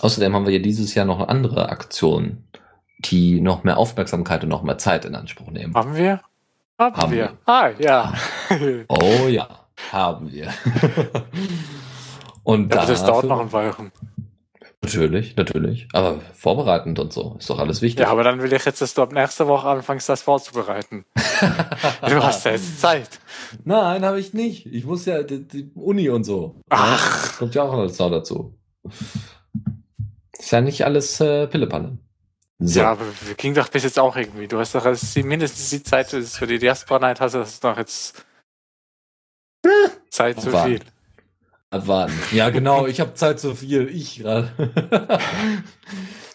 [0.00, 2.48] Außerdem haben wir ja dieses Jahr noch andere Aktionen,
[2.98, 5.74] die noch mehr Aufmerksamkeit und noch mehr Zeit in Anspruch nehmen.
[5.74, 6.20] Haben wir?
[6.78, 7.18] Haben, haben wir.
[7.18, 7.38] wir.
[7.46, 8.14] Ah, ja.
[8.88, 9.48] oh ja,
[9.92, 10.52] haben wir.
[12.42, 13.92] und ja, das dauert noch ein Weilchen.
[14.84, 15.88] Natürlich, natürlich.
[15.92, 18.00] Aber vorbereitend und so ist doch alles wichtig.
[18.00, 21.04] Ja, aber dann will ich jetzt, dass du ab nächster Woche anfängst, das vorzubereiten.
[21.14, 23.20] du hast ja jetzt Zeit.
[23.64, 24.66] Nein, habe ich nicht.
[24.66, 26.60] Ich muss ja die, die Uni und so.
[26.68, 27.32] Ach.
[27.32, 28.58] Ja, kommt ja auch alles noch dazu.
[30.38, 31.98] Ist ja nicht alles äh, Pillepalle.
[32.58, 32.80] So.
[32.80, 33.04] Ja, aber
[33.36, 34.46] ging doch bis jetzt auch irgendwie.
[34.46, 38.24] Du hast doch also mindestens die Zeit für die Diaspora Night hast du doch jetzt
[40.10, 40.80] Zeit zu viel.
[41.74, 42.12] Abwarten.
[42.32, 43.88] Ja, genau, ich habe Zeit zu viel.
[43.88, 44.48] Ich gerade.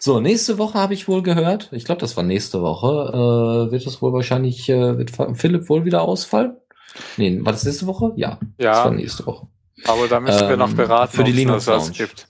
[0.00, 1.68] so, nächste Woche habe ich wohl gehört.
[1.72, 3.68] Ich glaube, das war nächste Woche.
[3.68, 6.56] Äh, wird es wohl wahrscheinlich, äh, wird Philipp wohl wieder ausfallen?
[7.16, 8.12] Nee, war das nächste Woche?
[8.16, 8.38] Ja.
[8.58, 8.72] Ja.
[8.72, 9.46] Das war nächste Woche.
[9.86, 11.92] Aber da müssen ähm, wir noch ähm, beraten, für die Linux Lounge.
[11.92, 12.28] gibt.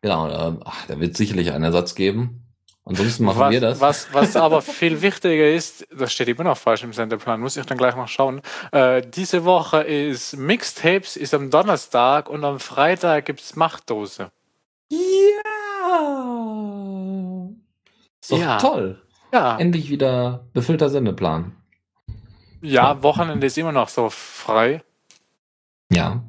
[0.00, 2.47] Genau, äh, ach, da wird sicherlich einen Ersatz geben.
[2.88, 3.80] Ansonsten machen was, wir das.
[3.80, 7.66] Was, was aber viel wichtiger ist, das steht immer noch falsch im Sendeplan, muss ich
[7.66, 8.40] dann gleich mal schauen.
[8.72, 14.30] Äh, diese Woche ist Mixtapes, ist am Donnerstag und am Freitag gibt es Machtdose.
[14.90, 14.98] Ja!
[18.20, 18.58] Ist doch ja.
[18.58, 19.02] toll.
[19.32, 19.58] Ja.
[19.58, 21.54] Endlich wieder befüllter Sendeplan.
[22.62, 24.82] Ja, Wochenende ist immer noch so frei.
[25.92, 26.22] Ja.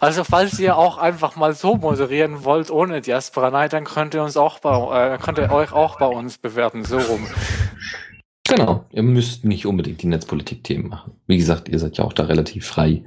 [0.00, 4.22] Also falls ihr auch einfach mal so moderieren wollt ohne Diaspora Night, dann könnt ihr
[4.22, 7.26] uns auch bei, äh, könnt ihr euch auch bei uns bewerten, so rum.
[8.48, 11.16] Genau, ihr müsst nicht unbedingt die Netzpolitik-Themen machen.
[11.26, 13.04] Wie gesagt, ihr seid ja auch da relativ frei,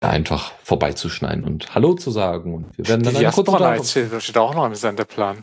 [0.00, 2.54] da einfach vorbeizuschneiden und Hallo zu sagen.
[2.54, 5.42] Und wir werden dann die Diaspora Night steht auch noch im Sendeplan.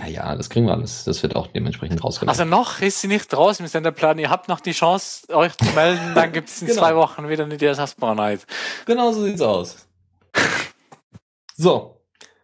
[0.00, 1.04] Ja, ja, das kriegen wir alles.
[1.04, 2.30] Das wird auch dementsprechend rausgenommen.
[2.30, 4.18] Also noch ist sie nicht draußen im Sendeplan.
[4.18, 6.12] Ihr habt noch die Chance, euch zu melden.
[6.14, 6.80] Dann gibt es in genau.
[6.80, 8.46] zwei Wochen wieder eine Diaspora Night.
[8.86, 9.86] Genau so sieht's aus.
[11.56, 12.00] so,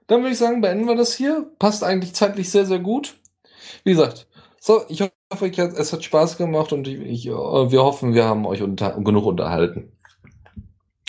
[0.06, 1.50] dann würde ich sagen, beenden wir das hier.
[1.58, 3.14] Passt eigentlich zeitlich sehr, sehr gut.
[3.84, 4.26] Wie gesagt,
[4.60, 8.62] so, ich hoffe, es hat Spaß gemacht und ich, ich, wir hoffen, wir haben euch
[8.62, 9.92] unter, genug unterhalten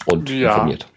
[0.06, 0.54] und ja.
[0.54, 0.88] informiert.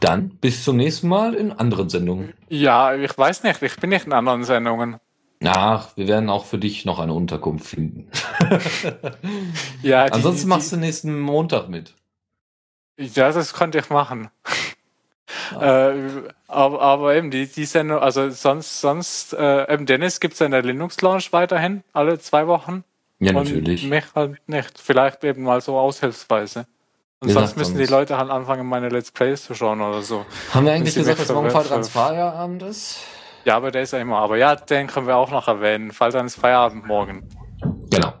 [0.00, 2.32] Dann bis zum nächsten Mal in anderen Sendungen.
[2.48, 4.98] Ja, ich weiß nicht, ich bin nicht in anderen Sendungen.
[5.44, 8.08] Ach, wir werden auch für dich noch eine Unterkunft finden.
[9.82, 11.94] ja, die, Ansonsten machst du nächsten Montag mit.
[12.98, 14.30] Ja, das könnte ich machen.
[15.54, 15.88] Ah.
[15.90, 20.40] Äh, aber, aber, eben, die, die Sendung, also sonst, sonst, äh, eben Dennis gibt es
[20.40, 22.84] in der Linux Lounge weiterhin, alle zwei Wochen.
[23.18, 23.84] Ja, natürlich.
[23.84, 24.78] Und mich halt nicht.
[24.78, 26.66] Vielleicht eben mal so aushilfsweise.
[27.24, 30.26] Und sonst müssen die Leute halt anfangen, meine Let's Plays zu schauen oder so.
[30.52, 32.98] Haben wir eigentlich gesagt, dass morgen Falltrans Feierabend ist?
[33.44, 34.18] Ja, aber der ist ja immer.
[34.18, 35.90] Aber ja, den können wir auch noch erwähnen.
[35.92, 37.28] Falltrans Feierabend morgen.
[37.90, 38.12] Genau.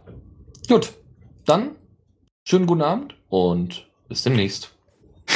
[0.68, 0.92] Gut.
[1.44, 1.72] Dann
[2.44, 4.70] schönen guten Abend und bis demnächst.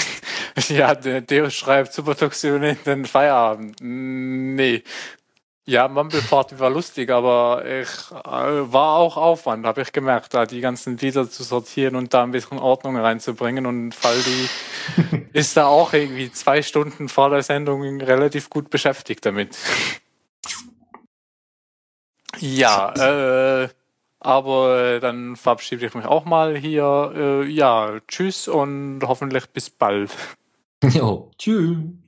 [0.69, 3.77] ja, der Deo schreibt Supertoxin in den Feierabend.
[3.81, 4.83] Nee.
[5.69, 10.47] Ja, Mumble Party war lustig, aber ich äh, war auch Aufwand, habe ich gemerkt, da
[10.47, 13.67] die ganzen Lieder zu sortieren und da ein bisschen Ordnung reinzubringen.
[13.67, 14.49] Und Faldi
[15.35, 19.59] ist da auch irgendwie zwei Stunden vor der Sendung relativ gut beschäftigt damit.
[22.39, 23.69] ja, äh,
[24.21, 27.13] aber dann verabschiede ich mich auch mal hier.
[27.15, 30.13] Äh, ja, tschüss und hoffentlich bis bald.
[30.83, 32.08] Jo, tschüss.